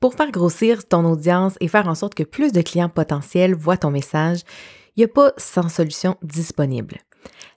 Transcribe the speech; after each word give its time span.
Pour 0.00 0.14
faire 0.14 0.30
grossir 0.30 0.88
ton 0.88 1.04
audience 1.04 1.56
et 1.60 1.68
faire 1.68 1.86
en 1.86 1.94
sorte 1.94 2.14
que 2.14 2.22
plus 2.22 2.52
de 2.52 2.62
clients 2.62 2.88
potentiels 2.88 3.54
voient 3.54 3.76
ton 3.76 3.90
message, 3.90 4.40
il 4.96 5.00
n'y 5.00 5.04
a 5.04 5.08
pas 5.08 5.32
100 5.36 5.68
solutions 5.68 6.16
disponibles. 6.22 6.96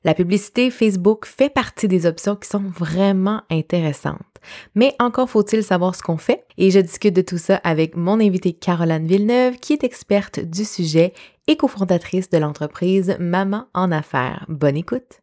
La 0.04 0.14
publicité 0.14 0.70
Facebook 0.70 1.26
fait 1.26 1.50
partie 1.50 1.88
des 1.88 2.06
options 2.06 2.36
qui 2.36 2.50
sont 2.50 2.64
vraiment 2.78 3.44
intéressantes. 3.50 4.20
Mais 4.76 4.94
encore 5.00 5.29
faut-il 5.29 5.64
savoir 5.64 5.96
ce 5.96 6.04
qu'on 6.04 6.18
fait 6.18 6.43
et 6.57 6.70
je 6.70 6.79
discute 6.79 7.16
de 7.16 7.21
tout 7.21 7.38
ça 7.38 7.61
avec 7.64 7.96
mon 7.96 8.20
invitée 8.20 8.52
Caroline 8.52 9.07
Villeneuve 9.07 9.55
qui 9.55 9.71
est 9.71 9.86
experte 9.86 10.41
du 10.41 10.66
sujet 10.66 11.14
et 11.48 11.55
cofondatrice 11.55 12.30
de 12.30 12.39
l'entreprise 12.39 13.16
Maman 13.21 13.68
en 13.73 13.89
affaires. 13.89 14.46
Bonne 14.50 14.75
écoute! 14.75 15.21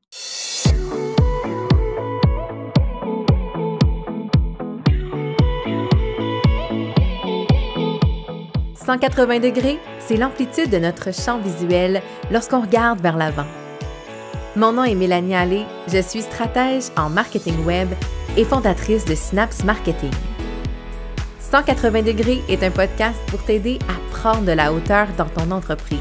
180 8.90 9.38
degrés, 9.38 9.78
c'est 10.00 10.16
l'amplitude 10.16 10.68
de 10.68 10.78
notre 10.78 11.14
champ 11.14 11.38
visuel 11.38 12.02
lorsqu'on 12.32 12.60
regarde 12.60 13.00
vers 13.00 13.16
l'avant. 13.16 13.46
Mon 14.56 14.72
nom 14.72 14.82
est 14.82 14.96
Mélanie 14.96 15.36
Allé, 15.36 15.62
je 15.86 16.02
suis 16.02 16.22
stratège 16.22 16.86
en 16.96 17.08
marketing 17.08 17.64
web 17.64 17.88
et 18.36 18.44
fondatrice 18.44 19.04
de 19.04 19.14
Synapse 19.14 19.62
Marketing. 19.62 20.10
180 21.38 22.02
degrés 22.02 22.42
est 22.48 22.64
un 22.64 22.72
podcast 22.72 23.16
pour 23.28 23.40
t'aider 23.44 23.78
à 23.88 24.16
prendre 24.16 24.44
de 24.44 24.50
la 24.50 24.72
hauteur 24.72 25.06
dans 25.16 25.26
ton 25.28 25.52
entreprise. 25.52 26.00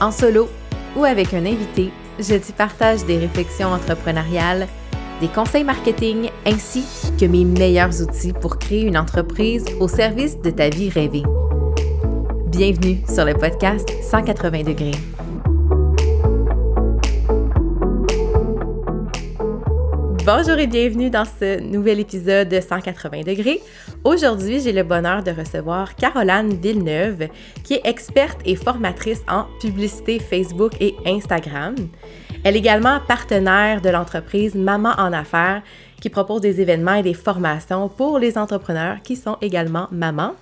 En 0.00 0.12
solo 0.12 0.48
ou 0.96 1.04
avec 1.04 1.34
un 1.34 1.44
invité, 1.44 1.90
je 2.18 2.36
t'y 2.36 2.52
partage 2.52 3.04
des 3.04 3.18
réflexions 3.18 3.68
entrepreneuriales, 3.68 4.66
des 5.20 5.28
conseils 5.28 5.64
marketing 5.64 6.30
ainsi 6.46 6.86
que 7.20 7.26
mes 7.26 7.44
meilleurs 7.44 8.00
outils 8.00 8.32
pour 8.32 8.58
créer 8.58 8.86
une 8.86 8.96
entreprise 8.96 9.66
au 9.78 9.88
service 9.88 10.40
de 10.40 10.48
ta 10.48 10.70
vie 10.70 10.88
rêvée. 10.88 11.24
Bienvenue 12.50 12.98
sur 13.06 13.24
le 13.24 13.34
podcast 13.34 13.88
180 14.02 14.64
degrés. 14.64 14.90
Bonjour 20.26 20.58
et 20.58 20.66
bienvenue 20.66 21.10
dans 21.10 21.24
ce 21.24 21.60
nouvel 21.60 22.00
épisode 22.00 22.48
de 22.48 22.60
180 22.60 23.22
degrés. 23.22 23.60
Aujourd'hui, 24.02 24.60
j'ai 24.60 24.72
le 24.72 24.82
bonheur 24.82 25.22
de 25.22 25.30
recevoir 25.30 25.94
Caroline 25.94 26.60
Villeneuve, 26.60 27.28
qui 27.62 27.74
est 27.74 27.86
experte 27.86 28.40
et 28.44 28.56
formatrice 28.56 29.22
en 29.28 29.46
publicité 29.60 30.18
Facebook 30.18 30.72
et 30.80 30.96
Instagram. 31.06 31.76
Elle 32.42 32.56
est 32.56 32.58
également 32.58 32.98
partenaire 33.06 33.80
de 33.80 33.90
l'entreprise 33.90 34.56
Maman 34.56 34.94
en 34.98 35.12
affaires, 35.12 35.62
qui 36.00 36.10
propose 36.10 36.40
des 36.40 36.60
événements 36.60 36.94
et 36.94 37.02
des 37.02 37.14
formations 37.14 37.88
pour 37.88 38.18
les 38.18 38.36
entrepreneurs 38.36 39.02
qui 39.04 39.14
sont 39.14 39.36
également 39.40 39.86
mamans. 39.92 40.34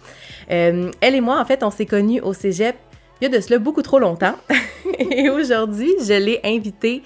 Euh, 0.50 0.90
elle 1.00 1.14
et 1.14 1.20
moi, 1.20 1.40
en 1.40 1.44
fait, 1.44 1.62
on 1.62 1.70
s'est 1.70 1.86
connus 1.86 2.20
au 2.20 2.32
cégep 2.32 2.76
il 3.20 3.24
y 3.24 3.26
a 3.34 3.36
de 3.36 3.42
cela 3.42 3.58
beaucoup 3.58 3.82
trop 3.82 3.98
longtemps. 3.98 4.36
et 4.98 5.28
aujourd'hui, 5.30 5.90
je 6.00 6.12
l'ai 6.12 6.40
invitée 6.44 7.02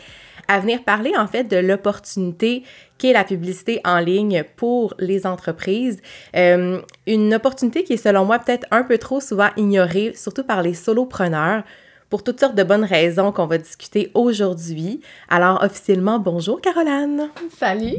à 0.48 0.60
venir 0.60 0.82
parler, 0.82 1.12
en 1.16 1.26
fait, 1.26 1.44
de 1.44 1.56
l'opportunité 1.56 2.64
qu'est 2.98 3.12
la 3.12 3.24
publicité 3.24 3.80
en 3.84 3.98
ligne 3.98 4.44
pour 4.56 4.94
les 4.98 5.26
entreprises. 5.26 6.00
Euh, 6.36 6.80
une 7.06 7.34
opportunité 7.34 7.84
qui 7.84 7.94
est, 7.94 7.96
selon 7.96 8.24
moi, 8.24 8.38
peut-être 8.38 8.66
un 8.70 8.82
peu 8.82 8.98
trop 8.98 9.20
souvent 9.20 9.48
ignorée, 9.56 10.12
surtout 10.14 10.44
par 10.44 10.62
les 10.62 10.74
solopreneurs 10.74 11.62
pour 12.10 12.22
toutes 12.22 12.40
sortes 12.40 12.54
de 12.54 12.62
bonnes 12.62 12.84
raisons 12.84 13.32
qu'on 13.32 13.46
va 13.46 13.56
discuter 13.56 14.10
aujourd'hui. 14.12 15.00
Alors, 15.30 15.62
officiellement, 15.62 16.18
bonjour 16.18 16.60
Caroline. 16.60 17.30
Salut. 17.58 17.96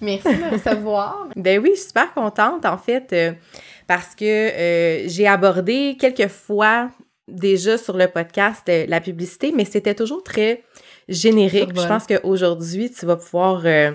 Merci 0.00 0.28
de 0.28 0.42
me 0.42 0.50
recevoir. 0.52 1.28
ben 1.36 1.60
oui, 1.60 1.72
je 1.74 1.80
suis 1.80 1.88
super 1.88 2.14
contente, 2.14 2.64
en 2.64 2.78
fait. 2.78 3.12
Euh, 3.12 3.32
parce 3.90 4.14
que 4.14 4.24
euh, 4.24 5.08
j'ai 5.08 5.26
abordé 5.26 5.96
quelques 5.98 6.28
fois 6.28 6.92
déjà 7.26 7.76
sur 7.76 7.96
le 7.96 8.06
podcast 8.06 8.62
euh, 8.68 8.84
la 8.86 9.00
publicité, 9.00 9.52
mais 9.52 9.64
c'était 9.64 9.96
toujours 9.96 10.22
très 10.22 10.62
générique. 11.08 11.70
Je 11.74 11.88
pense 11.88 12.06
qu'aujourd'hui, 12.06 12.92
tu 12.92 13.04
vas 13.04 13.16
pouvoir 13.16 13.62
euh, 13.64 13.90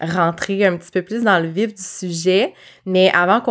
rentrer 0.00 0.64
un 0.64 0.78
petit 0.78 0.90
peu 0.90 1.02
plus 1.02 1.22
dans 1.22 1.38
le 1.38 1.48
vif 1.48 1.74
du 1.74 1.82
sujet. 1.82 2.54
Mais 2.86 3.10
avant 3.12 3.42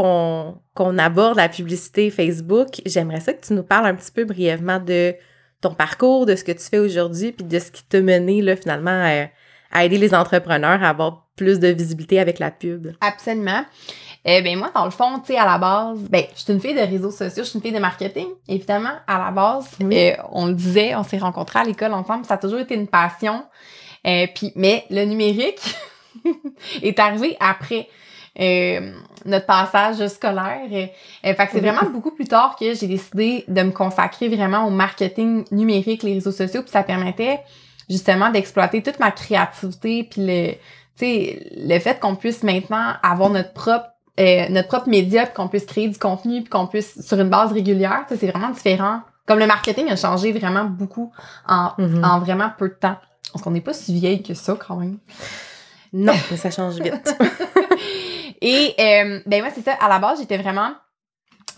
qu'on 0.73 0.97
aborde 0.97 1.37
la 1.37 1.49
publicité 1.49 2.09
Facebook, 2.09 2.81
j'aimerais 2.87 3.19
ça 3.19 3.33
que 3.33 3.45
tu 3.45 3.53
nous 3.53 3.61
parles 3.61 3.85
un 3.85 3.93
petit 3.93 4.11
peu 4.11 4.25
brièvement 4.25 4.79
de 4.79 5.13
ton 5.61 5.75
parcours, 5.75 6.25
de 6.25 6.35
ce 6.35 6.43
que 6.43 6.51
tu 6.51 6.63
fais 6.67 6.79
aujourd'hui, 6.79 7.31
puis 7.31 7.45
de 7.45 7.59
ce 7.59 7.69
qui 7.69 7.83
t'a 7.83 8.01
mené 8.01 8.41
là, 8.41 8.55
finalement 8.55 8.89
à, 8.89 9.27
à 9.71 9.85
aider 9.85 9.99
les 9.99 10.15
entrepreneurs 10.15 10.81
à 10.81 10.89
avoir 10.89 11.27
plus 11.35 11.59
de 11.59 11.67
visibilité 11.67 12.19
avec 12.19 12.39
la 12.39 12.49
pub. 12.49 12.87
Absolument. 13.01 13.65
Eh 14.27 14.41
ben 14.41 14.57
moi, 14.57 14.71
dans 14.73 14.85
le 14.85 14.91
fond, 14.91 15.19
tu 15.19 15.33
sais, 15.33 15.37
à 15.37 15.45
la 15.45 15.59
base, 15.59 15.99
ben, 16.09 16.23
je 16.35 16.41
suis 16.41 16.51
une 16.51 16.59
fille 16.59 16.73
de 16.73 16.79
réseaux 16.79 17.11
sociaux, 17.11 17.43
je 17.43 17.49
suis 17.49 17.57
une 17.57 17.61
fille 17.61 17.71
de 17.71 17.79
marketing, 17.79 18.27
évidemment. 18.47 18.95
À 19.05 19.19
la 19.19 19.29
base, 19.29 19.69
euh, 19.83 20.11
on 20.31 20.47
le 20.47 20.53
disait, 20.53 20.95
on 20.95 21.03
s'est 21.03 21.19
rencontrés 21.19 21.59
à 21.59 21.63
l'école 21.63 21.93
ensemble, 21.93 22.25
ça 22.25 22.33
a 22.33 22.37
toujours 22.37 22.59
été 22.59 22.73
une 22.73 22.87
passion. 22.87 23.43
Euh, 24.07 24.25
puis, 24.33 24.51
mais 24.55 24.85
le 24.89 25.05
numérique 25.05 25.61
est 26.81 26.97
arrivé 26.97 27.37
après. 27.39 27.87
Euh, 28.37 28.91
notre 29.25 29.45
passage 29.45 30.05
scolaire. 30.07 30.67
Euh, 30.69 30.87
fait 31.33 31.35
que 31.35 31.51
c'est 31.53 31.61
vraiment 31.61 31.89
beaucoup 31.89 32.11
plus 32.11 32.25
tard 32.25 32.57
que 32.59 32.73
j'ai 32.73 32.87
décidé 32.87 33.45
de 33.47 33.61
me 33.61 33.71
consacrer 33.71 34.27
vraiment 34.27 34.67
au 34.67 34.69
marketing 34.69 35.45
numérique, 35.51 36.03
les 36.03 36.15
réseaux 36.15 36.33
sociaux, 36.33 36.61
puis 36.61 36.69
ça 36.69 36.83
permettait 36.83 37.39
justement 37.89 38.29
d'exploiter 38.29 38.83
toute 38.83 38.99
ma 38.99 39.11
créativité, 39.11 40.03
puis 40.03 40.25
le, 40.25 40.51
tu 40.51 40.57
sais, 40.97 41.49
le 41.55 41.79
fait 41.79 41.99
qu'on 41.99 42.15
puisse 42.15 42.43
maintenant 42.43 42.95
avoir 43.01 43.29
notre 43.29 43.53
propre 43.53 43.94
euh, 44.19 44.49
notre 44.49 44.67
propre 44.67 44.89
média, 44.89 45.25
puis 45.25 45.33
qu'on 45.33 45.47
puisse 45.47 45.65
créer 45.65 45.87
du 45.87 45.97
contenu, 45.97 46.41
puis 46.41 46.49
qu'on 46.49 46.67
puisse 46.67 47.05
sur 47.05 47.19
une 47.19 47.29
base 47.29 47.51
régulière, 47.51 48.05
c'est 48.07 48.27
vraiment 48.27 48.49
différent. 48.49 49.01
Comme 49.25 49.39
le 49.39 49.47
marketing 49.47 49.89
a 49.89 49.95
changé 49.95 50.31
vraiment 50.31 50.65
beaucoup 50.65 51.11
en, 51.47 51.71
mm-hmm. 51.77 52.05
en 52.05 52.19
vraiment 52.19 52.51
peu 52.57 52.69
de 52.69 52.75
temps. 52.75 52.97
Parce 53.31 53.43
qu'on 53.43 53.51
n'est 53.51 53.61
pas 53.61 53.73
si 53.73 53.93
vieille 53.93 54.23
que 54.23 54.33
ça 54.33 54.55
quand 54.55 54.75
même. 54.77 54.97
Non, 55.91 56.13
mais 56.29 56.37
ça 56.37 56.51
change 56.51 56.75
vite. 56.75 57.17
Et 58.41 58.75
euh, 58.79 59.21
ben 59.25 59.41
moi 59.41 59.51
c'est 59.53 59.63
ça. 59.63 59.73
À 59.73 59.89
la 59.89 59.99
base, 59.99 60.19
j'étais 60.19 60.37
vraiment 60.37 60.71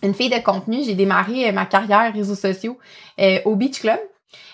une 0.03 0.13
fille 0.13 0.29
de 0.29 0.39
contenu. 0.39 0.84
J'ai 0.84 0.95
démarré 0.95 1.50
euh, 1.50 1.51
ma 1.51 1.66
carrière 1.66 2.13
réseaux 2.13 2.35
sociaux 2.35 2.78
euh, 3.19 3.39
au 3.45 3.56
Beach 3.56 3.81
Club. 3.81 4.00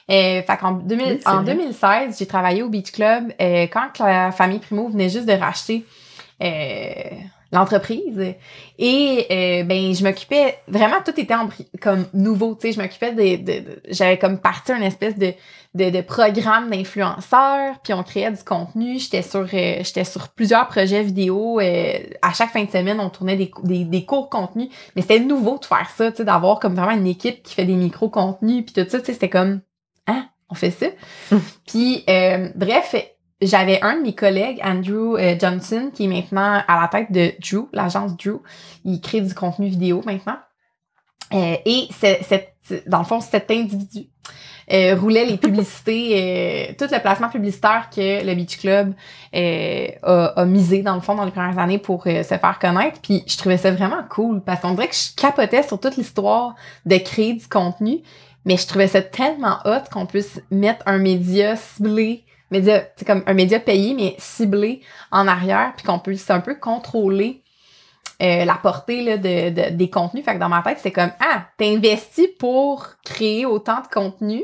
Euh, 0.10 0.42
fait 0.42 0.58
qu'en 0.60 0.74
2000, 0.74 1.20
en 1.26 1.44
2016, 1.44 2.18
j'ai 2.20 2.26
travaillé 2.26 2.62
au 2.62 2.70
Beach 2.70 2.92
Club 2.92 3.34
euh, 3.42 3.68
quand 3.72 4.00
la 4.00 4.32
famille 4.32 4.60
Primo 4.60 4.90
venait 4.90 5.10
juste 5.10 5.26
de 5.26 5.34
racheter 5.34 5.86
euh, 6.42 6.94
l'entreprise. 7.54 8.36
Et 8.80 9.28
euh, 9.32 9.64
ben 9.64 9.94
je 9.94 10.04
m'occupais 10.04 10.58
vraiment 10.68 10.98
tout 11.06 11.18
était 11.18 11.36
comme 11.80 12.06
nouveau, 12.14 12.56
tu 12.56 12.68
sais, 12.68 12.74
je 12.74 12.82
m'occupais 12.82 13.14
de, 13.14 13.44
de, 13.44 13.82
j'avais 13.90 14.18
comme 14.18 14.40
parti 14.40 14.74
une 14.74 14.84
espèce 14.84 15.18
de 15.18 15.34
de, 15.76 15.90
de 15.90 16.02
programme 16.02 16.70
d'influenceurs, 16.70 17.80
puis 17.84 17.94
on 17.94 18.04
créait 18.04 18.30
du 18.32 18.44
contenu, 18.44 19.00
j'étais 19.00 19.22
sur 19.24 19.42
euh, 19.42 19.84
j'étais 19.84 20.04
sur 20.04 20.30
plusieurs 20.30 20.68
projets 20.68 21.04
vidéo 21.04 21.60
euh, 21.60 21.94
à 22.22 22.34
chaque 22.34 22.52
fin 22.52 22.64
de 22.64 22.70
semaine, 22.70 23.00
on 23.00 23.10
tournait 23.10 23.38
des 23.38 23.52
des, 23.64 23.86
des 23.86 24.06
cours 24.06 24.30
contenu, 24.30 24.70
mais 24.96 25.02
c'était 25.02 25.20
nouveau 25.20 25.58
de 25.60 25.66
faire 25.66 25.90
ça, 25.96 26.12
tu 26.12 26.18
sais, 26.18 26.26
d'avoir 26.26 26.60
comme 26.60 26.76
vraiment 26.76 26.98
une 26.98 27.08
équipe 27.08 27.44
qui 27.44 27.54
fait 27.54 27.66
des 27.66 27.76
micro 27.76 28.10
contenus 28.10 28.66
puis 28.66 28.74
tout 28.74 28.90
ça, 28.90 29.00
tu 29.00 29.06
sais, 29.06 29.14
c'était 29.14 29.30
comme 29.30 29.62
hein, 30.08 30.26
on 30.50 30.56
fait 30.56 30.72
ça? 30.72 30.88
puis 31.68 32.04
bref, 32.56 32.96
j'avais 33.46 33.82
un 33.82 33.98
de 33.98 34.02
mes 34.02 34.16
collègues, 34.16 34.60
Andrew 34.64 35.18
euh, 35.18 35.36
Johnson, 35.40 35.92
qui 35.94 36.06
est 36.06 36.08
maintenant 36.08 36.62
à 36.68 36.82
la 36.82 36.88
tête 36.88 37.12
de 37.12 37.34
Drew, 37.40 37.68
l'agence 37.74 38.16
Drew. 38.18 38.42
Il 38.86 39.02
crée 39.02 39.22
du 39.22 39.34
contenu 39.34 39.68
vidéo 39.68 40.02
maintenant. 40.06 40.38
Euh, 41.34 41.56
et 41.66 41.88
c'est, 42.00 42.56
dans 42.88 43.00
le 43.00 43.06
fond, 43.06 43.20
cet 43.22 43.50
individu 43.50 44.08
euh, 44.72 44.96
roulait 44.96 45.26
les 45.26 45.38
publicités, 45.38 46.76
tout 46.78 46.88
le 46.92 47.00
placement 47.02 47.30
publicitaire 47.30 47.90
que 47.94 48.26
le 48.26 48.36
Beach 48.36 48.60
Club 48.60 48.94
a, 49.34 50.42
a, 50.42 50.46
misé, 50.46 50.82
dans 50.82 50.96
le 50.96 51.02
fond, 51.02 51.16
dans 51.16 51.26
les 51.26 51.32
premières 51.32 51.58
années 51.58 51.80
pour 51.80 52.04
se 52.04 52.24
faire 52.24 52.60
connaître. 52.60 53.00
Puis 53.02 53.24
je 53.28 53.38
trouvais 53.38 53.58
ça 53.58 53.72
vraiment 53.72 54.04
cool 54.10 54.42
parce 54.44 54.62
qu'on 54.62 54.74
dirait 54.74 54.90
que 54.90 54.96
je 54.96 55.16
capotais 55.16 55.64
sur 55.64 55.80
toute 55.80 55.98
l'histoire 55.98 56.56
de 56.86 56.98
créer 56.98 57.34
du 57.34 57.48
contenu. 57.48 58.02
Mais 58.46 58.58
je 58.58 58.68
trouvais 58.68 58.88
ça 58.88 59.02
tellement 59.02 59.58
hot 59.66 59.90
qu'on 59.92 60.06
puisse 60.06 60.42
mettre 60.52 60.84
un 60.86 60.98
média 60.98 61.56
ciblé 61.56 62.26
média, 62.54 62.84
c'est 62.96 63.06
comme 63.06 63.24
un 63.26 63.34
média 63.34 63.60
payé, 63.60 63.94
mais 63.94 64.16
ciblé 64.18 64.82
en 65.12 65.28
arrière, 65.28 65.74
puis 65.76 65.86
qu'on 65.86 66.00
puisse 66.00 66.30
un 66.30 66.40
peu 66.40 66.56
contrôler 66.56 67.42
euh, 68.22 68.46
la 68.46 68.54
portée 68.56 69.02
là, 69.04 69.18
de, 69.18 69.76
des 69.76 69.90
contenus. 69.90 70.24
Fait 70.24 70.36
que 70.36 70.40
dans 70.40 70.48
ma 70.50 70.62
tête, 70.62 70.78
c'est 70.82 70.92
comme 70.92 71.12
Ah, 71.20 71.48
t'investis 71.58 72.30
pour 72.40 72.88
créer 73.04 73.46
autant 73.46 73.82
de 73.82 73.88
contenu. 73.88 74.42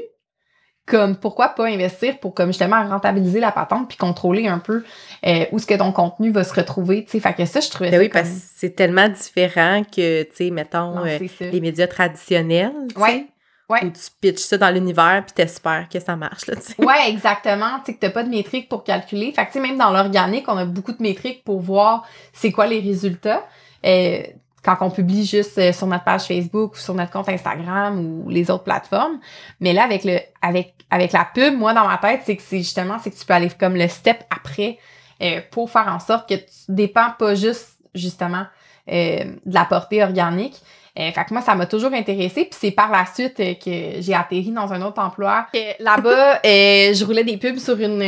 Comme 0.85 1.17
pourquoi 1.17 1.49
pas 1.49 1.67
investir 1.67 2.19
pour 2.19 2.33
comme 2.33 2.47
justement 2.47 2.83
rentabiliser 2.83 3.39
la 3.39 3.51
patente 3.51 3.87
puis 3.87 3.95
contrôler 3.97 4.47
un 4.47 4.57
peu 4.57 4.83
euh, 5.23 5.45
où 5.51 5.59
ce 5.59 5.67
que 5.67 5.75
ton 5.75 5.91
contenu 5.91 6.31
va 6.31 6.43
se 6.43 6.53
retrouver, 6.53 7.05
tu 7.05 7.11
sais. 7.11 7.19
Fait 7.19 7.33
que 7.35 7.45
ça, 7.45 7.59
je 7.59 7.69
trouvais 7.69 7.91
ben 7.91 7.99
oui, 7.99 8.09
parce 8.09 8.27
que 8.27 8.35
c'est 8.55 8.75
tellement 8.75 9.07
différent 9.07 9.83
que, 9.83 10.23
tu 10.23 10.29
sais, 10.33 10.49
mettons, 10.49 11.05
euh, 11.05 11.19
les 11.41 11.61
médias 11.61 11.85
traditionnels, 11.85 12.73
Ouais. 12.97 13.27
Ouais. 13.69 13.85
Ou 13.85 13.89
tu 13.91 14.01
pitches 14.19 14.39
ça 14.39 14.57
dans 14.57 14.73
l'univers 14.73 15.23
puis 15.25 15.33
t'espères 15.33 15.87
que 15.89 15.99
ça 15.99 16.15
marche, 16.15 16.47
là, 16.47 16.55
tu 16.55 16.83
Ouais, 16.83 17.09
exactement. 17.09 17.79
Tu 17.79 17.85
sais, 17.85 17.93
que 17.93 17.99
t'as 17.99 18.09
pas 18.09 18.23
de 18.23 18.29
métriques 18.29 18.67
pour 18.67 18.83
calculer. 18.83 19.31
Fait 19.31 19.45
que, 19.45 19.51
tu 19.51 19.53
sais, 19.53 19.59
même 19.59 19.77
dans 19.77 19.91
l'organique, 19.91 20.45
on 20.47 20.57
a 20.57 20.65
beaucoup 20.65 20.91
de 20.91 21.01
métriques 21.01 21.43
pour 21.43 21.59
voir 21.61 22.05
c'est 22.33 22.51
quoi 22.51 22.65
les 22.65 22.79
résultats. 22.79 23.45
Euh, 23.85 24.23
quand 24.63 24.77
on 24.81 24.89
publie 24.89 25.25
juste 25.25 25.57
euh, 25.57 25.71
sur 25.71 25.87
notre 25.87 26.03
page 26.03 26.23
Facebook 26.23 26.73
ou 26.73 26.77
sur 26.77 26.93
notre 26.93 27.11
compte 27.11 27.29
Instagram 27.29 27.99
ou 27.99 28.29
les 28.29 28.51
autres 28.51 28.63
plateformes. 28.63 29.19
Mais 29.59 29.73
là, 29.73 29.83
avec 29.83 30.03
le 30.03 30.19
avec 30.41 30.73
avec 30.89 31.11
la 31.11 31.25
pub, 31.25 31.55
moi 31.55 31.73
dans 31.73 31.87
ma 31.87 31.97
tête, 31.97 32.21
c'est 32.25 32.35
que 32.35 32.41
c'est 32.41 32.57
justement 32.57 32.97
c'est 32.99 33.11
que 33.11 33.17
tu 33.17 33.25
peux 33.25 33.33
aller 33.33 33.49
comme 33.57 33.75
le 33.75 33.87
step 33.87 34.23
après 34.35 34.79
euh, 35.21 35.41
pour 35.51 35.69
faire 35.69 35.87
en 35.87 35.99
sorte 35.99 36.27
que 36.27 36.35
tu 36.35 36.45
dépends 36.69 37.11
pas 37.17 37.35
juste 37.35 37.77
justement 37.93 38.45
euh, 38.91 39.23
de 39.45 39.53
la 39.53 39.65
portée 39.65 40.03
organique. 40.03 40.55
Euh, 40.99 41.11
fait 41.11 41.23
que 41.25 41.33
moi, 41.33 41.41
ça 41.41 41.55
m'a 41.55 41.65
toujours 41.65 41.93
intéressé. 41.93 42.45
Puis 42.45 42.57
c'est 42.59 42.71
par 42.71 42.91
la 42.91 43.05
suite 43.05 43.37
que 43.37 44.01
j'ai 44.01 44.13
atterri 44.13 44.51
dans 44.51 44.73
un 44.73 44.81
autre 44.81 45.01
emploi. 45.01 45.47
Là-bas, 45.79 46.39
je 46.43 47.05
roulais 47.05 47.23
des 47.23 47.37
pubs 47.37 47.57
sur 47.57 47.79
une 47.79 48.03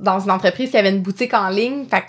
dans 0.00 0.20
une 0.20 0.30
entreprise 0.30 0.70
qui 0.70 0.76
avait 0.76 0.90
une 0.90 1.02
boutique 1.02 1.34
en 1.34 1.48
ligne. 1.48 1.86
Fait 1.86 2.00
que 2.00 2.06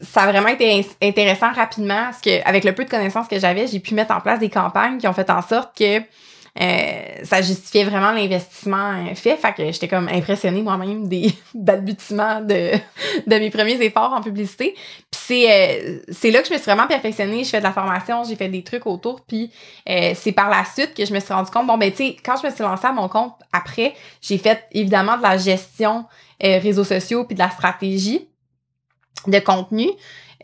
ça 0.00 0.22
a 0.22 0.32
vraiment 0.32 0.48
été 0.48 0.84
intéressant 1.02 1.52
rapidement 1.52 2.04
parce 2.04 2.20
que 2.20 2.46
avec 2.46 2.64
le 2.64 2.74
peu 2.74 2.84
de 2.84 2.90
connaissances 2.90 3.28
que 3.28 3.38
j'avais, 3.38 3.66
j'ai 3.66 3.80
pu 3.80 3.94
mettre 3.94 4.14
en 4.14 4.20
place 4.20 4.38
des 4.38 4.48
campagnes 4.48 4.98
qui 4.98 5.06
ont 5.06 5.12
fait 5.12 5.30
en 5.30 5.42
sorte 5.42 5.76
que 5.76 6.00
euh, 6.60 7.24
ça 7.24 7.42
justifiait 7.42 7.84
vraiment 7.84 8.10
l'investissement 8.10 9.06
euh, 9.06 9.14
fait. 9.14 9.36
Fait 9.36 9.52
que 9.52 9.70
j'étais 9.70 9.86
comme 9.86 10.08
impressionnée 10.08 10.62
moi-même 10.62 11.06
des 11.06 11.32
balbutiements 11.54 12.40
de, 12.40 12.72
de 13.26 13.36
mes 13.38 13.50
premiers 13.50 13.80
efforts 13.82 14.12
en 14.12 14.20
publicité. 14.20 14.74
Puis 15.10 15.20
c'est, 15.20 15.50
euh, 15.50 15.98
c'est 16.10 16.30
là 16.30 16.42
que 16.42 16.48
je 16.48 16.52
me 16.52 16.58
suis 16.58 16.66
vraiment 16.66 16.88
perfectionnée. 16.88 17.44
Je 17.44 17.50
fais 17.50 17.58
de 17.58 17.64
la 17.64 17.72
formation, 17.72 18.24
j'ai 18.24 18.36
fait 18.36 18.48
des 18.48 18.64
trucs 18.64 18.86
autour. 18.86 19.20
Puis 19.22 19.50
c'est 19.86 20.32
par 20.32 20.50
la 20.50 20.64
suite 20.64 20.94
que 20.94 21.04
je 21.04 21.12
me 21.12 21.20
suis 21.20 21.32
rendu 21.32 21.50
compte, 21.50 21.66
bon, 21.66 21.78
ben 21.78 21.90
tu 21.90 21.98
sais, 21.98 22.16
quand 22.24 22.36
je 22.40 22.46
me 22.46 22.52
suis 22.52 22.62
lancée 22.62 22.86
à 22.86 22.92
mon 22.92 23.08
compte, 23.08 23.34
après, 23.52 23.94
j'ai 24.20 24.38
fait 24.38 24.64
évidemment 24.72 25.16
de 25.16 25.22
la 25.22 25.36
gestion 25.36 26.04
réseaux 26.40 26.84
sociaux 26.84 27.24
puis 27.24 27.34
de 27.34 27.40
la 27.40 27.50
stratégie 27.50 28.28
de 29.26 29.38
contenu, 29.38 29.90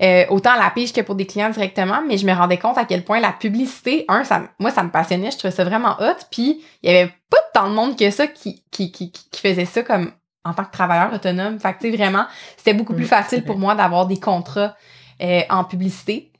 euh, 0.02 0.24
autant 0.28 0.52
à 0.52 0.58
la 0.58 0.70
pige 0.70 0.92
que 0.92 1.00
pour 1.00 1.14
des 1.14 1.26
clients 1.26 1.50
directement, 1.50 2.02
mais 2.06 2.18
je 2.18 2.26
me 2.26 2.32
rendais 2.32 2.58
compte 2.58 2.78
à 2.78 2.84
quel 2.84 3.04
point 3.04 3.20
la 3.20 3.32
publicité, 3.32 4.04
un, 4.08 4.24
ça, 4.24 4.42
moi, 4.58 4.70
ça 4.70 4.82
me 4.82 4.90
passionnait, 4.90 5.30
je 5.30 5.38
trouvais 5.38 5.54
ça 5.54 5.64
vraiment 5.64 5.96
hot, 6.00 6.24
puis 6.30 6.62
il 6.82 6.92
y 6.92 6.94
avait 6.94 7.12
pas 7.30 7.38
tant 7.54 7.68
de 7.68 7.74
monde 7.74 7.98
que 7.98 8.10
ça 8.10 8.26
qui, 8.26 8.62
qui, 8.70 8.92
qui, 8.92 9.10
qui 9.10 9.40
faisait 9.40 9.64
ça 9.64 9.82
comme 9.82 10.12
en 10.44 10.54
tant 10.54 10.64
que 10.64 10.72
travailleur 10.72 11.12
autonome. 11.12 11.58
Fait 11.58 11.72
que, 11.74 11.80
tu 11.80 11.90
sais, 11.90 11.96
vraiment, 11.96 12.26
c'était 12.56 12.74
beaucoup 12.74 12.94
plus 12.94 13.06
facile 13.06 13.42
pour 13.42 13.58
moi 13.58 13.74
d'avoir 13.74 14.06
des 14.06 14.20
contrats 14.20 14.76
euh, 15.20 15.40
en 15.50 15.64
publicité. 15.64 16.30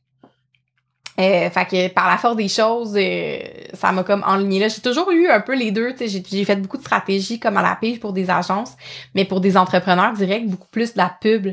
Euh, 1.19 1.49
fait 1.49 1.65
que 1.65 1.89
par 1.89 2.09
la 2.09 2.19
force 2.19 2.37
des 2.37 2.49
choses, 2.49 2.95
euh, 2.95 3.39
ça 3.73 3.91
m'a 3.91 4.03
comme 4.03 4.23
enligné 4.27 4.61
là. 4.61 4.69
J'ai 4.69 4.83
toujours 4.83 5.11
eu 5.11 5.29
un 5.29 5.41
peu 5.41 5.57
les 5.57 5.71
deux. 5.71 5.93
tu 5.95 6.09
sais 6.09 6.23
J'ai 6.29 6.45
fait 6.45 6.57
beaucoup 6.57 6.77
de 6.77 6.83
stratégies 6.83 7.41
comme 7.41 7.57
à 7.57 7.63
la 7.63 7.75
pige 7.75 8.01
pour 8.01 8.13
des 8.13 8.29
agences, 8.29 8.75
mais 9.15 9.25
pour 9.25 9.41
des 9.41 9.57
entrepreneurs 9.57 10.13
directs, 10.13 10.47
beaucoup 10.47 10.69
plus 10.71 10.93
de 10.93 10.99
la 10.99 11.17
pub. 11.21 11.49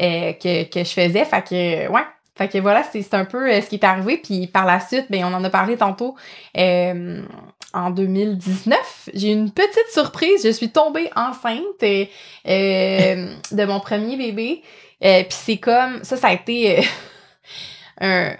Euh, 0.00 0.32
que, 0.32 0.64
que 0.64 0.78
je 0.82 0.90
faisais. 0.90 1.24
Fait 1.24 1.42
que, 1.46 1.88
ouais. 1.88 2.02
Fait 2.36 2.48
que 2.48 2.56
voilà, 2.56 2.82
c'est 2.84 3.12
un 3.12 3.26
peu 3.26 3.50
euh, 3.50 3.60
ce 3.60 3.68
qui 3.68 3.74
est 3.74 3.84
arrivé. 3.84 4.16
Puis 4.16 4.46
par 4.46 4.64
la 4.64 4.80
suite, 4.80 5.06
ben, 5.10 5.24
on 5.24 5.34
en 5.34 5.44
a 5.44 5.50
parlé 5.50 5.76
tantôt. 5.76 6.16
Euh, 6.56 7.22
en 7.74 7.90
2019, 7.90 9.10
j'ai 9.12 9.28
eu 9.28 9.32
une 9.32 9.50
petite 9.50 9.90
surprise. 9.92 10.42
Je 10.42 10.50
suis 10.50 10.70
tombée 10.70 11.10
enceinte 11.14 11.80
de 11.82 13.64
mon 13.66 13.80
premier 13.80 14.16
bébé. 14.16 14.62
Puis 15.00 15.26
c'est 15.28 15.58
comme 15.58 16.02
ça, 16.02 16.16
ça 16.16 16.28
a 16.28 16.32
été 16.32 16.82
un, 18.00 18.34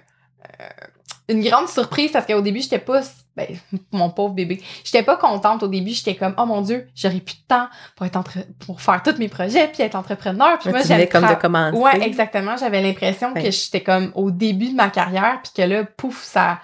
une 1.29 1.43
grande 1.43 1.69
surprise 1.69 2.11
parce 2.11 2.27
qu'au 2.27 2.41
début, 2.41 2.61
j'étais 2.61 2.79
pas 2.79 3.03
ben, 3.49 3.81
mon 3.93 4.11
pauvre 4.11 4.35
bébé. 4.35 4.63
J'étais 4.85 5.03
pas 5.03 5.17
contente 5.17 5.63
au 5.63 5.69
début, 5.69 5.91
j'étais 5.91 6.17
comme 6.17 6.35
oh 6.39 6.47
mon 6.47 6.61
dieu, 6.61 6.89
j'aurais 6.95 7.21
plus 7.21 7.37
de 7.37 7.47
temps 7.49 7.69
pour 7.97 8.07
être 8.07 8.17
entre... 8.17 8.39
pour 8.65 8.81
faire 8.81 9.03
tous 9.03 9.19
mes 9.19 9.29
projets 9.29 9.69
puis 9.69 9.83
être 9.83 9.95
entrepreneur. 9.95 10.59
Puis 10.59 10.71
moi 10.71 10.83
j'avais 10.83 11.09
comme 11.09 11.27
de 11.27 11.35
commencer. 11.35 11.77
Ouais, 11.77 12.03
exactement, 12.03 12.57
j'avais 12.57 12.83
l'impression 12.83 13.33
que 13.35 13.51
j'étais 13.51 13.83
comme 13.83 14.13
au 14.15 14.31
début 14.31 14.71
de 14.71 14.77
ma 14.77 14.91
carrière 14.91 15.41
puis 15.43 15.53
que 15.55 15.63
là 15.63 15.85
pouf 15.85 16.23
ça 16.23 16.59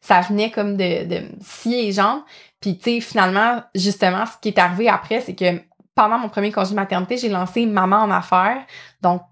ça 0.00 0.20
venait 0.20 0.50
comme 0.50 0.76
de 0.76 1.06
de 1.06 1.22
scier 1.40 1.82
les 1.82 1.92
jambes. 1.92 2.22
Puis 2.60 2.78
tu 2.78 2.84
sais 2.84 3.00
finalement 3.00 3.62
justement 3.74 4.24
ce 4.26 4.32
qui 4.40 4.48
est 4.48 4.58
arrivé 4.58 4.88
après 4.88 5.20
c'est 5.20 5.34
que 5.34 5.60
pendant 5.94 6.18
mon 6.18 6.28
premier 6.28 6.50
congé 6.52 6.70
de 6.70 6.76
maternité, 6.76 7.18
j'ai 7.18 7.28
lancé 7.28 7.66
Maman 7.66 7.96
en 7.96 8.10
affaires. 8.10 8.64
Donc 9.02 9.22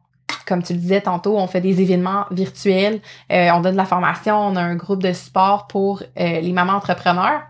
comme 0.47 0.63
tu 0.63 0.73
le 0.73 0.79
disais 0.79 1.01
tantôt, 1.01 1.39
on 1.39 1.47
fait 1.47 1.61
des 1.61 1.81
événements 1.81 2.27
virtuels, 2.31 3.01
euh, 3.31 3.51
on 3.53 3.61
donne 3.61 3.73
de 3.73 3.77
la 3.77 3.85
formation, 3.85 4.37
on 4.37 4.57
a 4.57 4.61
un 4.61 4.77
groupe 4.77 5.03
de 5.03 5.13
support 5.13 5.67
pour 5.67 6.03
euh, 6.03 6.41
les 6.41 6.53
mamans 6.53 6.75
entrepreneurs. 6.75 7.43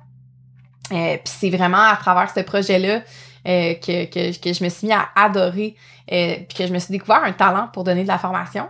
Euh, 0.93 1.17
Puis 1.25 1.35
c'est 1.39 1.51
vraiment 1.51 1.83
à 1.83 1.97
travers 1.97 2.31
ce 2.31 2.41
projet-là 2.41 3.03
euh, 3.49 3.75
que, 3.75 4.05
que, 4.07 4.39
que, 4.39 4.53
je 4.53 4.65
me 4.65 4.69
suis 4.69 4.89
mis 4.89 4.93
à 4.93 5.09
adorer, 5.15 5.77
puis 6.07 6.57
que 6.57 6.67
je 6.67 6.73
me 6.73 6.79
suis 6.79 6.93
découvert 6.93 7.23
un 7.25 7.33
talent 7.33 7.69
pour 7.73 7.85
donner 7.85 8.03
de 8.03 8.09
la 8.09 8.19
formation. 8.19 8.69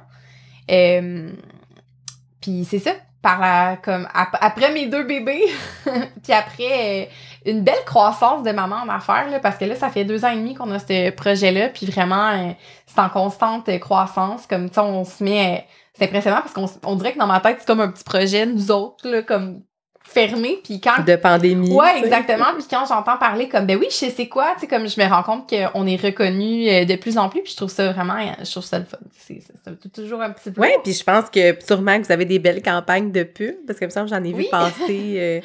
Puis 2.40 2.64
c'est 2.64 2.78
ça, 2.78 2.92
par 3.22 3.38
la, 3.40 3.76
comme 3.76 4.08
après 4.14 4.72
mes 4.72 4.86
deux 4.86 5.04
bébés, 5.04 5.44
puis 6.22 6.32
après 6.32 7.04
euh, 7.04 7.50
une 7.50 7.62
belle 7.62 7.84
croissance 7.84 8.42
de 8.42 8.50
maman 8.50 8.76
en 8.76 8.88
affaires, 8.88 9.28
là, 9.30 9.40
parce 9.40 9.58
que 9.58 9.66
là, 9.66 9.74
ça 9.74 9.90
fait 9.90 10.04
deux 10.04 10.24
ans 10.24 10.30
et 10.30 10.36
demi 10.36 10.54
qu'on 10.54 10.70
a 10.70 10.78
ce 10.78 11.10
projet-là, 11.10 11.68
puis 11.68 11.86
vraiment, 11.86 12.30
euh, 12.30 12.52
c'est 12.86 12.98
en 12.98 13.10
constante 13.10 13.78
croissance, 13.78 14.46
comme 14.46 14.70
ça, 14.70 14.84
on 14.84 15.04
se 15.04 15.22
met... 15.22 15.58
Euh, 15.58 15.62
c'est 15.92 16.04
impressionnant 16.04 16.40
parce 16.40 16.54
qu'on 16.54 16.66
on 16.88 16.96
dirait 16.96 17.12
que 17.12 17.18
dans 17.18 17.26
ma 17.26 17.40
tête, 17.40 17.56
c'est 17.60 17.66
comme 17.66 17.80
un 17.80 17.90
petit 17.90 18.04
projet, 18.04 18.46
nous 18.46 18.70
autres, 18.70 19.06
là, 19.06 19.22
comme 19.22 19.62
fermé 20.10 20.60
puis 20.62 20.80
quand 20.80 21.04
de 21.04 21.14
pandémie 21.16 21.72
ouais 21.72 22.00
exactement 22.00 22.46
puis 22.54 22.64
quand 22.68 22.84
j'entends 22.86 23.16
parler 23.16 23.48
comme 23.48 23.66
ben 23.66 23.78
oui 23.78 23.86
je 23.90 23.94
sais 23.94 24.10
c'est 24.10 24.28
quoi 24.28 24.54
tu 24.54 24.60
sais 24.60 24.66
comme 24.66 24.88
je 24.88 25.00
me 25.00 25.06
rends 25.08 25.22
compte 25.22 25.48
qu'on 25.48 25.86
est 25.86 25.96
reconnu 25.96 26.68
euh, 26.68 26.84
de 26.84 26.96
plus 26.96 27.16
en 27.16 27.28
plus 27.28 27.42
puis 27.42 27.52
je 27.52 27.56
trouve 27.56 27.70
ça 27.70 27.92
vraiment 27.92 28.18
je 28.42 28.50
trouve 28.50 28.64
ça 28.64 28.78
le 28.78 28.84
fun 28.84 28.98
c'est 29.16 29.92
toujours 29.92 30.20
un 30.20 30.30
petit 30.30 30.50
peu 30.50 30.60
ouais 30.60 30.76
puis 30.82 30.92
je 30.92 31.04
pense 31.04 31.30
que 31.30 31.56
sûrement 31.64 32.00
que 32.00 32.06
vous 32.06 32.12
avez 32.12 32.24
des 32.24 32.40
belles 32.40 32.62
campagnes 32.62 33.12
de 33.12 33.22
pub 33.22 33.54
parce 33.66 33.78
que 33.78 33.88
ça 33.88 34.04
j'en 34.06 34.22
ai 34.24 34.32
vu 34.32 34.46
passer 34.50 35.14
euh, 35.16 35.40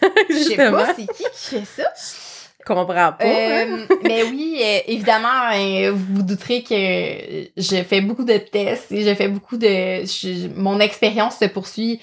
je 0.30 0.34
sais 0.34 0.56
pas 0.56 0.94
c'est 0.94 1.06
qui 1.06 1.24
qui 1.24 1.56
fait 1.56 1.64
ça? 1.82 2.33
Comprends 2.64 3.12
pas. 3.12 3.24
Euh, 3.24 3.86
mais 4.02 4.22
oui, 4.24 4.58
euh, 4.60 4.78
évidemment, 4.86 5.52
euh, 5.54 5.92
vous 5.92 6.16
vous 6.16 6.22
douterez 6.22 6.62
que 6.62 7.50
je 7.56 7.82
fais 7.82 8.00
beaucoup 8.00 8.24
de 8.24 8.36
tests 8.36 8.90
et 8.92 9.02
je 9.02 9.14
fais 9.14 9.28
beaucoup 9.28 9.56
de... 9.56 10.58
mon 10.58 10.80
expérience 10.80 11.38
se 11.38 11.46
poursuit 11.46 12.00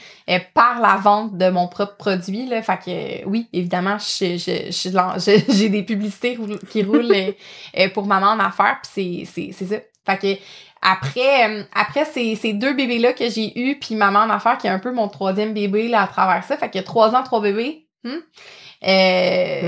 par 0.53 0.79
la 0.79 0.95
vente 0.97 1.37
de 1.37 1.49
mon 1.49 1.67
propre 1.67 1.97
produit. 1.97 2.45
Là, 2.45 2.61
fait 2.61 2.79
que 2.85 3.25
oui, 3.27 3.47
évidemment, 3.53 3.97
j'ai 4.19 5.69
des 5.69 5.83
publicités 5.83 6.37
qui 6.69 6.83
roulent 6.83 7.33
pour 7.93 8.05
maman 8.05 8.27
en 8.27 8.39
affaires, 8.39 8.79
puis 8.81 9.25
c'est 9.25 9.51
ça. 9.51 9.75
Fait 10.05 10.17
que 10.17 10.41
après, 10.81 11.67
après 11.73 12.05
ces, 12.05 12.35
ces 12.35 12.53
deux 12.53 12.73
bébés-là 12.73 13.13
que 13.13 13.29
j'ai 13.29 13.57
eus, 13.59 13.77
puis 13.79 13.95
maman 13.95 14.19
en 14.19 14.29
affaires 14.29 14.57
qui 14.57 14.65
est 14.67 14.71
un 14.71 14.79
peu 14.79 14.91
mon 14.91 15.07
troisième 15.09 15.53
bébé 15.53 15.88
là, 15.88 16.01
à 16.01 16.07
travers 16.07 16.43
ça, 16.43 16.57
fait 16.57 16.71
que 16.71 16.79
trois 16.79 17.15
ans, 17.15 17.24
trois 17.24 17.41
bébés. 17.41 17.88
Hmm? 18.03 18.17
Euh, 18.83 18.88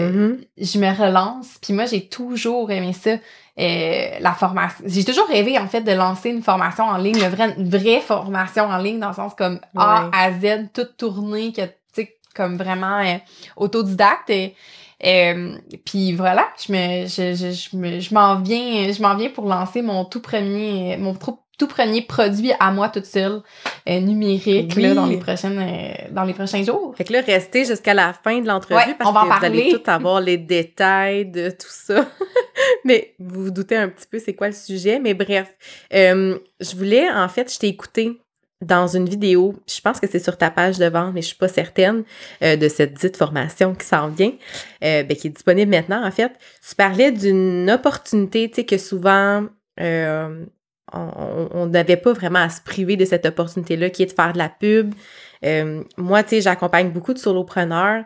mm-hmm. 0.09 0.47
Je 0.57 0.79
me 0.79 0.91
relance. 0.95 1.57
Puis 1.61 1.73
moi, 1.73 1.85
j'ai 1.85 2.07
toujours 2.07 2.71
aimé 2.71 2.93
ça. 2.93 3.17
Euh, 3.59 4.17
la 4.19 4.33
formation. 4.33 4.83
J'ai 4.87 5.03
toujours 5.03 5.27
rêvé, 5.27 5.59
en 5.59 5.67
fait, 5.67 5.81
de 5.81 5.91
lancer 5.91 6.29
une 6.29 6.41
formation 6.41 6.85
en 6.85 6.97
ligne, 6.97 7.17
une 7.17 7.29
vraie, 7.29 7.53
une 7.55 7.69
vraie 7.69 8.01
formation 8.01 8.63
en 8.63 8.77
ligne, 8.77 8.99
dans 8.99 9.09
le 9.09 9.13
sens 9.13 9.35
comme 9.35 9.59
A 9.77 10.09
à 10.11 10.31
Z, 10.31 10.69
toute 10.73 10.97
tournée, 10.97 11.53
que, 11.53 11.61
tu 11.61 11.71
sais, 11.93 12.17
comme 12.33 12.57
vraiment 12.57 12.97
euh, 12.97 13.17
autodidacte. 13.55 14.31
Et, 14.31 14.55
euh, 15.05 15.55
puis 15.85 16.13
voilà, 16.13 16.47
je 16.65 16.71
me, 16.71 17.05
je, 17.05 17.35
je, 17.35 17.99
je 17.99 18.13
m'en 18.15 18.41
viens, 18.41 18.91
je 18.91 19.01
m'en 19.03 19.15
viens 19.15 19.29
pour 19.29 19.45
lancer 19.45 19.83
mon 19.83 20.03
tout 20.05 20.21
premier, 20.21 20.97
mon 20.97 21.13
tout 21.13 21.37
tout 21.57 21.67
premier 21.67 22.01
produit 22.01 22.51
à 22.59 22.71
moi 22.71 22.89
toute 22.89 23.05
seule 23.05 23.41
euh, 23.87 23.99
numérique 23.99 24.75
là, 24.75 24.95
dans 24.95 25.05
les 25.05 25.17
prochaines 25.17 25.59
euh, 25.59 26.07
dans 26.11 26.23
les 26.23 26.33
prochains 26.33 26.63
jours. 26.63 26.93
Fait 26.97 27.03
que 27.03 27.13
là 27.13 27.21
restez 27.21 27.65
jusqu'à 27.65 27.93
la 27.93 28.13
fin 28.13 28.39
de 28.39 28.47
l'entrevue 28.47 28.95
parce 28.97 29.11
que 29.11 29.39
vous 29.39 29.45
allez 29.45 29.69
tout 29.71 29.89
avoir 29.89 30.19
les 30.19 30.37
détails 30.37 31.25
de 31.25 31.49
tout 31.51 31.67
ça. 31.69 32.07
mais 32.85 33.13
vous 33.19 33.45
vous 33.45 33.51
doutez 33.51 33.75
un 33.75 33.89
petit 33.89 34.07
peu 34.09 34.19
c'est 34.19 34.33
quoi 34.33 34.47
le 34.47 34.53
sujet 34.53 34.99
mais 34.99 35.13
bref, 35.13 35.53
euh, 35.93 36.39
je 36.59 36.75
voulais 36.75 37.09
en 37.11 37.29
fait 37.29 37.53
je 37.53 37.59
t'ai 37.59 37.67
écouté 37.67 38.19
dans 38.61 38.87
une 38.87 39.09
vidéo, 39.09 39.55
je 39.67 39.81
pense 39.81 39.99
que 39.99 40.07
c'est 40.09 40.23
sur 40.23 40.37
ta 40.37 40.49
page 40.49 40.77
de 40.77 40.85
vente, 40.85 41.13
mais 41.13 41.21
je 41.21 41.27
suis 41.27 41.35
pas 41.35 41.49
certaine 41.49 42.05
de 42.41 42.69
cette 42.69 42.93
dite 42.93 43.17
formation 43.17 43.75
qui 43.75 43.85
s'en 43.85 44.07
vient, 44.07 44.31
ben, 44.79 45.05
qui 45.07 45.27
est 45.27 45.31
disponible 45.31 45.69
maintenant 45.69 46.07
en 46.07 46.11
fait. 46.11 46.31
Tu 46.65 46.73
parlais 46.73 47.11
d'une 47.11 47.69
opportunité, 47.69 48.47
tu 48.47 48.55
sais, 48.55 48.65
que 48.65 48.77
souvent 48.77 49.47
on 50.91 51.65
n'avait 51.67 51.97
pas 51.97 52.13
vraiment 52.13 52.39
à 52.39 52.49
se 52.49 52.61
priver 52.61 52.97
de 52.97 53.05
cette 53.05 53.25
opportunité-là 53.25 53.89
qui 53.89 54.03
est 54.03 54.07
de 54.07 54.11
faire 54.11 54.33
de 54.33 54.37
la 54.37 54.49
pub. 54.49 54.93
Euh, 55.45 55.83
moi, 55.97 56.23
tu 56.23 56.29
sais, 56.29 56.41
j'accompagne 56.41 56.91
beaucoup 56.91 57.13
de 57.13 57.19
solopreneurs, 57.19 58.03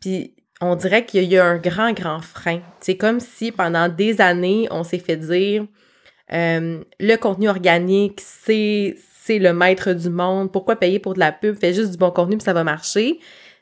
puis 0.00 0.34
on 0.60 0.76
dirait 0.76 1.04
qu'il 1.04 1.24
y 1.24 1.38
a 1.38 1.44
un 1.44 1.58
grand, 1.58 1.92
grand 1.92 2.20
frein. 2.20 2.60
C'est 2.80 2.96
comme 2.96 3.20
si 3.20 3.50
pendant 3.50 3.88
des 3.88 4.20
années, 4.20 4.68
on 4.70 4.84
s'est 4.84 4.98
fait 4.98 5.16
dire 5.16 5.66
euh, 6.32 6.82
le 7.00 7.16
contenu 7.16 7.48
organique, 7.48 8.20
c'est 8.20 8.94
le 9.28 9.52
maître 9.52 9.92
du 9.92 10.10
monde. 10.10 10.52
Pourquoi 10.52 10.76
payer 10.76 10.98
pour 10.98 11.14
de 11.14 11.18
la 11.18 11.32
pub? 11.32 11.58
Fais 11.58 11.74
juste 11.74 11.92
du 11.92 11.96
bon 11.96 12.10
contenu 12.10 12.36
puis 12.36 12.44
ça 12.44 12.52
va 12.52 12.64
marcher. 12.64 13.18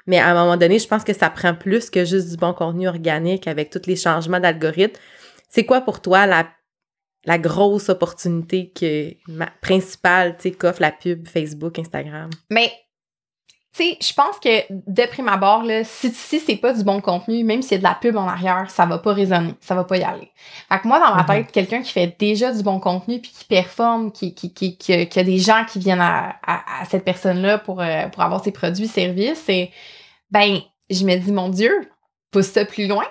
Mais 0.07 0.19
à 0.19 0.31
un 0.31 0.35
moment 0.35 0.57
donné, 0.57 0.79
je 0.79 0.89
pense 0.89 1.05
que 1.05 1.13
ça 1.13 1.31
prend 1.31 1.55
plus 1.55 1.91
que 1.91 2.05
juste 2.05 2.31
du 2.31 2.37
bon 2.37 2.53
contenu 2.53 2.89
organique 2.89 3.47
avec 3.47 3.71
tous 3.71 3.87
les 3.87 3.97
changements 3.97 4.41
d'algorithme. 4.41 4.99
C'est 5.49 5.65
quoi 5.65 5.81
pour 5.81 6.01
toi 6.01 6.27
la 6.27 6.47
la 7.25 7.39
grosse 7.39 7.89
opportunité 7.89 8.71
que 8.71 9.15
ma 9.29 9.47
principale, 9.61 10.37
tu 10.37 10.45
sais, 10.45 10.53
qu'offre 10.53 10.81
la 10.81 10.93
pub 10.93 11.27
Facebook, 11.29 11.79
Instagram? 11.79 12.31
Mais 12.51 12.73
tu 13.73 13.85
sais, 13.85 13.99
je 14.01 14.13
pense 14.15 14.39
que 14.41 14.49
de 14.71 15.07
prime 15.09 15.29
abord, 15.29 15.63
là, 15.63 15.85
si, 15.85 16.11
si 16.11 16.41
c'est 16.41 16.57
pas 16.57 16.73
du 16.73 16.83
bon 16.83 17.01
contenu, 17.01 17.45
même 17.45 17.63
s'il 17.63 17.73
y 17.73 17.75
a 17.77 17.79
de 17.79 17.83
la 17.85 17.95
pub 17.95 18.17
en 18.17 18.27
arrière, 18.27 18.69
ça 18.69 18.85
va 18.85 18.99
pas 18.99 19.13
résonner, 19.13 19.55
ça 19.61 19.77
va 19.77 19.85
pas 19.85 19.97
y 19.97 20.03
aller. 20.03 20.29
Fait 20.69 20.81
que 20.81 20.89
moi, 20.89 20.99
dans 20.99 21.15
ma 21.15 21.23
Mhm. 21.23 21.27
tête, 21.45 21.53
quelqu'un 21.53 21.81
qui 21.83 21.93
fait 21.93 22.17
déjà 22.19 22.53
du 22.53 22.65
bon 22.65 22.81
contenu 22.81 23.21
puis 23.21 23.31
qui 23.31 23.45
performe, 23.45 24.11
qui, 24.11 24.35
qui, 24.35 24.53
qui, 24.53 24.77
qui, 24.77 24.93
a- 24.93 25.07
qui 25.07 25.21
a 25.21 25.23
des 25.23 25.39
gens 25.39 25.65
qui 25.71 25.79
viennent 25.79 26.01
à, 26.01 26.37
à, 26.45 26.83
à 26.83 26.85
cette 26.87 27.05
personne-là 27.05 27.59
pour, 27.59 27.81
euh, 27.81 28.09
pour 28.09 28.23
avoir 28.23 28.43
ses 28.43 28.51
produits, 28.51 28.89
services, 28.89 29.49
et 29.49 29.71
ben, 30.33 30.59
je 30.91 31.05
me 31.05 31.17
dis, 31.17 31.31
mon 31.31 31.49
Dieu, 31.49 31.89
pousse 32.33 32.49
ça 32.49 32.65
plus 32.65 32.89
loin. 32.89 33.07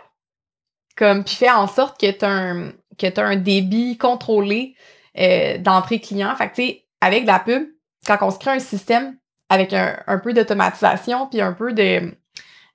Comme, 0.98 1.24
puis 1.24 1.36
fais 1.36 1.50
en 1.52 1.68
sorte 1.68 1.98
que 2.00 2.12
t'as 2.12 2.28
un, 2.30 2.74
que 3.00 3.08
t'as 3.08 3.24
un 3.24 3.36
débit 3.36 3.98
contrôlé 3.98 4.76
euh, 5.18 5.58
d'entrée 5.58 6.00
client. 6.00 6.36
Fait 6.36 6.50
que, 6.50 6.56
tu 6.56 6.62
sais, 6.64 6.86
avec 7.02 7.24
de 7.24 7.28
la 7.28 7.40
pub, 7.40 7.64
quand 8.06 8.18
on 8.22 8.32
se 8.32 8.40
crée 8.40 8.52
un 8.52 8.60
système 8.60 9.16
avec 9.50 9.74
un, 9.74 9.98
un 10.08 10.20
peu 10.20 10.34
d'automatisation 10.34 11.28
puis 11.28 11.42
un 11.42 11.54
peu 11.54 11.74
de 11.74 12.14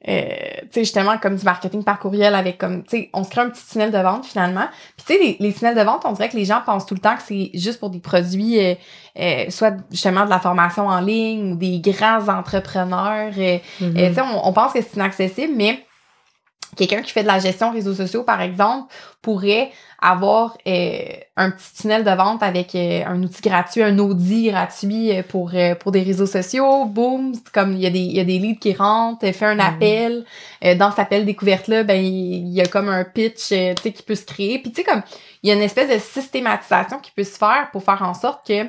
euh, 0.07 0.27
tu 0.65 0.69
sais 0.71 0.81
justement 0.81 1.17
comme 1.17 1.37
du 1.37 1.45
marketing 1.45 1.83
par 1.83 1.99
courriel 1.99 2.35
avec 2.35 2.59
comme 2.59 2.83
tu 2.83 2.91
sais 2.91 3.11
on 3.15 3.25
se 3.25 3.31
crée 3.31 3.41
un 3.41 3.49
petit 3.49 3.67
tunnel 3.67 3.91
de 3.91 3.99
vente 3.99 4.27
finalement 4.27 4.67
puis 4.99 5.07
tu 5.07 5.13
sais 5.15 5.19
les, 5.19 5.37
les 5.41 5.55
tunnels 5.55 5.77
de 5.77 5.81
vente 5.81 6.03
on 6.05 6.13
dirait 6.13 6.29
que 6.29 6.37
les 6.37 6.45
gens 6.45 6.61
pensent 6.67 6.85
tout 6.85 6.95
le 6.95 7.01
temps 7.01 7.17
que 7.17 7.23
c'est 7.23 7.51
juste 7.55 7.81
pour 7.81 7.89
des 7.89 8.01
produits 8.01 8.61
euh, 8.61 8.75
euh, 9.19 9.47
soit 9.49 9.77
justement 9.91 10.27
de 10.27 10.31
la 10.31 10.41
formation 10.41 10.89
en 10.89 11.01
ligne 11.01 11.53
ou 11.53 11.57
des 11.57 11.81
grands 11.81 12.29
entrepreneurs 12.29 13.33
euh, 13.39 13.59
euh, 13.81 14.09
tu 14.09 14.15
sais, 14.15 14.21
on, 14.21 14.47
on 14.47 14.53
pense 14.53 14.75
que 14.75 14.83
c'est 14.83 14.97
inaccessible, 14.97 15.55
mais 15.57 15.84
quelqu'un 16.77 17.03
qui 17.03 17.13
fait 17.13 17.23
de 17.23 17.29
la 17.29 17.39
gestion 17.39 17.71
réseaux 17.73 17.95
sociaux, 17.95 18.23
par 18.25 18.41
exemple, 18.41 18.93
pourrait 19.23 19.71
avoir 20.01 20.59
euh, 20.67 20.99
un 21.37 21.51
petit 21.51 21.73
tunnel 21.81 22.05
de 22.05 22.11
vente 22.11 22.43
avec 22.43 22.75
euh, 22.75 23.03
un 23.07 23.23
outil 23.23 23.41
gratuit, 23.41 23.83
un 23.83 23.99
Audi 23.99 24.51
gratuit 24.51 25.11
euh, 25.17 25.23
pour, 25.23 25.53
euh, 25.55 25.75
pour 25.75 25.93
des 25.93 26.03
réseaux 26.03 26.27
sociaux. 26.27 26.85
Boum, 26.85 27.33
comme 27.53 27.73
il 27.73 27.81
y, 27.81 27.87
a 27.87 27.91
des, 27.91 28.01
il 28.01 28.13
y 28.17 28.21
a 28.21 28.25
des 28.25 28.39
leads 28.39 28.59
qui 28.61 28.75
rentrent, 28.75 29.25
fait 29.33 29.47
un 29.47 29.55
Mhm. 29.55 29.61
appel. 29.61 30.25
Euh, 30.65 30.75
dans 30.75 30.91
cet 30.91 30.99
appel 31.01 31.25
découverte-là, 31.25 31.85
ben 31.85 32.03
il 32.05 32.49
y 32.53 32.61
a 32.61 32.67
comme 32.67 32.89
un 32.91 33.05
pitch 33.05 33.53
euh, 33.53 33.75
tu 33.75 33.83
sais, 33.85 33.93
qui 33.93 34.03
peut 34.03 34.15
se 34.15 34.27
créer. 34.27 34.59
Puis 34.59 34.73
tu 34.73 34.83
sais, 34.83 34.85
comme 34.85 35.03
il 35.43 35.49
y 35.49 35.53
a 35.53 35.55
une 35.55 35.63
espèce 35.63 35.89
de 35.89 35.99
systématisation 35.99 36.99
qui 36.99 37.11
peut 37.13 37.25
se 37.25 37.39
faire 37.39 37.69
pour 37.73 37.83
faire 37.83 38.03
en 38.03 38.15
sorte 38.15 38.47
que 38.47 38.65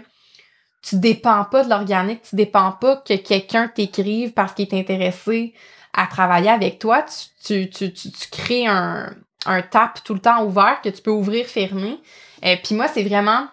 tu 0.82 0.98
dépends 1.00 1.44
pas 1.46 1.64
de 1.64 1.70
l'organique, 1.70 2.22
tu 2.30 2.36
dépends 2.36 2.72
pas 2.74 2.98
que 2.98 3.16
quelqu'un 3.16 3.68
t'écrive 3.68 4.34
parce 4.34 4.54
qu'il 4.54 4.68
est 4.68 4.80
intéressé 4.80 5.54
à 5.96 6.08
travailler 6.08 6.50
avec 6.50 6.78
toi. 6.80 7.04
Tu, 7.44 7.70
tu, 7.70 7.92
tu, 7.92 8.12
tu, 8.12 8.30
crées 8.30 8.68
un, 8.68 9.16
un 9.46 9.62
tap 9.62 10.04
tout 10.04 10.14
le 10.14 10.20
temps 10.20 10.44
ouvert 10.44 10.82
que 10.84 10.90
tu 10.90 11.02
peux 11.02 11.12
ouvrir, 11.12 11.48
fermer. 11.48 12.00
Et 12.44 12.58
puis 12.58 12.76
moi, 12.76 12.88
c'est 12.88 13.04
vraiment 13.04 13.48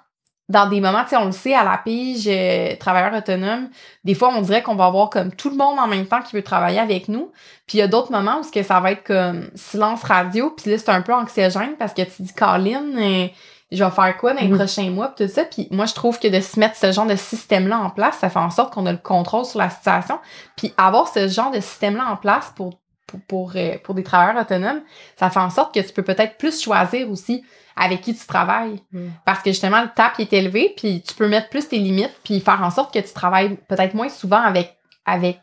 dans 0.48 0.68
des 0.68 0.80
moments, 0.80 1.02
tu 1.04 1.10
sais, 1.10 1.16
on 1.16 1.26
le 1.26 1.32
sait, 1.32 1.54
à 1.54 1.64
la 1.64 1.78
pige, 1.78 2.24
euh, 2.26 2.76
travailleur 2.76 3.14
autonome, 3.14 3.70
des 4.04 4.14
fois, 4.14 4.28
on 4.36 4.42
dirait 4.42 4.62
qu'on 4.62 4.74
va 4.74 4.86
avoir 4.86 5.08
comme 5.08 5.32
tout 5.32 5.48
le 5.48 5.56
monde 5.56 5.78
en 5.78 5.86
même 5.86 6.06
temps 6.06 6.20
qui 6.20 6.36
veut 6.36 6.42
travailler 6.42 6.78
avec 6.78 7.08
nous. 7.08 7.32
Puis 7.66 7.78
il 7.78 7.80
y 7.80 7.82
a 7.82 7.86
d'autres 7.86 8.12
moments 8.12 8.40
où 8.40 8.50
que 8.50 8.62
ça 8.62 8.80
va 8.80 8.92
être 8.92 9.04
comme 9.04 9.48
silence 9.54 10.02
radio, 10.02 10.50
puis 10.50 10.70
là, 10.70 10.78
c'est 10.78 10.90
un 10.90 11.00
peu 11.00 11.14
anxiogène 11.14 11.76
parce 11.78 11.94
que 11.94 12.02
tu 12.02 12.22
dis, 12.22 12.34
Colin, 12.34 12.84
euh, 12.96 13.28
je 13.74 13.82
vais 13.82 13.90
faire 13.90 14.16
quoi 14.18 14.34
dans 14.34 14.40
les 14.40 14.48
Mhm. 14.48 14.56
prochains 14.58 14.90
mois, 14.90 15.08
tout 15.16 15.26
ça. 15.28 15.44
Puis 15.44 15.66
moi, 15.70 15.86
je 15.86 15.94
trouve 15.94 16.18
que 16.18 16.28
de 16.28 16.40
se 16.40 16.58
mettre 16.60 16.76
ce 16.76 16.92
genre 16.92 17.06
de 17.06 17.16
système-là 17.16 17.78
en 17.78 17.90
place, 17.90 18.18
ça 18.18 18.28
fait 18.30 18.38
en 18.38 18.50
sorte 18.50 18.72
qu'on 18.74 18.86
a 18.86 18.92
le 18.92 18.98
contrôle 18.98 19.44
sur 19.44 19.58
la 19.58 19.70
situation. 19.70 20.18
Puis 20.56 20.72
avoir 20.76 21.08
ce 21.08 21.26
genre 21.28 21.50
de 21.50 21.60
système-là 21.60 22.06
en 22.10 22.16
place 22.16 22.52
pour, 22.54 22.78
pour, 23.06 23.20
pour, 23.28 23.52
euh, 23.56 23.76
pour 23.82 23.94
des 23.94 24.02
travailleurs 24.02 24.40
autonomes, 24.40 24.82
ça 25.18 25.30
fait 25.30 25.40
en 25.40 25.50
sorte 25.50 25.74
que 25.74 25.80
tu 25.80 25.92
peux 25.92 26.02
peut-être 26.02 26.36
plus 26.38 26.62
choisir 26.62 27.10
aussi 27.10 27.42
avec 27.76 28.02
qui 28.02 28.14
tu 28.14 28.26
travailles. 28.26 28.80
Mm. 28.92 29.08
Parce 29.24 29.40
que 29.42 29.50
justement, 29.50 29.80
le 29.82 29.88
tap 29.94 30.18
est 30.20 30.32
élevé, 30.32 30.74
puis 30.76 31.02
tu 31.02 31.14
peux 31.14 31.26
mettre 31.28 31.48
plus 31.48 31.66
tes 31.68 31.78
limites, 31.78 32.14
puis 32.24 32.40
faire 32.40 32.62
en 32.62 32.70
sorte 32.70 32.92
que 32.92 32.98
tu 32.98 33.12
travailles 33.14 33.56
peut-être 33.68 33.94
moins 33.94 34.08
souvent 34.10 34.40
avec, 34.42 34.76
avec 35.06 35.40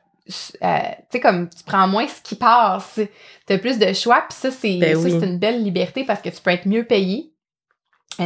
euh, 0.64 0.78
tu 0.80 0.94
sais, 1.14 1.20
comme 1.20 1.50
tu 1.50 1.64
prends 1.64 1.88
moins 1.88 2.08
ce 2.08 2.22
qui 2.22 2.36
passe. 2.36 3.00
Tu 3.48 3.54
as 3.54 3.58
plus 3.58 3.80
de 3.80 3.92
choix, 3.94 4.24
puis 4.30 4.38
ça, 4.40 4.52
c'est 4.52 4.78
Ben 4.78 4.96
oui. 4.96 5.12
une 5.12 5.40
belle 5.40 5.64
liberté 5.64 6.04
parce 6.04 6.22
que 6.22 6.30
tu 6.30 6.40
peux 6.40 6.52
être 6.52 6.68
mieux 6.68 6.84
payé. 6.84 7.32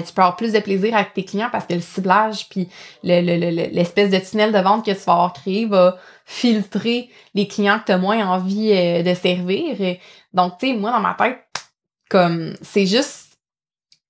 Tu 0.02 0.14
peux 0.14 0.22
avoir 0.22 0.36
plus 0.36 0.52
de 0.54 0.60
plaisir 0.60 0.96
avec 0.96 1.14
tes 1.14 1.24
clients 1.26 1.50
parce 1.52 1.66
que 1.66 1.74
le 1.74 1.82
ciblage 1.82 2.48
puis 2.50 2.68
le- 3.04 3.22
le- 3.22 3.38
le- 3.52 3.70
l'espèce 3.72 4.10
de 4.10 4.18
tunnel 4.18 4.52
de 4.52 4.60
vente 4.60 4.86
que 4.86 4.92
tu 4.92 4.98
vas 5.06 5.14
avoir 5.14 5.34
créé 5.34 5.66
va 5.66 5.98
filtrer 6.26 7.10
les 7.36 7.48
clients 7.48 7.80
que 7.80 7.86
tu 7.86 7.92
as 7.92 7.98
moins 7.98 8.26
envie 8.28 8.72
euh, 8.74 9.04
de 9.04 9.14
servir. 9.14 9.80
Et 9.82 10.00
Donc, 10.34 10.58
tu 10.58 10.68
sais, 10.68 10.74
moi, 10.74 10.92
dans 10.92 11.00
ma 11.00 11.14
tête, 11.14 11.44
comme, 12.10 12.56
c'est 12.62 12.86
juste, 12.86 13.38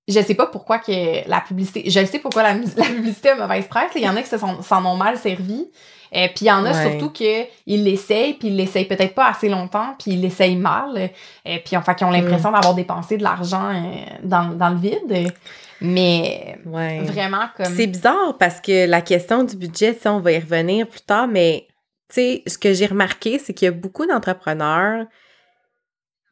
je 0.08 0.20
sais 0.22 0.36
pas 0.36 0.48
pourquoi 0.48 0.80
que 0.80 1.28
la 1.28 1.42
publicité, 1.42 1.84
je 1.90 2.06
sais 2.06 2.20
pourquoi 2.20 2.44
la, 2.44 2.54
la 2.78 2.86
publicité 2.86 3.30
a 3.30 3.36
mauvaise 3.36 3.68
presse. 3.68 3.92
Il 3.96 4.02
y 4.02 4.10
en 4.10 4.16
a 4.16 4.22
qui 4.22 4.30
se 4.30 4.38
s'en 4.38 4.86
ont 4.86 4.96
mal 4.96 5.18
servi. 5.18 5.68
Euh, 6.16 6.28
puis 6.28 6.46
il 6.46 6.48
y 6.48 6.52
en 6.52 6.64
a 6.64 6.72
Ouais. 6.74 6.92
surtout 6.92 7.10
que 7.10 7.46
ils 7.66 7.84
l'essayent, 7.84 8.34
puis 8.36 8.50
ils 8.50 8.56
l'essayent 8.56 8.86
peut-être 8.86 9.16
pas 9.16 9.28
assez 9.30 9.50
longtemps, 9.50 9.96
puis 9.98 10.12
ils 10.12 10.22
l'essayent 10.22 10.56
mal. 10.58 11.10
Euh, 11.48 11.58
puis 11.66 11.76
enfin, 11.76 11.96
qui 11.96 12.04
ont 12.04 12.12
l'impression 12.12 12.52
d'avoir 12.52 12.76
dépensé 12.76 13.18
de 13.18 13.24
l'argent 13.24 13.70
euh, 13.74 14.06
dans, 14.24 14.50
dans 14.50 14.70
le 14.70 14.78
vide. 14.78 15.32
Mais 15.84 16.58
Ouais. 16.66 17.02
vraiment 17.02 17.48
comme. 17.56 17.66
C'est 17.76 17.88
bizarre 17.88 18.38
parce 18.40 18.62
que 18.62 18.88
la 18.88 19.02
question 19.02 19.44
du 19.44 19.56
budget, 19.58 19.98
on 20.06 20.20
va 20.20 20.32
y 20.32 20.40
revenir 20.40 20.88
plus 20.88 21.02
tard, 21.02 21.28
mais 21.28 21.68
tu 22.10 22.16
sais, 22.16 22.44
ce 22.48 22.58
que 22.58 22.74
j'ai 22.74 22.86
remarqué, 22.86 23.38
c'est 23.38 23.54
qu'il 23.54 23.66
y 23.66 23.70
a 23.70 23.72
beaucoup 23.72 24.06
d'entrepreneurs, 24.06 25.06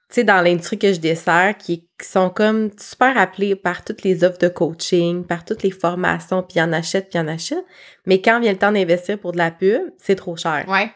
tu 0.10 0.15
sais, 0.15 0.24
dans 0.24 0.41
l'industrie 0.41 0.77
que 0.79 0.91
je 0.93 1.00
dessert, 1.00 1.55
qui, 1.58 1.89
qui 2.01 2.08
sont 2.08 2.29
comme 2.29 2.70
super 2.79 3.17
appelés 3.17 3.55
par 3.55 3.84
toutes 3.84 4.03
les 4.03 4.24
offres 4.24 4.38
de 4.39 4.48
coaching, 4.48 5.25
par 5.25 5.43
toutes 5.46 5.63
les 5.63 5.72
formations, 5.72 6.43
puis 6.43 6.58
ils 6.60 6.62
en 6.62 6.72
achètent, 6.74 7.10
puis 7.10 7.20
ils 7.20 7.22
en 7.22 7.27
achètent. 7.27 7.65
Mais 8.05 8.22
quand 8.22 8.39
vient 8.39 8.51
le 8.51 8.58
temps 8.58 8.72
d'investir 8.72 9.20
pour 9.20 9.31
de 9.34 9.38
la 9.38 9.51
pub, 9.51 9.81
c'est 9.98 10.15
trop 10.15 10.36
cher. 10.36 10.65
Ouais. 10.67 10.91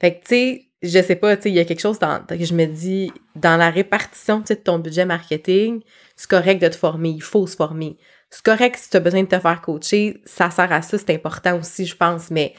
Fait 0.00 0.14
que, 0.14 0.20
tu 0.20 0.28
sais, 0.28 0.64
je 0.82 1.02
sais 1.02 1.16
pas, 1.16 1.36
tu 1.36 1.44
sais, 1.44 1.48
il 1.50 1.54
y 1.56 1.60
a 1.60 1.64
quelque 1.64 1.80
chose 1.80 1.98
dans, 1.98 2.24
que 2.26 2.44
je 2.44 2.54
me 2.54 2.66
dis, 2.66 3.10
dans 3.36 3.56
la 3.56 3.70
répartition, 3.70 4.40
tu 4.40 4.48
sais, 4.48 4.56
de 4.56 4.60
ton 4.60 4.78
budget 4.78 5.04
marketing, 5.04 5.82
c'est 6.18 6.28
correct 6.28 6.60
de 6.60 6.66
te 6.68 6.74
former, 6.74 7.10
il 7.10 7.22
faut 7.22 7.46
se 7.46 7.54
former. 7.54 7.96
C'est 8.28 8.44
correct 8.44 8.76
si 8.76 8.90
tu 8.90 8.96
as 8.96 9.00
besoin 9.00 9.22
de 9.22 9.28
te 9.28 9.38
faire 9.38 9.60
coacher, 9.60 10.20
ça 10.26 10.50
sert 10.50 10.70
à 10.72 10.82
ça, 10.82 10.98
c'est 10.98 11.14
important 11.14 11.56
aussi, 11.58 11.86
je 11.86 11.96
pense, 11.96 12.30
mais 12.30 12.54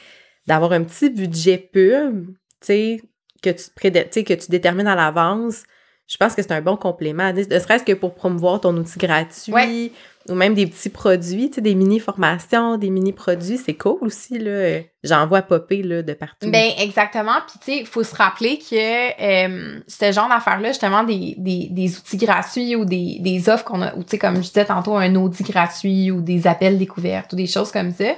d'avoir 0.46 0.72
un 0.72 0.82
petit 0.82 1.10
budget 1.10 1.58
pub, 1.58 2.28
tu 2.28 2.34
sais, 2.62 3.02
que 3.42 3.50
tu, 3.50 3.64
prédé- 3.76 4.24
que 4.24 4.34
tu 4.34 4.50
détermines 4.50 4.86
à 4.86 4.94
l'avance, 4.94 5.62
je 6.06 6.16
pense 6.16 6.34
que 6.34 6.42
c'est 6.42 6.52
un 6.52 6.62
bon 6.62 6.76
complément. 6.76 7.32
Ne 7.32 7.42
serait-ce 7.42 7.84
que 7.84 7.92
pour 7.92 8.14
promouvoir 8.14 8.60
ton 8.62 8.74
outil 8.78 8.98
gratuit 8.98 9.52
Ouais. 9.52 9.92
Ou 10.28 10.34
même 10.34 10.54
des 10.54 10.66
petits 10.66 10.90
produits, 10.90 11.48
tu 11.48 11.56
sais, 11.56 11.60
des 11.62 11.74
mini-formations, 11.74 12.76
des 12.76 12.90
mini-produits, 12.90 13.56
c'est 13.56 13.74
cool 13.74 13.98
aussi, 14.02 14.38
là. 14.38 14.80
J'en 15.02 15.26
vois 15.26 15.40
popper, 15.40 15.82
là, 15.82 16.02
de 16.02 16.12
partout. 16.12 16.50
Ben 16.50 16.72
exactement. 16.78 17.38
Puis 17.48 17.58
tu 17.58 17.72
sais, 17.72 17.78
il 17.78 17.86
faut 17.86 18.04
se 18.04 18.14
rappeler 18.14 18.58
que 18.58 18.76
euh, 19.22 19.80
ce 19.88 20.12
genre 20.12 20.28
d'affaires-là, 20.28 20.68
justement, 20.68 21.04
des, 21.04 21.34
des, 21.38 21.68
des 21.70 21.96
outils 21.96 22.18
gratuits 22.18 22.76
ou 22.76 22.84
des, 22.84 23.16
des 23.20 23.48
offres 23.48 23.64
qu'on 23.64 23.80
a, 23.80 23.94
ou 23.94 24.04
tu 24.04 24.10
sais, 24.10 24.18
comme 24.18 24.36
je 24.36 24.48
disais 24.48 24.66
tantôt, 24.66 24.96
un 24.96 25.14
Audi 25.14 25.42
gratuit 25.42 26.10
ou 26.10 26.20
des 26.20 26.46
appels 26.46 26.78
découvertes 26.78 27.32
ou 27.32 27.36
des 27.36 27.46
choses 27.46 27.72
comme 27.72 27.92
ça, 27.92 28.14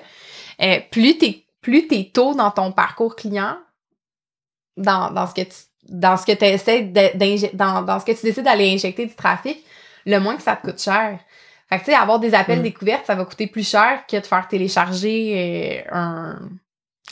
euh, 0.61 0.79
plus 0.91 1.19
t'es 1.19 1.45
plus 1.61 1.87
t'es 1.87 2.11
tôt 2.13 2.35
dans 2.35 2.51
ton 2.51 2.73
parcours 2.73 3.15
client, 3.15 3.57
dans, 4.77 5.13
dans 5.13 5.29
ce 5.29 5.35
que 5.35 5.43
tu 5.43 5.57
dans 5.89 6.17
ce 6.17 6.27
que 6.27 6.33
tu 6.33 6.45
essaies 6.45 6.83
dans, 7.55 7.83
dans 7.83 7.99
ce 8.01 8.05
que 8.05 8.13
tu 8.13 8.23
décides 8.23 8.45
d'aller 8.45 8.73
injecter 8.73 9.07
du 9.07 9.15
trafic, 9.15 9.59
le 10.07 10.19
moins 10.19 10.37
que 10.37 10.43
ça 10.43 10.57
te 10.57 10.67
coûte 10.67 10.81
cher. 10.81 11.19
Fait 11.73 11.79
que 11.79 11.85
tu 11.87 11.91
sais, 11.93 11.97
avoir 11.97 12.21
des 12.21 12.35
appels 12.35 12.59
Mm. 12.61 12.65
découvertes, 12.65 13.07
ça 13.07 13.15
va 13.15 13.25
coûter 13.25 13.47
plus 13.47 13.67
cher 13.67 14.05
que 14.07 14.17
de 14.19 14.27
faire 14.27 14.47
télécharger 14.47 15.83
euh, 15.91 15.97
un 15.97 16.39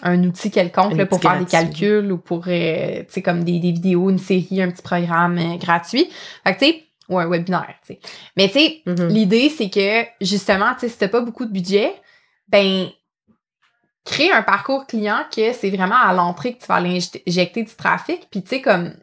un 0.03 0.23
outil 0.25 0.51
quelconque 0.51 0.93
Un 0.93 0.97
là, 0.97 1.07
pour 1.07 1.21
faire 1.21 1.39
des 1.39 1.45
calculs 1.45 2.11
ou 2.13 2.17
pour, 2.19 2.45
euh, 2.47 3.01
tu 3.03 3.07
sais, 3.09 3.23
comme 3.23 3.43
des, 3.45 3.59
des 3.59 3.73
vidéos, 3.73 4.09
une 4.09 4.19
série, 4.19 4.63
un 4.63 4.71
petit 4.71 4.81
programme 4.83 5.37
euh, 5.39 5.57
gratuit. 5.57 6.09
Fait 6.45 6.55
que, 6.55 6.59
tu 6.61 6.67
sais, 6.67 6.85
ou 7.09 7.19
un 7.19 7.27
webinaire, 7.29 7.75
tu 7.87 7.95
sais. 7.95 8.01
Mais, 8.37 8.47
tu 8.49 8.55
sais, 8.55 8.83
Mhm. 8.87 9.09
l'idée, 9.09 9.49
c'est 9.51 9.69
que, 9.69 10.05
justement, 10.25 10.73
tu 10.75 10.81
sais, 10.81 10.89
si 10.89 10.97
t'as 10.99 11.09
pas 11.09 11.21
beaucoup 11.21 11.45
de 11.45 11.51
budget, 11.53 11.93
ben, 12.49 12.89
créer 14.07 14.33
un 14.33 14.43
parcours 14.43 14.87
client 14.87 15.21
que 15.35 15.53
c'est 15.53 15.71
vraiment 15.71 16.01
à 16.03 16.13
l'entrée 16.15 16.55
que 16.55 16.61
tu 16.61 16.67
vas 16.67 16.77
aller 16.77 16.99
injecter 17.27 17.63
du 17.63 17.75
trafic, 17.75 18.27
puis, 18.31 18.43
tu 18.43 18.49
sais, 18.49 18.61
comme, 18.63 18.95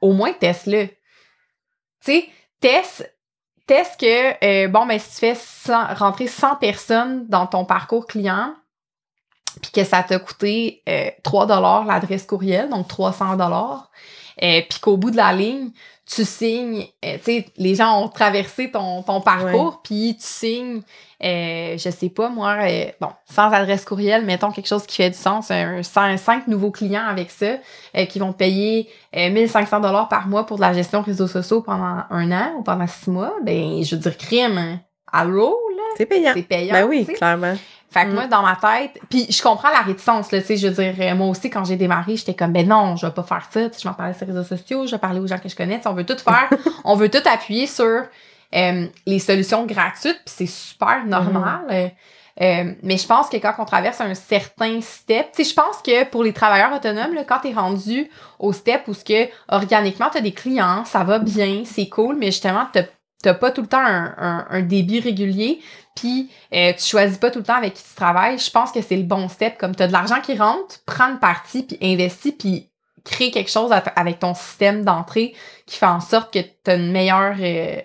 au 0.00 0.12
moins, 0.12 0.32
teste-le. 0.32 0.86
Tu 0.86 0.94
sais, 2.00 2.24
teste, 2.60 3.13
teste 3.66 4.00
que, 4.00 4.44
euh, 4.44 4.68
bon, 4.68 4.86
ben, 4.86 4.98
si 4.98 5.10
tu 5.10 5.16
fais 5.16 5.34
100 5.34 5.94
rentrer 5.94 6.26
100 6.26 6.56
personnes 6.56 7.26
dans 7.28 7.46
ton 7.46 7.64
parcours 7.64 8.06
client, 8.06 8.54
puis 9.62 9.70
que 9.70 9.84
ça 9.84 10.02
t'a 10.02 10.18
coûté 10.18 10.82
euh, 10.88 11.10
3 11.22 11.46
dollars 11.46 11.84
l'adresse 11.84 12.26
courriel, 12.26 12.68
donc 12.68 12.88
300 12.88 13.36
dollars, 13.36 13.90
euh, 14.42 14.60
puis 14.68 14.80
qu'au 14.80 14.96
bout 14.96 15.10
de 15.10 15.16
la 15.16 15.32
ligne, 15.32 15.70
tu 16.06 16.24
signes, 16.24 16.86
euh, 17.04 17.16
tu 17.16 17.24
sais, 17.24 17.46
les 17.56 17.74
gens 17.74 18.02
ont 18.02 18.08
traversé 18.08 18.70
ton, 18.70 19.02
ton 19.02 19.20
parcours, 19.20 19.80
puis 19.82 20.16
tu 20.16 20.26
signes, 20.26 20.82
euh, 21.22 21.78
je 21.78 21.90
sais 21.90 22.10
pas 22.10 22.28
moi, 22.28 22.58
euh, 22.62 22.86
bon, 23.00 23.08
sans 23.24 23.50
adresse 23.50 23.84
courriel, 23.84 24.24
mettons 24.24 24.50
quelque 24.50 24.66
chose 24.66 24.84
qui 24.86 24.96
fait 24.96 25.10
du 25.10 25.16
sens, 25.16 25.50
un, 25.50 25.82
5 25.82 26.46
nouveaux 26.48 26.70
clients 26.70 27.06
avec 27.06 27.30
ça, 27.30 27.56
euh, 27.96 28.04
qui 28.04 28.18
vont 28.18 28.32
te 28.32 28.38
payer 28.38 28.90
euh, 29.16 29.30
1500 29.30 29.80
dollars 29.80 30.08
par 30.08 30.28
mois 30.28 30.44
pour 30.44 30.56
de 30.56 30.62
la 30.62 30.74
gestion 30.74 31.00
réseaux 31.00 31.26
sociaux 31.26 31.62
pendant 31.62 32.02
un 32.10 32.32
an 32.32 32.54
ou 32.58 32.62
pendant 32.62 32.86
six 32.86 33.10
mois, 33.10 33.34
ben, 33.42 33.82
je 33.82 33.94
veux 33.94 34.02
dire, 34.02 34.18
crime, 34.18 34.58
hein. 34.58 34.80
allô, 35.10 35.58
là? 35.74 35.82
C'est 35.96 36.06
payant. 36.06 36.32
C'est 36.34 36.42
payant. 36.42 36.74
Ben 36.74 36.86
oui, 36.86 37.06
clairement. 37.06 37.54
Fait 37.94 38.04
que 38.06 38.10
Mm. 38.10 38.14
moi, 38.14 38.26
dans 38.26 38.42
ma 38.42 38.56
tête, 38.56 39.00
puis 39.08 39.26
je 39.30 39.40
comprends 39.40 39.70
la 39.70 39.80
réticence, 39.80 40.32
là, 40.32 40.40
tu 40.40 40.48
sais, 40.48 40.56
je 40.56 40.66
veux 40.66 40.74
dire, 40.74 40.94
euh, 40.98 41.14
moi 41.14 41.28
aussi, 41.28 41.48
quand 41.48 41.64
j'ai 41.64 41.76
démarré, 41.76 42.16
j'étais 42.16 42.34
comme, 42.34 42.52
ben 42.52 42.66
non, 42.66 42.96
je 42.96 43.06
vais 43.06 43.12
pas 43.12 43.22
faire 43.22 43.46
ça, 43.50 43.68
tu 43.70 43.74
sais, 43.76 43.82
je 43.84 43.88
m'en 43.88 43.94
parlais 43.94 44.12
sur 44.14 44.26
les 44.26 44.32
réseaux 44.32 44.56
sociaux, 44.56 44.86
je 44.86 44.90
vais 44.92 44.98
parler 44.98 45.20
aux 45.20 45.26
gens 45.28 45.38
que 45.38 45.48
je 45.48 45.54
connais, 45.56 45.76
tu 45.76 45.84
sais, 45.84 45.88
on 45.88 45.94
veut 45.94 46.04
tout 46.04 46.18
faire, 46.18 46.50
on 46.84 46.96
veut 46.96 47.08
tout 47.08 47.22
appuyer 47.24 47.66
sur 47.68 48.02
euh, 48.54 48.86
les 49.06 49.18
solutions 49.20 49.64
gratuites, 49.64 50.20
puis 50.24 50.34
c'est 50.36 50.46
super 50.46 51.04
normal. 51.06 51.60
euh, 51.70 51.88
euh, 52.40 52.72
mais 52.82 52.96
je 52.96 53.06
pense 53.06 53.28
que 53.28 53.36
quand 53.36 53.54
on 53.60 53.64
traverse 53.64 54.00
un 54.00 54.12
certain 54.14 54.80
step, 54.80 55.28
tu 55.32 55.44
sais, 55.44 55.50
je 55.50 55.54
pense 55.54 55.76
que 55.82 56.04
pour 56.04 56.24
les 56.24 56.32
travailleurs 56.32 56.72
autonomes, 56.74 57.14
là, 57.14 57.22
quand 57.22 57.38
t'es 57.38 57.52
rendu 57.52 58.10
au 58.40 58.52
step 58.52 58.82
où 58.88 58.94
ce 58.94 59.04
que 59.04 59.28
organiquement 59.46 60.08
t'as 60.12 60.20
des 60.20 60.32
clients, 60.32 60.84
ça 60.84 61.04
va 61.04 61.20
bien, 61.20 61.62
c'est 61.64 61.88
cool, 61.88 62.16
mais 62.16 62.26
justement 62.26 62.66
t'as 62.72 62.82
t'as 63.24 63.32
pas 63.32 63.50
tout 63.50 63.62
le 63.62 63.66
temps 63.66 63.82
un, 63.82 64.46
un, 64.50 64.60
débit 64.60 65.00
régulier, 65.00 65.60
puis 65.96 66.30
euh, 66.52 66.74
tu 66.74 66.84
choisis 66.84 67.16
pas 67.16 67.30
tout 67.30 67.38
le 67.38 67.44
temps 67.44 67.56
avec 67.56 67.72
qui 67.72 67.82
tu 67.82 67.94
travailles. 67.96 68.38
Je 68.38 68.50
pense 68.50 68.70
que 68.70 68.82
c'est 68.82 68.96
le 68.96 69.04
bon 69.04 69.28
step, 69.28 69.56
comme 69.56 69.74
t'as 69.74 69.86
de 69.86 69.92
l'argent 69.92 70.20
qui 70.20 70.36
rentre, 70.36 70.80
prends 70.84 71.10
une 71.10 71.18
partie 71.18 71.62
puis 71.62 71.78
investis 71.80 72.34
puis 72.38 72.70
crée 73.02 73.30
quelque 73.30 73.50
chose 73.50 73.70
avec 73.96 74.18
ton 74.18 74.34
système 74.34 74.84
d'entrée 74.84 75.34
qui 75.66 75.78
fait 75.78 75.86
en 75.86 76.00
sorte 76.00 76.32
que 76.32 76.40
t'as 76.62 76.76
une 76.76 76.92
meilleure 76.92 77.36
euh, 77.40 77.80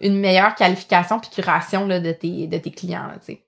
une 0.00 0.20
meilleure 0.20 0.54
qualification 0.54 1.18
puis 1.18 1.30
curation 1.30 1.86
là, 1.86 1.98
de 1.98 2.12
tes 2.12 2.46
de 2.46 2.58
tes 2.58 2.70
clients, 2.70 3.10
tu. 3.24 3.38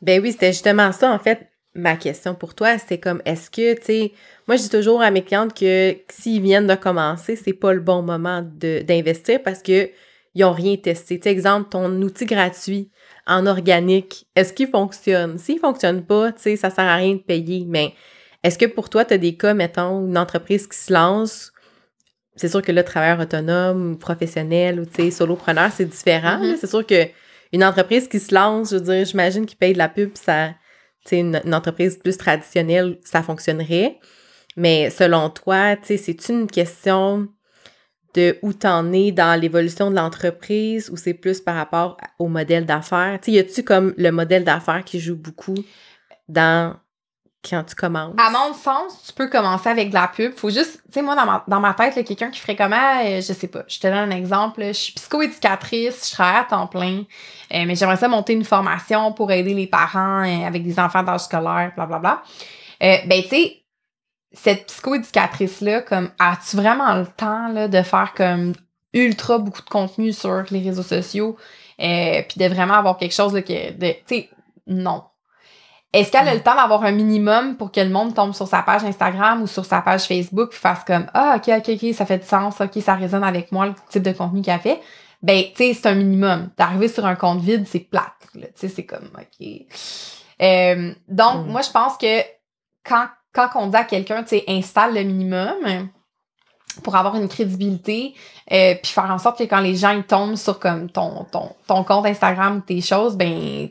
Ben 0.00 0.22
oui, 0.22 0.30
c'était 0.30 0.52
justement 0.52 0.92
ça, 0.92 1.10
en 1.10 1.18
fait, 1.18 1.48
ma 1.74 1.96
question 1.96 2.36
pour 2.36 2.54
toi. 2.54 2.78
C'était 2.78 2.98
comme, 2.98 3.20
est-ce 3.24 3.50
que, 3.50 3.74
tu 3.74 3.84
sais, 3.84 4.12
moi, 4.46 4.56
je 4.56 4.62
dis 4.62 4.70
toujours 4.70 5.02
à 5.02 5.10
mes 5.10 5.22
clientes 5.22 5.54
que 5.54 5.96
s'ils 6.08 6.42
viennent 6.42 6.68
de 6.68 6.76
commencer, 6.76 7.34
c'est 7.34 7.52
pas 7.52 7.72
le 7.72 7.80
bon 7.80 8.02
moment 8.02 8.42
d'investir 8.42 9.42
parce 9.42 9.62
que 9.62 9.90
ils 10.34 10.44
ont 10.44 10.52
rien 10.52 10.76
testé. 10.76 11.18
Tu 11.18 11.28
exemple, 11.28 11.70
ton 11.70 11.90
outil 12.02 12.26
gratuit 12.26 12.90
en 13.26 13.46
organique, 13.46 14.26
est-ce 14.34 14.52
qu'il 14.52 14.68
fonctionne? 14.68 15.38
S'il 15.38 15.58
fonctionne 15.58 16.04
pas, 16.04 16.32
tu 16.32 16.42
sais, 16.42 16.56
ça 16.56 16.70
sert 16.70 16.84
à 16.84 16.96
rien 16.96 17.14
de 17.14 17.20
payer. 17.20 17.64
Mais 17.66 17.94
est-ce 18.42 18.58
que 18.58 18.66
pour 18.66 18.88
toi, 18.88 19.04
tu 19.04 19.14
as 19.14 19.18
des 19.18 19.36
cas, 19.36 19.54
mettons, 19.54 20.06
une 20.06 20.16
entreprise 20.16 20.66
qui 20.66 20.78
se 20.78 20.92
lance, 20.92 21.52
c'est 22.36 22.48
sûr 22.48 22.62
que 22.62 22.72
là, 22.72 22.84
travailleur 22.84 23.20
autonome, 23.20 23.92
ou 23.92 23.96
professionnel 23.96 24.80
ou, 24.80 24.86
tu 24.86 25.02
sais, 25.02 25.10
solopreneur, 25.10 25.70
c'est 25.72 25.84
différent. 25.84 26.38
Mhm. 26.38 26.50
là. 26.50 26.56
C'est 26.58 26.68
sûr 26.68 26.86
que 26.86 27.06
une 27.52 27.64
entreprise 27.64 28.08
qui 28.08 28.20
se 28.20 28.34
lance, 28.34 28.70
je 28.70 28.76
veux 28.76 28.82
dire, 28.82 29.04
j'imagine 29.04 29.46
qu'ils 29.46 29.58
payent 29.58 29.72
de 29.72 29.78
la 29.78 29.88
pub, 29.88 30.10
ça, 30.14 30.50
tu 31.04 31.10
sais, 31.10 31.18
une, 31.18 31.40
une 31.44 31.54
entreprise 31.54 31.98
plus 31.98 32.16
traditionnelle, 32.16 32.98
ça 33.04 33.22
fonctionnerait. 33.22 33.98
Mais 34.56 34.90
selon 34.90 35.30
toi, 35.30 35.76
tu 35.76 35.86
sais, 35.86 35.96
c'est 35.96 36.28
une 36.32 36.46
question 36.46 37.28
de 38.14 38.38
où 38.42 38.52
t'en 38.52 38.92
es 38.92 39.12
dans 39.12 39.38
l'évolution 39.40 39.90
de 39.90 39.96
l'entreprise 39.96 40.90
ou 40.90 40.96
c'est 40.96 41.14
plus 41.14 41.40
par 41.40 41.54
rapport 41.54 41.96
au 42.18 42.28
modèle 42.28 42.66
d'affaires? 42.66 43.18
Tu 43.22 43.32
y 43.32 43.38
a-tu 43.38 43.62
comme 43.62 43.94
le 43.96 44.10
modèle 44.10 44.44
d'affaires 44.44 44.84
qui 44.84 45.00
joue 45.00 45.16
beaucoup 45.16 45.56
dans 46.28 46.74
quand 47.48 47.62
tu 47.64 47.74
commences? 47.74 48.14
À 48.18 48.30
mon 48.30 48.52
sens, 48.52 49.04
tu 49.06 49.12
peux 49.12 49.28
commencer 49.28 49.68
avec 49.68 49.90
de 49.90 49.94
la 49.94 50.08
pub. 50.08 50.34
Faut 50.34 50.50
juste, 50.50 50.82
tu 50.86 50.94
sais, 50.94 51.02
moi, 51.02 51.14
dans 51.14 51.24
ma, 51.24 51.44
dans 51.46 51.60
ma 51.60 51.72
tête, 51.74 51.94
quelqu'un 52.04 52.30
qui 52.30 52.40
ferait 52.40 52.56
comment, 52.56 53.00
euh, 53.04 53.20
je 53.20 53.32
sais 53.32 53.46
pas, 53.46 53.62
je 53.68 53.78
te 53.78 53.86
donne 53.86 53.96
un 53.96 54.10
exemple. 54.10 54.64
Je 54.64 54.72
suis 54.72 54.92
psychoéducatrice, 54.94 56.08
je 56.08 56.12
travaille 56.12 56.40
à 56.40 56.44
temps 56.44 56.66
plein, 56.66 57.04
euh, 57.54 57.64
mais 57.66 57.74
j'aimerais 57.74 57.96
ça 57.96 58.08
monter 58.08 58.32
une 58.32 58.44
formation 58.44 59.12
pour 59.12 59.30
aider 59.30 59.54
les 59.54 59.66
parents 59.66 60.24
euh, 60.24 60.46
avec 60.46 60.64
des 60.64 60.78
enfants 60.80 61.02
d'âge 61.02 61.20
scolaire, 61.20 61.72
blablabla. 61.76 62.22
Euh, 62.82 62.96
ben, 63.06 63.22
tu 63.22 63.28
sais, 63.28 63.57
cette 64.32 64.66
psychoéducatrice-là, 64.66 65.82
comme, 65.82 66.10
as-tu 66.18 66.56
vraiment 66.56 66.94
le 66.94 67.06
temps, 67.06 67.48
là, 67.48 67.68
de 67.68 67.82
faire 67.82 68.12
comme 68.14 68.52
ultra 68.92 69.38
beaucoup 69.38 69.62
de 69.62 69.68
contenu 69.68 70.12
sur 70.12 70.44
les 70.50 70.60
réseaux 70.60 70.82
sociaux, 70.82 71.36
euh, 71.80 72.22
puis 72.28 72.38
de 72.38 72.46
vraiment 72.52 72.74
avoir 72.74 72.96
quelque 72.98 73.14
chose, 73.14 73.34
là, 73.34 73.42
que, 73.42 73.72
de, 73.72 73.92
tu 73.92 74.02
sais, 74.06 74.30
non. 74.66 75.04
Est-ce 75.94 76.12
qu'elle 76.12 76.28
a 76.28 76.34
le 76.34 76.42
temps 76.42 76.54
d'avoir 76.54 76.84
un 76.84 76.90
minimum 76.90 77.56
pour 77.56 77.72
que 77.72 77.80
le 77.80 77.88
monde 77.88 78.14
tombe 78.14 78.34
sur 78.34 78.46
sa 78.46 78.60
page 78.62 78.84
Instagram 78.84 79.40
ou 79.42 79.46
sur 79.46 79.64
sa 79.64 79.80
page 79.80 80.02
Facebook 80.04 80.50
et 80.52 80.56
fasse 80.56 80.84
comme 80.84 81.06
Ah, 81.14 81.36
ok, 81.38 81.48
ok, 81.58 81.70
ok, 81.82 81.94
ça 81.94 82.04
fait 82.04 82.18
du 82.18 82.26
sens, 82.26 82.60
ok, 82.60 82.82
ça 82.82 82.94
résonne 82.94 83.24
avec 83.24 83.52
moi, 83.52 83.66
le 83.66 83.74
type 83.88 84.02
de 84.02 84.12
contenu 84.12 84.42
qu'elle 84.42 84.60
fait? 84.60 84.80
Ben, 85.22 85.42
tu 85.44 85.56
sais, 85.56 85.74
c'est 85.74 85.88
un 85.88 85.94
minimum. 85.94 86.50
D'arriver 86.58 86.88
sur 86.88 87.06
un 87.06 87.14
compte 87.14 87.40
vide, 87.40 87.66
c'est 87.66 87.80
plate. 87.80 88.12
Tu 88.34 88.40
sais, 88.54 88.68
c'est 88.68 88.84
comme 88.84 89.10
OK. 89.18 89.46
Euh, 90.42 90.92
donc, 91.08 91.46
Mm. 91.46 91.50
moi, 91.50 91.62
je 91.62 91.70
pense 91.70 91.96
que 91.96 92.20
quand, 92.84 93.06
quand 93.32 93.48
on 93.54 93.68
dit 93.68 93.76
à 93.76 93.84
quelqu'un, 93.84 94.22
tu 94.22 94.30
sais, 94.30 94.44
installe 94.48 94.94
le 94.94 95.02
minimum 95.02 95.88
pour 96.82 96.96
avoir 96.96 97.16
une 97.16 97.28
crédibilité, 97.28 98.14
euh, 98.52 98.74
puis 98.80 98.92
faire 98.92 99.10
en 99.10 99.18
sorte 99.18 99.38
que 99.38 99.44
quand 99.44 99.60
les 99.60 99.74
gens 99.74 99.90
ils 99.90 100.04
tombent 100.04 100.36
sur 100.36 100.58
comme 100.58 100.90
ton, 100.90 101.24
ton, 101.24 101.50
ton 101.66 101.84
compte 101.84 102.06
Instagram 102.06 102.62
tes 102.64 102.80
choses, 102.80 103.16
ben 103.16 103.68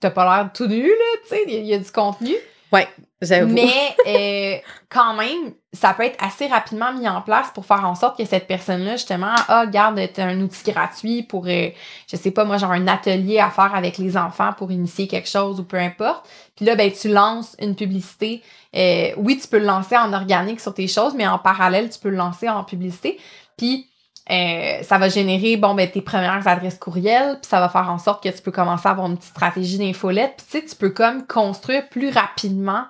t'as 0.00 0.10
pas 0.10 0.24
l'air 0.24 0.52
tout 0.52 0.66
nu, 0.66 0.86
là, 0.86 1.18
tu 1.22 1.28
sais, 1.28 1.44
il 1.46 1.54
y, 1.54 1.66
y 1.68 1.74
a 1.74 1.78
du 1.78 1.90
contenu. 1.90 2.34
J'avoue. 2.72 2.88
Mais 3.30 3.94
euh, 4.06 4.58
quand 4.88 5.14
même, 5.14 5.52
ça 5.72 5.94
peut 5.94 6.04
être 6.04 6.22
assez 6.22 6.46
rapidement 6.46 6.92
mis 6.92 7.08
en 7.08 7.22
place 7.22 7.50
pour 7.54 7.64
faire 7.64 7.84
en 7.84 7.94
sorte 7.94 8.18
que 8.18 8.24
cette 8.24 8.46
personne-là, 8.46 8.92
justement, 8.92 9.34
ah, 9.48 9.66
garde, 9.66 10.00
t'as 10.12 10.26
un 10.26 10.40
outil 10.40 10.70
gratuit 10.70 11.22
pour, 11.22 11.46
euh, 11.46 11.68
je 12.10 12.16
sais 12.16 12.30
pas, 12.30 12.44
moi, 12.44 12.56
genre 12.56 12.72
un 12.72 12.88
atelier 12.88 13.38
à 13.38 13.50
faire 13.50 13.74
avec 13.74 13.98
les 13.98 14.16
enfants 14.16 14.52
pour 14.56 14.70
initier 14.72 15.06
quelque 15.06 15.28
chose 15.28 15.60
ou 15.60 15.64
peu 15.64 15.78
importe. 15.78 16.28
Puis 16.56 16.64
là, 16.64 16.74
ben, 16.74 16.90
tu 16.90 17.08
lances 17.08 17.56
une 17.60 17.76
publicité. 17.76 18.42
Euh, 18.74 19.12
oui, 19.16 19.38
tu 19.40 19.48
peux 19.48 19.58
le 19.58 19.66
lancer 19.66 19.96
en 19.96 20.12
organique 20.12 20.60
sur 20.60 20.74
tes 20.74 20.88
choses, 20.88 21.14
mais 21.14 21.26
en 21.26 21.38
parallèle, 21.38 21.90
tu 21.90 21.98
peux 21.98 22.10
le 22.10 22.16
lancer 22.16 22.48
en 22.48 22.64
publicité. 22.64 23.18
Puis 23.56 23.88
euh, 24.30 24.82
ça 24.82 24.98
va 24.98 25.08
générer 25.08 25.56
bon 25.56 25.74
ben 25.74 25.90
tes 25.90 26.00
premières 26.00 26.46
adresses 26.46 26.78
courriels, 26.78 27.38
puis 27.40 27.48
ça 27.48 27.60
va 27.60 27.68
faire 27.68 27.90
en 27.90 27.98
sorte 27.98 28.22
que 28.22 28.28
tu 28.28 28.40
peux 28.40 28.52
commencer 28.52 28.86
à 28.86 28.92
avoir 28.92 29.08
une 29.08 29.16
petite 29.16 29.30
stratégie 29.30 29.78
d'infolette, 29.78 30.34
puis 30.36 30.46
tu 30.46 30.58
sais 30.58 30.64
tu 30.64 30.76
peux 30.76 30.90
comme 30.90 31.26
construire 31.26 31.88
plus 31.88 32.10
rapidement 32.10 32.84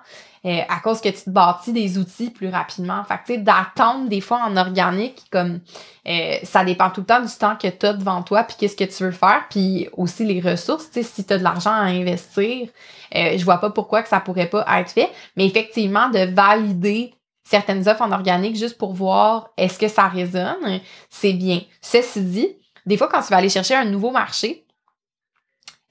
euh, 0.45 0.59
à 0.67 0.81
cause 0.81 0.99
que 0.99 1.07
tu 1.07 1.23
te 1.23 1.29
bâtis 1.29 1.71
des 1.71 1.97
outils 1.97 2.29
plus 2.29 2.49
rapidement. 2.49 3.01
Fait 3.05 3.15
que 3.15 3.25
tu 3.25 3.33
sais 3.33 3.39
d'attendre 3.39 4.09
des 4.09 4.19
fois 4.19 4.41
en 4.45 4.57
organique 4.57 5.23
comme 5.31 5.61
euh, 6.05 6.35
ça 6.43 6.65
dépend 6.65 6.89
tout 6.89 6.99
le 6.99 7.07
temps 7.07 7.21
du 7.21 7.33
temps 7.33 7.55
que 7.55 7.69
tu 7.69 7.85
as 7.85 7.93
devant 7.93 8.21
toi 8.23 8.43
puis 8.43 8.57
qu'est-ce 8.59 8.75
que 8.75 8.83
tu 8.83 9.03
veux 9.03 9.11
faire, 9.11 9.45
puis 9.49 9.87
aussi 9.93 10.25
les 10.25 10.41
ressources, 10.41 10.91
tu 10.91 11.01
sais 11.01 11.03
si 11.03 11.23
tu 11.23 11.33
as 11.33 11.37
de 11.37 11.43
l'argent 11.43 11.71
à 11.71 11.85
investir, 11.85 12.67
euh, 13.15 13.37
je 13.37 13.45
vois 13.45 13.59
pas 13.59 13.69
pourquoi 13.69 14.03
que 14.03 14.09
ça 14.09 14.19
pourrait 14.19 14.49
pas 14.49 14.65
être 14.79 14.91
fait, 14.91 15.09
mais 15.37 15.45
effectivement 15.45 16.09
de 16.09 16.31
valider 16.33 17.13
certaines 17.43 17.87
offres 17.87 18.01
en 18.01 18.11
organique 18.11 18.55
juste 18.55 18.77
pour 18.77 18.93
voir 18.93 19.49
est-ce 19.57 19.77
que 19.77 19.87
ça 19.87 20.07
résonne, 20.07 20.79
c'est 21.09 21.33
bien. 21.33 21.61
Ceci 21.81 22.21
dit, 22.21 22.47
des 22.85 22.97
fois, 22.97 23.07
quand 23.07 23.21
tu 23.21 23.27
vas 23.29 23.37
aller 23.37 23.49
chercher 23.49 23.75
un 23.75 23.85
nouveau 23.85 24.11
marché, 24.11 24.65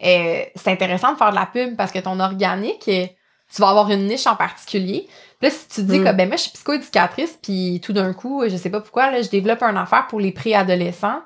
euh, 0.05 0.43
c'est 0.57 0.71
intéressant 0.71 1.13
de 1.13 1.19
faire 1.19 1.31
de 1.31 1.37
la 1.37 1.47
pub 1.47 1.77
parce 1.77 1.93
que 1.93 1.99
ton 1.99 2.19
organique, 2.21 2.81
tu 2.85 3.61
vas 3.61 3.69
avoir 3.69 3.91
une 3.91 4.07
niche 4.07 4.27
en 4.27 4.35
particulier. 4.37 5.09
Puis 5.39 5.49
là, 5.49 5.51
si 5.51 5.69
tu 5.69 5.75
te 5.77 5.81
dis 5.83 5.99
Mm. 6.01 6.05
que 6.05 6.13
ben 6.13 6.29
moi, 6.29 6.37
je 6.37 6.43
suis 6.43 6.51
psychoéducatrice, 6.53 7.39
puis 7.43 7.81
tout 7.85 7.93
d'un 7.93 8.13
coup, 8.13 8.43
je 8.49 8.57
sais 8.57 8.71
pas 8.71 8.81
pourquoi, 8.81 9.11
là, 9.11 9.23
je 9.23 9.29
développe 9.29 9.63
un 9.63 9.77
affaire 9.77 10.07
pour 10.09 10.21
les 10.21 10.33
préadolescents, 10.33 11.21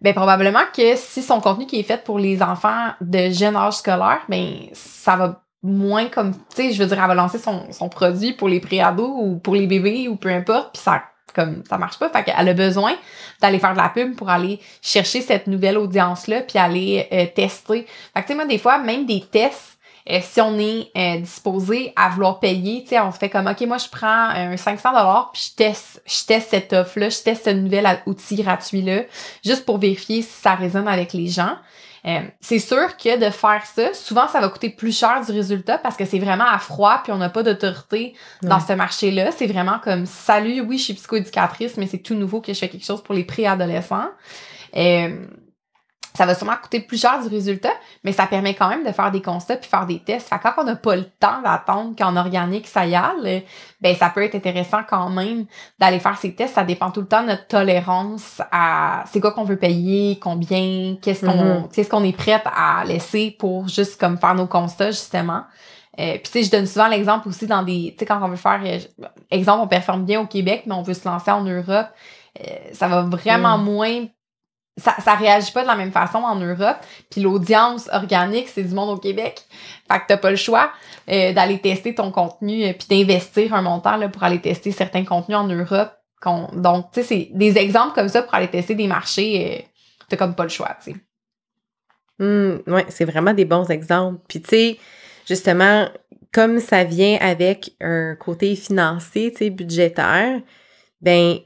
ben 0.00 0.14
probablement 0.14 0.62
que 0.74 0.96
si 0.96 1.22
son 1.22 1.40
contenu 1.40 1.66
qui 1.66 1.78
est 1.80 1.84
fait 1.84 2.02
pour 2.02 2.18
les 2.18 2.42
enfants 2.42 2.92
de 3.00 3.30
jeune 3.30 3.56
âge 3.56 3.74
scolaire, 3.74 4.22
ben 4.28 4.66
ça 4.72 5.16
va 5.16 5.42
moins 5.62 6.06
comme, 6.06 6.32
tu 6.32 6.40
sais, 6.54 6.72
je 6.72 6.82
veux 6.82 6.88
dire, 6.88 7.00
elle 7.00 7.08
va 7.08 7.14
lancer 7.14 7.38
son, 7.38 7.70
son 7.70 7.88
produit 7.88 8.32
pour 8.32 8.48
les 8.48 8.60
préados 8.60 9.14
ou 9.16 9.36
pour 9.38 9.54
les 9.54 9.66
bébés 9.66 10.08
ou 10.08 10.16
peu 10.16 10.28
importe, 10.28 10.72
puis 10.72 10.82
ça 10.82 11.02
comme 11.34 11.62
ça 11.68 11.78
marche 11.78 11.98
pas, 11.98 12.10
fait 12.10 12.24
qu'elle 12.24 12.48
a 12.48 12.52
besoin 12.52 12.92
d'aller 13.40 13.58
faire 13.58 13.72
de 13.72 13.78
la 13.78 13.88
pub 13.88 14.14
pour 14.16 14.28
aller 14.28 14.60
chercher 14.80 15.20
cette 15.20 15.46
nouvelle 15.46 15.78
audience-là 15.78 16.42
puis 16.42 16.58
aller 16.58 17.08
euh, 17.12 17.26
tester. 17.34 17.86
Fait 18.14 18.20
que 18.20 18.26
tu 18.26 18.28
sais, 18.28 18.34
moi, 18.34 18.44
des 18.44 18.58
fois, 18.58 18.78
même 18.78 19.06
des 19.06 19.22
tests, 19.22 19.78
euh, 20.10 20.18
si 20.20 20.40
on 20.40 20.58
est 20.58 20.90
euh, 20.96 21.20
disposé 21.20 21.92
à 21.94 22.08
vouloir 22.08 22.40
payer, 22.40 22.82
tu 22.82 22.90
sais, 22.90 23.00
on 23.00 23.12
se 23.12 23.18
fait 23.18 23.30
comme, 23.30 23.46
OK, 23.46 23.60
moi, 23.62 23.78
je 23.78 23.88
prends 23.88 24.28
un 24.28 24.56
500 24.56 24.90
puis 25.32 25.50
je 25.50 25.56
teste, 25.56 26.02
je 26.06 26.26
teste 26.26 26.50
cette 26.50 26.72
offre-là, 26.72 27.08
je 27.08 27.18
teste 27.18 27.44
ce 27.44 27.50
nouvel 27.50 27.86
outil 28.06 28.36
gratuit-là, 28.36 29.02
juste 29.44 29.64
pour 29.64 29.78
vérifier 29.78 30.22
si 30.22 30.40
ça 30.40 30.54
résonne 30.54 30.88
avec 30.88 31.12
les 31.12 31.28
gens. 31.28 31.56
Euh, 32.04 32.20
c'est 32.40 32.58
sûr 32.58 32.96
que 32.96 33.16
de 33.24 33.30
faire 33.30 33.62
ça, 33.64 33.94
souvent, 33.94 34.26
ça 34.26 34.40
va 34.40 34.48
coûter 34.48 34.70
plus 34.70 34.96
cher 34.96 35.24
du 35.24 35.30
résultat 35.30 35.78
parce 35.78 35.96
que 35.96 36.04
c'est 36.04 36.18
vraiment 36.18 36.46
à 36.50 36.58
froid 36.58 37.00
puis 37.04 37.12
on 37.12 37.18
n'a 37.18 37.28
pas 37.28 37.44
d'autorité 37.44 38.14
dans 38.42 38.56
Ouais. 38.56 38.62
ce 38.66 38.72
marché-là. 38.72 39.30
C'est 39.30 39.46
vraiment 39.46 39.78
comme, 39.78 40.04
salut, 40.06 40.60
oui, 40.62 40.78
je 40.78 40.84
suis 40.84 40.94
psychoéducatrice, 40.94 41.76
mais 41.76 41.86
c'est 41.86 41.98
tout 41.98 42.14
nouveau 42.16 42.40
que 42.40 42.52
je 42.52 42.58
fais 42.58 42.68
quelque 42.68 42.84
chose 42.84 43.02
pour 43.04 43.14
les 43.14 43.22
préadolescents. 43.24 44.08
Euh, 44.76 45.16
ça 46.14 46.26
va 46.26 46.34
sûrement 46.34 46.56
coûter 46.62 46.80
plus 46.80 47.00
cher 47.00 47.22
du 47.22 47.28
résultat, 47.28 47.72
mais 48.04 48.12
ça 48.12 48.26
permet 48.26 48.54
quand 48.54 48.68
même 48.68 48.84
de 48.84 48.92
faire 48.92 49.10
des 49.10 49.22
constats 49.22 49.56
puis 49.56 49.68
faire 49.68 49.86
des 49.86 49.98
tests. 50.00 50.28
Fait 50.28 50.36
que 50.38 50.42
quand 50.42 50.54
on 50.58 50.64
n'a 50.64 50.76
pas 50.76 50.96
le 50.96 51.04
temps 51.04 51.40
d'attendre 51.42 51.94
qu'en 51.96 52.16
organique 52.16 52.66
ça 52.66 52.86
y 52.86 52.94
aille, 52.94 53.44
ben 53.80 53.94
ça 53.96 54.10
peut 54.10 54.22
être 54.22 54.34
intéressant 54.34 54.80
quand 54.88 55.08
même 55.08 55.46
d'aller 55.78 55.98
faire 56.00 56.18
ces 56.18 56.34
tests. 56.34 56.54
Ça 56.54 56.64
dépend 56.64 56.90
tout 56.90 57.00
le 57.00 57.08
temps 57.08 57.22
de 57.22 57.28
notre 57.28 57.46
tolérance 57.46 58.40
à 58.50 59.04
c'est 59.10 59.20
quoi 59.20 59.32
qu'on 59.32 59.44
veut 59.44 59.58
payer, 59.58 60.18
combien, 60.20 60.96
qu'est-ce 61.00 61.24
qu'on 61.24 61.68
qu'est-ce 61.72 61.88
qu'on 61.88 62.04
est 62.04 62.16
prête 62.16 62.44
à 62.44 62.84
laisser 62.84 63.34
pour 63.38 63.68
juste 63.68 63.98
comme 64.00 64.18
faire 64.18 64.34
nos 64.34 64.46
constats 64.46 64.90
justement. 64.90 65.42
Euh, 65.98 66.14
puis 66.14 66.22
tu 66.24 66.30
sais, 66.30 66.42
je 66.44 66.50
donne 66.50 66.66
souvent 66.66 66.88
l'exemple 66.88 67.28
aussi 67.28 67.46
dans 67.46 67.62
des, 67.62 67.90
tu 67.92 67.98
sais, 67.98 68.06
quand 68.06 68.18
on 68.22 68.28
veut 68.28 68.36
faire, 68.36 68.60
euh, 68.64 68.78
exemple, 69.30 69.60
on 69.62 69.66
performe 69.68 70.06
bien 70.06 70.20
au 70.20 70.26
Québec, 70.26 70.62
mais 70.66 70.74
on 70.74 70.80
veut 70.82 70.94
se 70.94 71.06
lancer 71.06 71.30
en 71.30 71.42
Europe, 71.42 71.88
euh, 72.40 72.44
ça 72.72 72.88
va 72.88 73.02
vraiment 73.02 73.58
Mm. 73.58 73.64
moins 73.64 74.06
ça, 74.76 74.94
ça 75.04 75.14
réagit 75.14 75.52
pas 75.52 75.62
de 75.62 75.66
la 75.66 75.76
même 75.76 75.92
façon 75.92 76.18
en 76.18 76.36
Europe. 76.36 76.78
Puis 77.10 77.20
l'audience 77.20 77.88
organique, 77.92 78.48
c'est 78.48 78.62
du 78.62 78.74
monde 78.74 78.90
au 78.90 78.96
Québec. 78.96 79.42
Fait 79.90 79.98
que 79.98 80.04
t'as 80.08 80.16
pas 80.16 80.30
le 80.30 80.36
choix 80.36 80.72
euh, 81.10 81.32
d'aller 81.32 81.58
tester 81.58 81.94
ton 81.94 82.10
contenu 82.10 82.64
euh, 82.64 82.72
puis 82.72 82.88
d'investir 82.88 83.54
un 83.54 83.62
montant 83.62 83.96
là, 83.96 84.08
pour 84.08 84.22
aller 84.22 84.40
tester 84.40 84.72
certains 84.72 85.04
contenus 85.04 85.36
en 85.36 85.46
Europe. 85.46 85.92
Donc, 86.52 86.92
tu 86.92 87.02
sais, 87.02 87.06
c'est 87.06 87.28
des 87.32 87.58
exemples 87.58 87.94
comme 87.94 88.08
ça 88.08 88.22
pour 88.22 88.34
aller 88.34 88.48
tester 88.48 88.74
des 88.74 88.86
marchés. 88.86 89.60
Euh, 89.60 89.62
t'as 90.08 90.16
comme 90.16 90.34
pas 90.34 90.44
le 90.44 90.48
choix, 90.48 90.76
tu 90.82 90.92
sais. 90.92 90.96
Mmh, 92.18 92.62
oui, 92.68 92.82
c'est 92.88 93.04
vraiment 93.04 93.34
des 93.34 93.44
bons 93.44 93.68
exemples. 93.70 94.20
Puis, 94.28 94.40
tu 94.40 94.48
sais, 94.50 94.78
justement, 95.28 95.88
comme 96.32 96.60
ça 96.60 96.84
vient 96.84 97.18
avec 97.20 97.72
un 97.80 98.14
côté 98.14 98.54
financier, 98.54 99.32
tu 99.32 99.38
sais, 99.38 99.50
budgétaire, 99.50 100.40
ben 101.00 101.38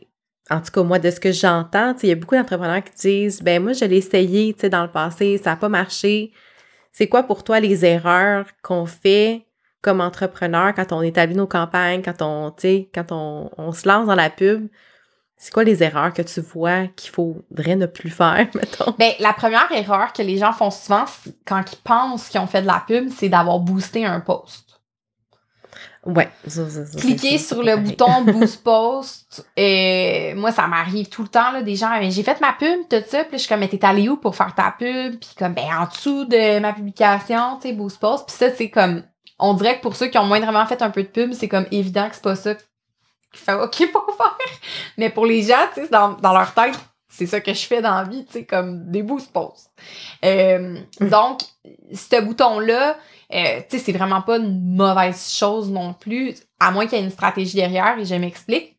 en 0.51 0.61
tout 0.61 0.71
cas, 0.71 0.83
moi, 0.83 0.99
de 0.99 1.11
ce 1.11 1.19
que 1.19 1.33
j'entends, 1.33 1.95
il 2.03 2.09
y 2.09 2.13
a 2.13 2.15
beaucoup 2.15 2.37
d'entrepreneurs 2.37 2.85
qui 2.85 2.93
disent 2.93 3.43
ben 3.43 3.63
moi, 3.63 3.73
je 3.73 3.85
l'ai 3.85 3.99
essayé 3.99 4.53
dans 4.71 4.83
le 4.83 4.91
passé, 4.91 5.39
ça 5.43 5.51
n'a 5.51 5.57
pas 5.57 5.69
marché. 5.69 6.33
C'est 6.93 7.09
quoi 7.09 7.25
pour 7.25 7.45
toi 7.45 7.61
les 7.61 7.85
erreurs 7.85 8.47
qu'on 8.63 8.87
fait 8.87 9.47
comme 9.83 10.01
entrepreneur 10.01 10.73
quand 10.75 10.93
on 10.93 11.03
établit 11.03 11.37
nos 11.37 11.47
campagnes, 11.47 12.03
quand 12.03 12.23
on, 12.23 12.55
quand 12.95 13.13
on, 13.13 13.51
on, 13.59 13.73
se 13.73 13.89
lance 13.89 14.07
dans 14.07 14.15
la 14.15 14.31
pub? 14.31 14.69
C'est 15.37 15.53
quoi 15.53 15.65
les 15.65 15.83
erreurs 15.83 16.15
que 16.15 16.23
tu 16.23 16.41
vois 16.41 16.87
qu'il 16.97 17.11
faudrait 17.11 17.77
ne 17.77 17.87
plus 17.87 18.09
faire, 18.09 18.47
mettons? 18.55 18.95
Ben, 18.99 19.13
la 19.21 19.33
première 19.33 19.71
erreur 19.73 20.13
que 20.13 20.23
les 20.23 20.39
gens 20.39 20.53
font 20.53 20.71
souvent 20.71 21.05
quand 21.45 21.63
ils 21.73 21.79
pensent 21.85 22.29
qu'ils 22.29 22.41
ont 22.41 22.47
fait 22.47 22.63
de 22.63 22.67
la 22.67 22.83
pub, 22.87 23.11
c'est 23.11 23.29
d'avoir 23.29 23.59
boosté 23.59 24.07
un 24.07 24.21
post. 24.21 24.66
Ouais. 26.07 26.29
Cliquez 26.99 27.37
sur 27.39 27.63
le 27.63 27.77
bouton 27.77 28.23
Boost 28.27 28.63
Post. 28.63 29.45
Et 29.57 30.35
moi, 30.37 30.53
ça 30.53 30.69
m'arrive 30.69 31.09
tout 31.09 31.23
le 31.23 31.29
temps, 31.29 31.51
là, 31.51 31.63
des 31.63 31.75
gens, 31.75 31.91
j'ai 32.09 32.23
fait 32.23 32.41
ma 32.41 32.53
pub, 32.53 32.89
tout 32.89 33.03
ça, 33.09 33.25
puis 33.25 33.33
je 33.33 33.39
suis 33.39 33.49
comme, 33.49 33.61
mais 33.61 33.69
t'es 33.69 33.85
allé 33.85 34.09
où 34.09 34.17
pour 34.17 34.37
faire 34.37 34.55
ta 34.55 34.71
pub? 34.71 35.19
Puis 35.19 35.31
comme, 35.37 35.55
ben, 35.55 35.65
en 35.81 35.87
dessous 35.87 36.25
de 36.25 36.61
ma 36.61 36.73
publication, 36.73 37.59
tu 37.61 37.69
sais, 37.69 37.75
Boost 37.75 37.99
Post. 37.99 38.27
Puis 38.29 38.37
ça, 38.37 38.55
c'est 38.55 38.71
comme, 38.71 39.03
on 39.39 39.55
dirait 39.55 39.79
que 39.79 39.83
pour 39.83 39.97
ceux 39.97 40.07
qui 40.07 40.19
ont 40.19 40.27
moindrement 40.27 40.65
fait 40.67 40.81
un 40.81 40.91
peu 40.91 41.03
de 41.03 41.09
pub, 41.09 41.33
c'est 41.33 41.49
comme 41.49 41.67
évident 41.73 42.09
que 42.09 42.15
c'est 42.15 42.25
pas 42.25 42.37
ça 42.37 42.55
qu'il 42.55 42.65
fait 43.33 43.55
OK 43.55 43.91
pour 43.91 44.07
faire. 44.17 44.37
Mais 44.97 45.11
pour 45.11 45.27
les 45.27 45.43
gens, 45.43 45.67
tu 45.75 45.83
sais, 45.83 45.89
dans, 45.89 46.13
dans 46.13 46.33
leur 46.33 46.55
tête, 46.55 46.79
c'est 47.17 47.27
ça 47.27 47.41
que 47.41 47.55
je 47.55 47.67
fais 47.67 47.81
dans 47.81 47.95
la 47.95 48.05
vie, 48.05 48.25
tu 48.27 48.33
sais, 48.33 48.45
comme 48.45 48.91
des 48.91 49.03
boost 49.03 49.33
posts. 49.33 49.71
Euh, 50.25 50.79
donc, 51.01 51.41
ce 51.93 52.21
bouton-là, 52.21 52.97
euh, 53.33 53.61
tu 53.69 53.79
sais, 53.79 53.85
c'est 53.85 53.93
vraiment 53.93 54.21
pas 54.21 54.37
une 54.37 54.77
mauvaise 54.77 55.33
chose 55.33 55.71
non 55.71 55.95
plus, 55.95 56.35
à 56.61 56.71
moins 56.71 56.87
qu'il 56.87 56.99
y 56.99 57.01
ait 57.01 57.05
une 57.05 57.11
stratégie 57.11 57.57
derrière, 57.57 57.99
et 57.99 58.05
je 58.05 58.15
m'explique. 58.15 58.77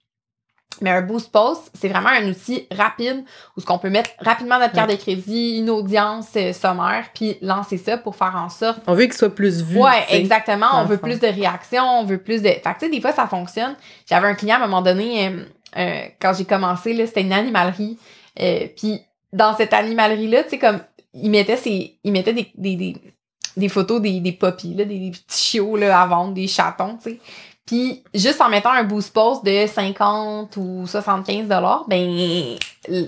Mais 0.82 0.92
un 0.92 1.02
boost 1.02 1.32
post, 1.32 1.72
c'est 1.74 1.88
vraiment 1.88 2.10
un 2.10 2.30
outil 2.30 2.68
rapide 2.72 3.24
où 3.56 3.62
ce 3.62 3.66
qu'on 3.66 3.80
peut 3.80 3.90
mettre 3.90 4.12
rapidement 4.20 4.60
notre 4.60 4.74
carte 4.74 4.92
de 4.92 4.96
crédit, 4.96 5.58
une 5.58 5.72
audience 5.72 6.28
euh, 6.36 6.54
sommaire, 6.54 7.06
puis 7.16 7.38
lancer 7.42 7.80
ça 7.80 7.98
pour 7.98 8.16
faire 8.16 8.36
en 8.36 8.50
sorte. 8.50 8.82
On 8.86 8.94
veut 8.94 9.06
qu'il 9.06 9.14
soit 9.14 9.34
plus 9.34 9.64
vu. 9.64 9.80
Ouais, 9.80 10.06
exactement. 10.10 10.68
On 10.76 10.86
veut 10.86 10.98
plus 10.98 11.20
de 11.20 11.28
réactions, 11.28 11.84
on 11.84 12.06
veut 12.06 12.20
plus 12.20 12.44
de. 12.44 12.50
Fait 12.50 12.62
que 12.62 12.74
tu 12.74 12.86
sais, 12.86 12.90
des 12.92 13.02
fois 13.02 13.14
ça 13.14 13.26
fonctionne. 13.26 13.76
J'avais 14.08 14.28
un 14.28 14.36
client 14.36 14.58
à 14.58 14.60
un 14.60 14.68
moment 14.68 14.84
donné, 14.84 15.48
euh, 15.76 16.06
quand 16.20 16.34
j'ai 16.34 16.46
commencé, 16.46 16.94
là, 16.94 17.08
c'était 17.08 17.22
une 17.22 17.34
animalerie. 17.34 17.98
Puis 18.76 19.02
dans 19.34 19.56
cette 19.56 19.74
animalerie-là, 19.74 20.44
tu 20.44 20.52
sais, 20.52 20.58
comme 20.58 20.80
il 21.14 21.32
mettait 21.32 21.58
ses. 21.58 21.98
Il 22.04 22.12
mettait 22.12 22.34
des, 22.34 22.52
des 22.56 22.96
des 23.58 23.70
photos 23.70 24.02
des, 24.02 24.20
des 24.20 24.32
puppies, 24.32 24.76
là, 24.76 24.86
des, 24.86 25.12
petits 25.12 25.44
chiots 25.44 25.76
là, 25.76 26.00
à 26.00 26.06
vendre, 26.06 26.34
des 26.34 26.48
chatons, 26.48 26.98
tu 27.04 27.12
sais. 27.12 27.20
Puis 27.66 28.02
juste 28.14 28.40
en 28.40 28.48
mettant 28.48 28.72
un 28.72 28.86
boost 28.86 29.14
post 29.14 29.44
de 29.44 29.68
50 29.68 30.56
ou 30.56 30.88
75 30.88 31.50
dollars, 31.50 31.84
ben 31.90 32.56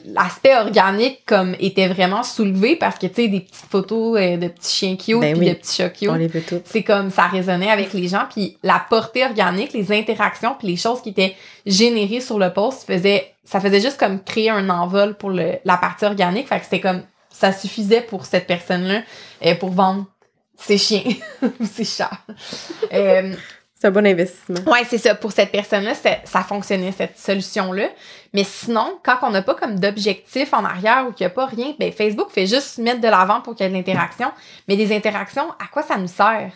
l'aspect 0.03 0.53
organique 0.53 1.25
comme 1.25 1.55
était 1.61 1.87
vraiment 1.87 2.23
soulevé 2.23 2.75
parce 2.75 2.99
que 2.99 3.07
tu 3.07 3.13
sais 3.13 3.27
des 3.29 3.39
petites 3.39 3.69
photos 3.71 4.19
euh, 4.19 4.35
de 4.35 4.49
petits 4.49 4.75
chiens 4.75 4.97
cute 4.97 5.21
ben 5.21 5.37
puis 5.37 5.47
de 5.47 5.53
petits 5.53 5.77
chats. 5.77 5.91
C'est 6.65 6.83
comme 6.83 7.09
ça 7.09 7.27
résonnait 7.27 7.71
avec 7.71 7.93
les 7.93 8.09
gens 8.09 8.25
puis 8.29 8.57
la 8.61 8.83
portée 8.89 9.23
organique, 9.23 9.71
les 9.71 9.93
interactions 9.93 10.55
puis 10.59 10.67
les 10.67 10.75
choses 10.75 11.01
qui 11.01 11.11
étaient 11.11 11.37
générées 11.65 12.19
sur 12.19 12.37
le 12.37 12.51
post 12.51 12.85
faisait 12.85 13.31
ça 13.49 13.59
faisait 13.59 13.81
juste 13.81 13.97
comme 13.97 14.23
créer 14.23 14.51
un 14.51 14.69
envol 14.69 15.15
pour 15.15 15.31
le, 15.31 15.53
la 15.65 15.77
partie 15.77 16.05
organique, 16.05 16.47
fait 16.47 16.59
que 16.59 16.65
c'était 16.65 16.81
comme 16.81 17.01
ça 17.31 17.51
suffisait 17.51 18.01
pour 18.01 18.25
cette 18.25 18.45
personne 18.45 18.83
là 18.83 19.01
euh, 19.43 19.55
pour 19.55 19.71
vendre 19.71 20.05
c'est 20.55 20.77
chien 20.77 21.03
ou 21.41 21.65
c'est 21.65 21.85
chat. 21.85 22.12
Euh, 22.91 23.33
c'est 23.75 23.88
un 23.88 23.91
bon 23.91 24.05
investissement. 24.05 24.71
Ouais, 24.71 24.83
c'est 24.89 24.97
ça. 24.97 25.15
Pour 25.15 25.31
cette 25.31 25.51
personne-là, 25.51 25.93
ça 25.93 26.41
fonctionnait, 26.41 26.91
cette 26.91 27.17
solution-là. 27.17 27.89
Mais 28.33 28.43
sinon, 28.43 28.99
quand 29.05 29.19
on 29.21 29.29
n'a 29.29 29.41
pas 29.41 29.55
comme 29.55 29.79
d'objectif 29.79 30.53
en 30.53 30.65
arrière 30.65 31.05
ou 31.07 31.13
qu'il 31.13 31.25
n'y 31.25 31.31
a 31.31 31.33
pas 31.33 31.45
rien, 31.45 31.75
ben 31.79 31.91
Facebook 31.93 32.29
fait 32.31 32.47
juste 32.47 32.79
mettre 32.79 32.99
de 32.99 33.07
l'avant 33.07 33.41
pour 33.41 33.55
qu'il 33.55 33.65
y 33.65 33.67
ait 33.67 33.71
de 33.71 33.77
l'interaction. 33.77 34.31
Mais 34.67 34.75
des 34.75 34.93
interactions, 34.93 35.49
à 35.51 35.67
quoi 35.71 35.83
ça 35.83 35.97
nous 35.97 36.07
sert? 36.07 36.51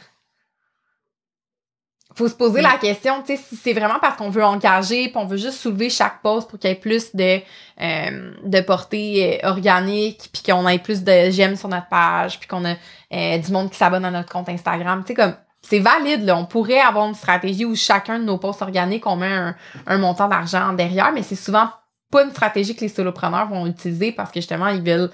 Faut 2.15 2.28
se 2.28 2.36
poser 2.36 2.62
la 2.62 2.78
question, 2.78 3.21
tu 3.26 3.36
sais, 3.36 3.41
si 3.41 3.56
c'est 3.56 3.73
vraiment 3.73 3.99
parce 3.99 4.17
qu'on 4.17 4.30
veut 4.30 4.43
engager, 4.43 5.08
puis 5.08 5.17
on 5.17 5.26
veut 5.26 5.38
juste 5.38 5.58
soulever 5.58 5.89
chaque 5.89 6.21
poste 6.21 6.49
pour 6.49 6.60
qu'il 6.60 6.69
y 6.69 6.73
ait 6.73 6.78
plus 6.78 7.15
de, 7.15 7.39
euh, 7.82 8.34
de 8.43 8.62
portée 8.62 9.41
euh, 9.43 9.49
organique, 9.49 10.30
puis 10.32 10.43
qu'on 10.43 10.67
ait 10.67 10.78
plus 10.78 11.04
de 11.04 11.32
j'aime 11.32 11.56
sur 11.56 11.69
notre 11.69 11.88
page, 11.88 12.39
puis 12.39 12.47
qu'on 12.47 12.65
a 12.65 12.76
euh, 13.13 13.38
du 13.39 13.52
monde 13.52 13.71
qui 13.71 13.78
s'abonne 13.78 14.06
à 14.06 14.12
notre 14.12 14.32
compte 14.32 14.49
Instagram. 14.49 15.02
Tu 15.02 15.08
sais, 15.08 15.13
comme, 15.15 15.36
c'est 15.62 15.80
valide, 15.80 16.23
là. 16.26 16.38
On 16.38 16.45
pourrait 16.45 16.82
avoir 16.82 17.08
une 17.08 17.15
stratégie 17.15 17.65
où 17.65 17.76
chacun 17.76 18.19
de 18.19 18.26
nos 18.26 18.38
posts 18.38 18.62
organiques, 18.62 19.08
on 19.08 19.15
met 19.15 19.34
un, 19.34 19.56
un 19.88 19.97
montant 19.97 20.28
d'argent 20.28 20.73
derrière, 20.73 21.12
mais 21.13 21.23
c'est 21.23 21.36
souvent 21.36 21.69
pas 22.12 22.23
une 22.23 22.32
stratégie 22.32 22.76
que 22.76 22.82
les 22.82 22.89
solopreneurs 22.89 23.47
vont 23.47 23.65
utiliser 23.65 24.12
parce 24.12 24.30
que 24.30 24.39
justement, 24.39 24.67
ils 24.67 24.84
veulent 24.84 25.10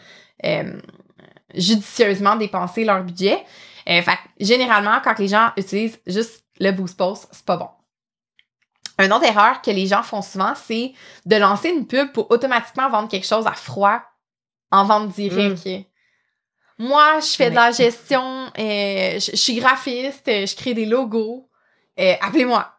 judicieusement 1.56 2.36
dépenser 2.36 2.84
leur 2.84 3.04
budget. 3.04 3.38
fait 3.86 4.20
généralement, 4.40 5.00
quand 5.04 5.18
les 5.18 5.30
gens 5.30 5.52
utilisent 5.56 6.00
juste 6.06 6.44
le 6.60 6.72
boost 6.72 6.98
post, 6.98 7.28
c'est 7.32 7.46
pas 7.46 7.58
bon. 7.58 7.70
Une 9.00 9.14
autre 9.14 9.26
erreur 9.26 9.62
que 9.62 9.72
les 9.72 9.88
gens 9.88 10.04
font 10.04 10.22
souvent, 10.22 10.54
c'est 10.56 10.94
de 11.26 11.36
lancer 11.38 11.70
une 11.70 11.88
pub 11.88 12.12
pour 12.12 12.30
automatiquement 12.32 12.90
vendre 12.90 13.08
quelque 13.08 13.28
chose 13.28 13.48
à 13.48 13.54
froid 13.54 14.02
en 14.72 14.86
vente 14.86 15.10
directe. 15.10 15.66
Mm. 15.66 15.84
Moi, 16.80 17.20
je 17.20 17.36
fais 17.36 17.50
de 17.50 17.56
la 17.56 17.72
gestion, 17.72 18.52
euh, 18.58 19.20
je, 19.20 19.36
suis 19.36 19.56
graphiste, 19.56 20.26
je 20.28 20.56
crée 20.56 20.74
des 20.74 20.86
logos. 20.86 21.50
Euh, 22.00 22.14
appelez-moi 22.22 22.72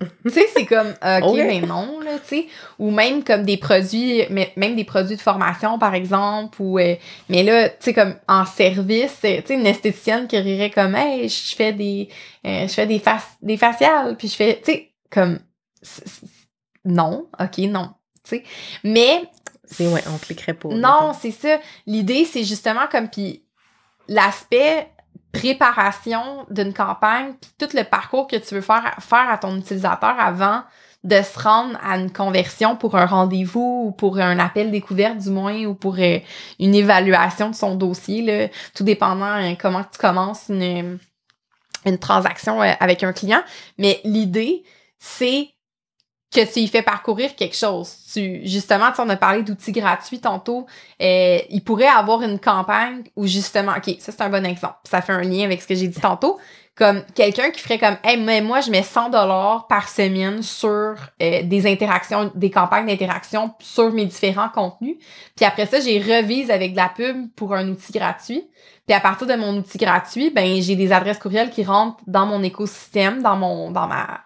tu 0.00 0.30
sais, 0.30 0.46
c'est 0.54 0.66
comme, 0.66 0.88
OK, 1.22 1.36
mais 1.36 1.60
non, 1.60 2.00
là, 2.00 2.18
tu 2.18 2.26
sais. 2.26 2.46
Ou 2.78 2.90
même 2.90 3.24
comme 3.24 3.44
des 3.44 3.56
produits, 3.56 4.24
même 4.28 4.76
des 4.76 4.84
produits 4.84 5.16
de 5.16 5.20
formation, 5.20 5.78
par 5.78 5.94
exemple. 5.94 6.60
Ou, 6.60 6.78
euh, 6.78 6.96
mais 7.28 7.42
là, 7.42 7.68
tu 7.70 7.76
sais, 7.80 7.94
comme 7.94 8.14
en 8.28 8.44
service, 8.44 9.14
tu 9.20 9.28
sais, 9.28 9.44
une 9.48 9.66
esthéticienne 9.66 10.26
qui 10.26 10.38
rirait 10.38 10.70
comme, 10.70 10.94
hey, 10.94 11.28
je 11.28 11.54
fais 11.54 11.72
des, 11.72 12.08
euh, 12.46 12.68
je 12.68 12.72
fais 12.72 12.86
des, 12.86 13.02
des 13.42 13.56
faciales, 13.56 14.16
puis 14.16 14.28
je 14.28 14.34
fais, 14.34 14.60
tu 14.62 14.72
sais, 14.72 14.92
comme, 15.10 15.38
non, 16.84 17.28
OK, 17.40 17.58
non, 17.58 17.90
tu 18.22 18.36
sais. 18.36 18.44
Mais. 18.84 19.24
C'est, 19.68 19.88
ouais, 19.88 20.02
on 20.06 20.16
cliquerait 20.18 20.54
pas. 20.54 20.68
Non, 20.68 21.12
c'est 21.20 21.32
ça. 21.32 21.58
L'idée, 21.86 22.24
c'est 22.24 22.44
justement 22.44 22.86
comme, 22.88 23.08
puis 23.08 23.42
l'aspect 24.06 24.88
préparation 25.38 26.46
d'une 26.50 26.72
campagne, 26.72 27.34
puis 27.40 27.50
tout 27.58 27.76
le 27.76 27.84
parcours 27.84 28.26
que 28.26 28.36
tu 28.36 28.54
veux 28.54 28.60
faire, 28.60 28.94
faire 29.00 29.28
à 29.30 29.38
ton 29.38 29.56
utilisateur 29.56 30.14
avant 30.18 30.62
de 31.04 31.22
se 31.22 31.38
rendre 31.38 31.78
à 31.82 31.96
une 31.96 32.12
conversion 32.12 32.76
pour 32.76 32.96
un 32.96 33.06
rendez-vous 33.06 33.84
ou 33.86 33.92
pour 33.92 34.18
un 34.18 34.38
appel 34.40 34.72
découverte 34.72 35.18
du 35.18 35.30
moins 35.30 35.64
ou 35.64 35.74
pour 35.74 35.96
euh, 35.98 36.18
une 36.58 36.74
évaluation 36.74 37.50
de 37.50 37.54
son 37.54 37.76
dossier, 37.76 38.22
là, 38.22 38.48
tout 38.74 38.82
dépendant 38.82 39.40
euh, 39.40 39.54
comment 39.58 39.84
tu 39.84 39.98
commences 39.98 40.48
une, 40.48 40.98
une 41.84 41.98
transaction 41.98 42.60
euh, 42.60 42.72
avec 42.80 43.04
un 43.04 43.12
client. 43.12 43.42
Mais 43.78 44.00
l'idée, 44.02 44.64
c'est 44.98 45.50
que 46.36 46.52
tu 46.52 46.60
y 46.60 46.68
fais 46.68 46.82
parcourir 46.82 47.34
quelque 47.34 47.56
chose. 47.56 47.90
Tu, 48.12 48.40
justement, 48.46 48.92
tu 48.92 49.00
on 49.00 49.08
a 49.08 49.16
parlé 49.16 49.42
d'outils 49.42 49.72
gratuits 49.72 50.20
tantôt. 50.20 50.66
Euh, 51.00 51.38
il 51.48 51.62
pourrait 51.64 51.86
avoir 51.86 52.22
une 52.22 52.38
campagne 52.38 53.04
où 53.16 53.26
justement, 53.26 53.72
OK, 53.76 53.96
ça 53.98 54.12
c'est 54.12 54.20
un 54.20 54.28
bon 54.28 54.44
exemple. 54.44 54.76
Ça 54.84 55.00
fait 55.00 55.12
un 55.12 55.22
lien 55.22 55.44
avec 55.44 55.62
ce 55.62 55.66
que 55.66 55.74
j'ai 55.74 55.88
dit 55.88 56.00
tantôt. 56.00 56.38
Comme 56.76 57.02
quelqu'un 57.14 57.50
qui 57.50 57.62
ferait 57.62 57.78
comme, 57.78 57.96
hey, 58.04 58.18
mais 58.18 58.42
moi, 58.42 58.60
je 58.60 58.70
mets 58.70 58.82
100 58.82 59.08
dollars 59.08 59.66
par 59.66 59.88
semaine 59.88 60.42
sur 60.42 60.94
euh, 61.22 61.42
des 61.42 61.66
interactions, 61.66 62.30
des 62.34 62.50
campagnes 62.50 62.86
d'interaction 62.86 63.54
sur 63.60 63.90
mes 63.92 64.04
différents 64.04 64.50
contenus. 64.50 64.96
Puis 65.36 65.46
après 65.46 65.64
ça, 65.64 65.80
j'ai 65.80 65.98
revise 65.98 66.50
avec 66.50 66.72
de 66.72 66.76
la 66.76 66.90
pub 66.90 67.30
pour 67.34 67.54
un 67.54 67.66
outil 67.68 67.92
gratuit. 67.92 68.46
Puis 68.86 68.94
à 68.94 69.00
partir 69.00 69.26
de 69.26 69.36
mon 69.36 69.56
outil 69.56 69.78
gratuit, 69.78 70.28
ben 70.28 70.60
j'ai 70.60 70.76
des 70.76 70.92
adresses 70.92 71.18
courriels 71.18 71.48
qui 71.48 71.64
rentrent 71.64 72.04
dans 72.06 72.26
mon 72.26 72.42
écosystème, 72.42 73.22
dans 73.22 73.36
mon, 73.36 73.70
dans 73.70 73.86
ma, 73.86 74.25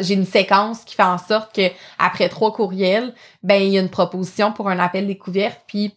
j'ai 0.00 0.14
une 0.14 0.26
séquence 0.26 0.84
qui 0.84 0.94
fait 0.94 1.02
en 1.02 1.18
sorte 1.18 1.54
que 1.54 1.68
après 1.98 2.28
trois 2.28 2.52
courriels, 2.52 3.14
ben 3.42 3.62
il 3.62 3.70
y 3.70 3.78
a 3.78 3.80
une 3.80 3.88
proposition 3.88 4.52
pour 4.52 4.68
un 4.68 4.78
appel 4.78 5.06
découverte, 5.06 5.60
puis 5.66 5.94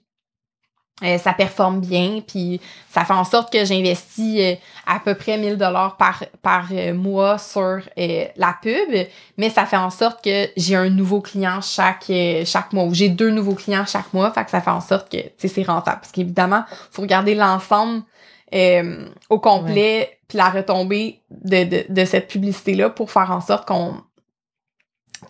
euh, 1.03 1.17
ça 1.17 1.33
performe 1.33 1.81
bien, 1.81 2.21
puis 2.25 2.61
ça 2.89 3.03
fait 3.03 3.13
en 3.13 3.25
sorte 3.25 3.51
que 3.51 3.65
j'investis 3.65 4.39
euh, 4.39 4.55
à 4.85 4.99
peu 4.99 5.15
près 5.15 5.37
1000 5.37 5.57
dollars 5.57 5.97
par, 5.97 6.23
par 6.43 6.67
euh, 6.71 6.93
mois 6.93 7.39
sur 7.39 7.81
la 7.97 8.55
pub, 8.61 9.07
mais 9.37 9.49
ça 9.49 9.65
fait 9.65 9.77
en 9.77 9.89
sorte 9.89 10.23
que 10.23 10.47
j'ai 10.55 10.75
un 10.75 10.89
nouveau 10.89 11.19
client 11.19 11.61
chaque, 11.61 12.11
chaque 12.45 12.71
mois, 12.73 12.85
ou 12.85 12.93
j'ai 12.93 13.09
deux 13.09 13.31
nouveaux 13.31 13.55
clients 13.55 13.85
chaque 13.85 14.13
mois, 14.13 14.31
ça 14.33 14.61
fait 14.61 14.69
en 14.69 14.81
sorte 14.81 15.11
que 15.11 15.17
c'est 15.37 15.63
rentable. 15.63 15.99
Parce 16.01 16.11
qu'évidemment, 16.11 16.63
faut 16.91 17.01
regarder 17.01 17.35
l'ensemble 17.35 18.03
au 19.29 19.39
complet, 19.39 20.19
puis 20.27 20.37
la 20.37 20.49
retombée 20.49 21.21
de, 21.31 21.63
de, 21.63 21.85
de 21.89 22.05
cette 22.05 22.27
publicité-là 22.27 22.89
pour 22.89 23.11
faire 23.11 23.31
en 23.31 23.41
sorte 23.41 23.67
qu'on 23.67 23.95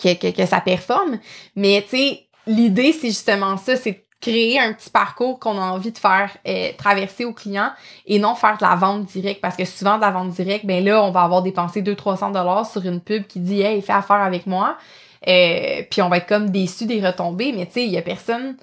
que, 0.02 0.14
que, 0.16 0.36
que 0.36 0.46
ça 0.46 0.60
performe. 0.60 1.20
Mais 1.56 1.84
tu 1.84 1.98
sais, 1.98 2.28
l'idée, 2.48 2.94
c'est 2.94 3.08
justement 3.08 3.58
ça, 3.58 3.76
c'est 3.76 4.04
créer 4.24 4.58
un 4.58 4.72
petit 4.72 4.90
parcours 4.90 5.38
qu'on 5.38 5.58
a 5.58 5.62
envie 5.62 5.92
de 5.92 5.98
faire 5.98 6.32
euh, 6.48 6.70
traverser 6.78 7.26
aux 7.26 7.34
clients 7.34 7.72
et 8.06 8.20
non 8.20 8.36
faire 8.36 8.58
de 8.58 8.64
la 8.64 8.76
vente 8.76 9.06
directe. 9.06 9.42
Parce 9.42 9.58
que 9.58 9.66
souvent 9.66 9.98
de 9.98 10.02
la 10.02 10.12
vente 10.12 10.30
directe 10.30 10.66
ben 10.66 10.84
là 10.84 11.04
on 11.04 11.12
va 11.12 11.24
avoir 11.24 11.42
dépensé 11.42 11.82
200 11.82 11.98
300 11.98 12.32
dollars 12.32 12.66
sur 12.66 12.86
une 12.86 13.02
pub 13.02 13.28
qui 13.28 13.40
dit 13.40 13.62
hey 13.62 13.82
fais 13.82 13.92
affaire 13.92 14.22
avec 14.22 14.48
moi. 14.48 14.78
Euh, 15.28 15.84
puis 15.92 16.02
on 16.02 16.08
va 16.08 16.18
être 16.18 16.28
comme 16.28 16.52
déçu 16.52 16.86
des 16.86 17.06
retombées. 17.06 17.52
Mais 17.52 17.66
tu 17.66 17.74
sais 17.74 17.86
il 17.86 17.92
y 17.92 17.98
a 17.98 18.02
personne 18.02 18.56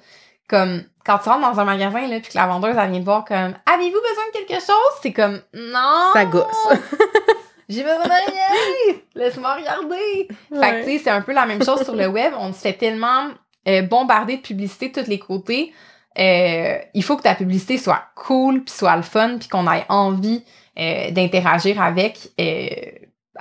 comme 0.51 0.83
quand 1.05 1.17
tu 1.17 1.29
rentres 1.29 1.51
dans 1.51 1.59
un 1.59 1.65
magasin 1.65 2.07
là 2.07 2.19
puis 2.19 2.31
que 2.31 2.37
la 2.37 2.45
vendeuse 2.45 2.75
elle 2.77 2.91
vient 2.91 2.99
te 2.99 3.05
voir 3.05 3.25
comme 3.25 3.55
avez-vous 3.65 4.01
besoin 4.01 4.23
de 4.27 4.37
quelque 4.37 4.63
chose 4.63 4.93
c'est 5.01 5.13
comme 5.13 5.41
non 5.53 6.11
ça 6.13 6.25
gosse 6.25 6.67
j'ai 7.69 7.83
besoin 7.83 8.03
de 8.03 8.31
rien! 8.31 8.97
Laisse-moi 9.15 9.55
regarder! 9.55 10.27
Fait 10.49 10.71
que 10.71 10.83
tu 10.83 10.91
sais 10.91 11.03
c'est 11.05 11.09
un 11.09 11.21
peu 11.21 11.31
la 11.31 11.45
même 11.45 11.63
chose 11.63 11.83
sur 11.83 11.95
le 11.95 12.07
web. 12.07 12.33
On 12.37 12.51
se 12.51 12.59
fait 12.59 12.73
tellement 12.73 13.29
euh, 13.67 13.81
bombarder 13.83 14.37
de 14.37 14.41
publicité 14.41 14.89
de 14.89 15.01
tous 15.01 15.09
les 15.09 15.19
côtés, 15.19 15.71
euh, 16.17 16.77
il 16.93 17.03
faut 17.03 17.15
que 17.15 17.21
ta 17.21 17.35
publicité 17.35 17.77
soit 17.77 18.03
cool, 18.15 18.63
puis 18.63 18.73
soit 18.73 18.95
le 18.95 19.03
fun, 19.03 19.37
puis 19.39 19.47
qu'on 19.47 19.71
ait 19.71 19.85
envie 19.87 20.43
euh, 20.79 21.11
d'interagir 21.11 21.81
avec 21.81 22.31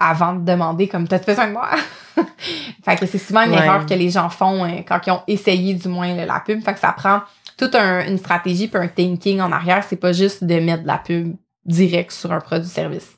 avant 0.00 0.32
de 0.32 0.44
demander 0.44 0.88
comme 0.88 1.06
t'as 1.06 1.18
besoin 1.18 1.46
de 1.48 1.52
moi? 1.52 1.70
fait 2.84 2.96
que 2.96 3.06
c'est 3.06 3.18
souvent 3.18 3.42
une 3.42 3.52
erreur 3.52 3.86
que 3.86 3.94
les 3.94 4.10
gens 4.10 4.30
font 4.30 4.66
quand 4.88 5.00
ils 5.06 5.10
ont 5.10 5.22
essayé 5.28 5.74
du 5.74 5.88
moins 5.88 6.14
la 6.14 6.40
pub. 6.40 6.62
Fait 6.62 6.74
que 6.74 6.80
ça 6.80 6.92
prend 6.92 7.20
toute 7.56 7.74
une 7.74 8.18
stratégie 8.18 8.68
puis 8.68 8.80
un 8.80 8.88
thinking 8.88 9.40
en 9.40 9.52
arrière. 9.52 9.84
C'est 9.88 9.96
pas 9.96 10.12
juste 10.12 10.42
de 10.42 10.58
mettre 10.58 10.82
de 10.82 10.88
la 10.88 10.98
pub 10.98 11.36
direct 11.64 12.10
sur 12.10 12.32
un 12.32 12.40
produit-service. 12.40 13.16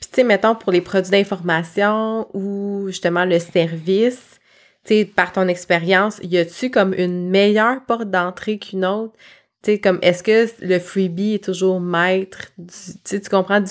Puis 0.00 0.10
tu 0.10 0.16
sais, 0.16 0.24
mettons 0.24 0.54
pour 0.54 0.72
les 0.72 0.80
produits 0.80 1.10
d'information 1.10 2.28
ou 2.34 2.84
justement 2.88 3.24
le 3.24 3.38
service, 3.38 4.40
tu 4.84 5.06
par 5.06 5.32
ton 5.32 5.48
expérience, 5.48 6.20
y 6.22 6.38
a-tu 6.38 6.70
comme 6.70 6.92
une 6.92 7.30
meilleure 7.30 7.84
porte 7.86 8.10
d'entrée 8.10 8.58
qu'une 8.58 8.84
autre? 8.84 9.14
Tu 9.62 9.72
sais, 9.72 9.78
comme, 9.78 10.00
est-ce 10.02 10.24
que 10.24 10.48
le 10.60 10.80
freebie 10.80 11.34
est 11.34 11.44
toujours 11.44 11.80
maître 11.80 12.50
du, 12.58 12.74
tu 13.04 13.30
comprends, 13.30 13.60
du, 13.60 13.70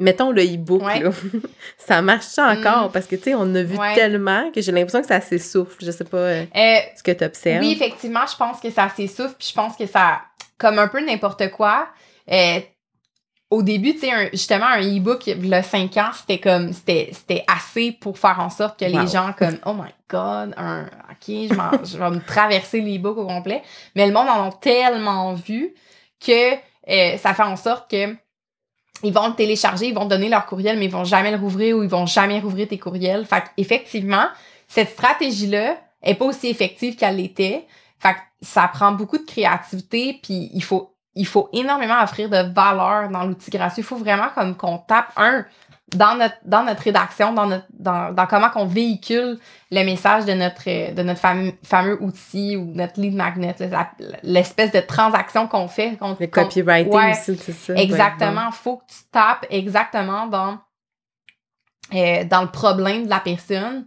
mettons 0.00 0.30
le 0.30 0.42
e-book, 0.42 0.82
là. 0.82 1.10
ça 1.78 2.02
marche 2.02 2.24
ça 2.24 2.48
encore? 2.48 2.88
Mm. 2.88 2.92
Parce 2.92 3.06
que, 3.06 3.16
tu 3.16 3.24
sais, 3.24 3.34
on 3.34 3.54
a 3.54 3.62
vu 3.62 3.76
tellement 3.94 4.50
que 4.50 4.60
j'ai 4.60 4.72
l'impression 4.72 5.02
que 5.02 5.06
ça 5.06 5.20
s'essouffle. 5.20 5.84
Je 5.84 5.90
sais 5.90 6.04
pas 6.04 6.16
euh, 6.16 6.44
euh, 6.56 6.76
ce 6.96 7.02
que 7.02 7.12
tu 7.12 7.24
observes. 7.24 7.60
Oui, 7.60 7.72
effectivement, 7.72 8.26
je 8.30 8.36
pense 8.36 8.60
que 8.60 8.70
ça 8.70 8.88
s'essouffle, 8.88 9.34
puis 9.38 9.48
je 9.48 9.54
pense 9.54 9.76
que 9.76 9.86
ça, 9.86 10.22
comme 10.58 10.78
un 10.78 10.88
peu 10.88 11.04
n'importe 11.04 11.50
quoi, 11.50 11.88
euh, 12.32 12.60
au 13.50 13.62
début, 13.62 13.94
tu 13.94 14.00
sais, 14.00 14.30
justement, 14.32 14.66
un 14.66 14.80
e-book, 14.80 15.24
le 15.26 15.62
5 15.62 15.96
ans, 15.98 16.10
c'était 16.14 16.38
comme, 16.38 16.72
c'était 16.72 17.44
assez 17.46 17.92
pour 17.92 18.18
faire 18.18 18.38
en 18.38 18.48
sorte 18.48 18.78
que 18.78 18.84
les 18.84 19.06
gens, 19.08 19.32
comme, 19.36 19.58
oh 19.66 19.74
my 19.74 19.90
god, 20.08 20.54
un, 20.56 20.84
ok, 21.10 21.26
je, 21.26 21.92
je 21.92 21.98
vais 21.98 22.10
me 22.10 22.24
traverser 22.24 22.80
l'e-book 22.80 23.18
au 23.18 23.26
complet. 23.26 23.62
Mais 23.96 24.06
le 24.06 24.12
monde 24.12 24.28
en 24.28 24.48
a 24.48 24.52
tellement 24.52 25.34
vu 25.34 25.74
que 26.24 26.52
ça 26.86 27.34
fait 27.34 27.42
en 27.42 27.56
sorte 27.56 27.90
que 27.90 28.14
ils 29.02 29.12
vont 29.12 29.28
le 29.28 29.34
télécharger, 29.34 29.86
ils 29.86 29.94
vont 29.94 30.04
donner 30.04 30.28
leur 30.28 30.46
courriel, 30.46 30.78
mais 30.78 30.86
ils 30.86 30.90
vont 30.90 31.04
jamais 31.04 31.30
le 31.30 31.36
rouvrir 31.36 31.76
ou 31.76 31.82
ils 31.82 31.88
vont 31.88 32.06
jamais 32.06 32.40
rouvrir 32.40 32.68
tes 32.68 32.78
courriels. 32.78 33.24
Fait 33.24 33.44
effectivement, 33.56 34.26
cette 34.68 34.90
stratégie-là 34.90 35.76
est 36.02 36.14
pas 36.14 36.26
aussi 36.26 36.48
effective 36.48 36.96
qu'elle 36.96 37.16
l'était. 37.16 37.66
Fait 37.98 38.14
que 38.14 38.18
ça 38.42 38.68
prend 38.68 38.92
beaucoup 38.92 39.18
de 39.18 39.24
créativité, 39.24 40.18
puis 40.22 40.50
il 40.54 40.62
faut 40.62 40.94
il 41.16 41.26
faut 41.26 41.48
énormément 41.52 42.00
offrir 42.02 42.28
de 42.28 42.52
valeur 42.54 43.08
dans 43.10 43.24
l'outil 43.24 43.50
gratuit. 43.50 43.82
Il 43.82 43.84
faut 43.84 43.96
vraiment 43.96 44.28
comme 44.34 44.56
qu'on 44.56 44.78
tape 44.78 45.12
un 45.16 45.44
dans 45.94 46.14
notre 46.14 46.36
dans 46.44 46.62
notre 46.62 46.82
rédaction, 46.82 47.32
dans 47.32 47.46
notre 47.46 47.66
dans, 47.72 48.12
dans 48.12 48.26
comment 48.26 48.50
qu'on 48.50 48.66
véhicule 48.66 49.38
le 49.70 49.84
message 49.84 50.24
de 50.24 50.32
notre 50.32 50.94
de 50.94 51.02
notre 51.02 51.20
fameux, 51.20 51.52
fameux 51.62 52.02
outil 52.02 52.56
ou 52.56 52.64
notre 52.74 53.00
lead 53.00 53.14
magnet, 53.14 53.54
l'espèce 54.22 54.72
de 54.72 54.80
transaction 54.80 55.48
qu'on 55.48 55.68
fait. 55.68 55.98
le 56.00 56.26
copywriting 56.26 57.10
aussi, 57.10 57.36
c'est 57.36 57.52
ça. 57.52 57.74
Exactement. 57.74 58.48
Il 58.48 58.54
faut 58.54 58.76
que 58.76 58.92
tu 58.92 59.00
tapes 59.10 59.46
exactement 59.50 60.26
dans 60.26 60.58
euh, 61.94 62.24
dans 62.24 62.42
le 62.42 62.50
problème 62.50 63.04
de 63.04 63.10
la 63.10 63.20
personne 63.20 63.86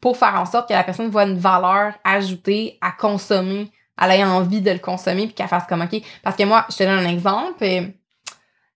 pour 0.00 0.16
faire 0.16 0.34
en 0.34 0.46
sorte 0.46 0.68
que 0.68 0.74
la 0.74 0.84
personne 0.84 1.08
voit 1.08 1.24
une 1.24 1.38
valeur 1.38 1.92
ajoutée 2.04 2.78
à 2.80 2.92
consommer 2.92 3.70
elle 4.00 4.10
ait 4.12 4.24
envie 4.24 4.60
de 4.60 4.70
le 4.70 4.78
consommer 4.78 5.26
puis 5.26 5.34
qu'elle 5.34 5.48
fasse 5.48 5.66
comme 5.66 5.82
OK. 5.82 6.00
Parce 6.22 6.36
que 6.36 6.44
moi, 6.44 6.66
je 6.70 6.76
te 6.76 6.82
donne 6.82 6.98
un 6.98 7.08
exemple. 7.08 7.64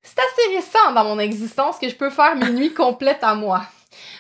C'est 0.07 0.21
assez 0.21 0.57
récent 0.57 0.93
dans 0.95 1.05
mon 1.05 1.19
existence 1.19 1.79
que 1.79 1.89
je 1.89 1.95
peux 1.95 2.11
faire 2.11 2.37
mes 2.37 2.51
nuits 2.51 2.73
complètes 2.73 3.23
à 3.23 3.35
moi. 3.35 3.63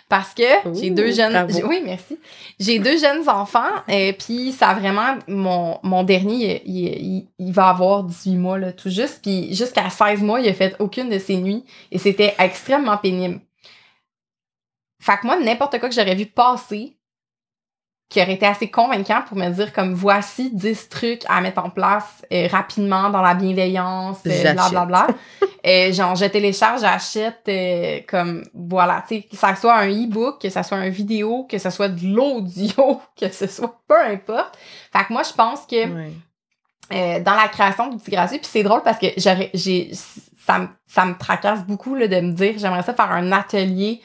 Parce 0.09 0.35
que 0.35 0.43
j'ai 0.75 0.91
deux 0.91 1.11
jeunes. 1.11 1.47
Oui, 1.65 1.83
merci. 1.85 2.19
J'ai 2.61 2.79
deux 2.79 2.97
jeunes 2.97 3.29
enfants, 3.29 3.73
et 3.89 4.13
puis 4.13 4.53
ça 4.53 4.73
vraiment. 4.73 5.17
Mon, 5.27 5.81
mon 5.83 6.05
dernier, 6.05 6.63
il, 6.65 7.27
il, 7.39 7.53
va 7.53 7.69
avoir 7.71 8.05
18 8.05 8.37
mois, 8.37 8.59
là, 8.59 8.73
tout 8.73 8.89
juste. 8.89 9.21
Puis 9.23 9.53
jusqu'à 9.53 9.91
16 9.91 10.23
mois, 10.23 10.41
il 10.41 10.49
a 10.49 10.55
fait 10.55 10.77
aucune 10.79 11.09
de 11.09 11.19
ses 11.19 11.37
nuits 11.37 11.65
et 11.91 11.99
c'était 11.99 12.35
extrêmement 12.39 12.97
pénible. 12.99 13.41
Fait 15.01 15.17
que 15.19 15.27
moi, 15.27 15.39
n'importe 15.39 15.79
quoi 15.81 15.89
que 15.89 15.95
j'aurais 15.95 16.15
vu 16.15 16.27
passer, 16.27 16.96
qui 18.09 18.23
aurait 18.23 18.35
été 18.35 18.47
assez 18.47 18.71
convaincant 18.71 19.23
pour 19.27 19.37
me 19.37 19.49
dire 19.51 19.73
comme 19.73 19.95
voici 19.95 20.51
10 20.53 20.89
trucs 20.89 21.23
à 21.29 21.41
mettre 21.41 21.65
en 21.65 21.71
place 21.71 22.25
euh, 22.33 22.47
rapidement 22.47 23.11
dans 23.11 23.21
la 23.21 23.35
bienveillance, 23.35 24.19
euh, 24.27 24.53
blablabla. 24.53 25.09
euh, 25.67 25.93
genre, 25.93 26.15
je 26.15 26.27
télécharge, 26.27 26.83
j'achète 26.83 27.43
euh, 27.49 28.01
comme 28.07 28.45
voilà, 28.55 29.05
tu 29.09 29.17
sais, 29.17 29.23
que 29.23 29.37
ça 29.37 29.57
soit 29.57 29.75
un 29.75 29.89
e-book, 29.89 30.41
que 30.41 30.51
ça 30.51 30.63
soit 30.63 30.79
une 30.87 30.93
vidéo, 30.93 31.47
que 31.51 31.59
ce 31.59 31.71
soit 31.71 31.89
de 31.89 32.07
l'audio, 32.07 33.01
que 33.21 33.29
ce 33.29 33.49
soit 33.49 33.81
peu 33.89 34.01
importe. 34.01 34.57
Fait 34.93 35.05
que 35.05 35.13
moi, 35.13 35.23
je 35.25 35.33
pense 35.33 35.67
que 35.67 35.87
dans 36.89 37.35
la 37.35 37.49
création 37.49 37.89
d'outils 37.89 38.13
gratuits, 38.13 38.39
puis 38.39 38.49
c'est 38.49 38.63
drôle 38.63 38.83
parce 38.85 39.01
que 39.01 39.09
j'aurais 39.17 39.51
j'ai 39.53 39.91
ça 40.47 40.61
me 40.61 40.69
ça 40.87 41.05
me 41.05 41.19
tracasse 41.19 41.67
beaucoup 41.67 41.97
là, 41.97 42.07
de 42.07 42.21
me 42.21 42.31
dire 42.31 42.55
j'aimerais 42.57 42.85
ça 42.85 42.95
faire 42.95 43.11
un 43.11 43.33
atelier 43.33 44.01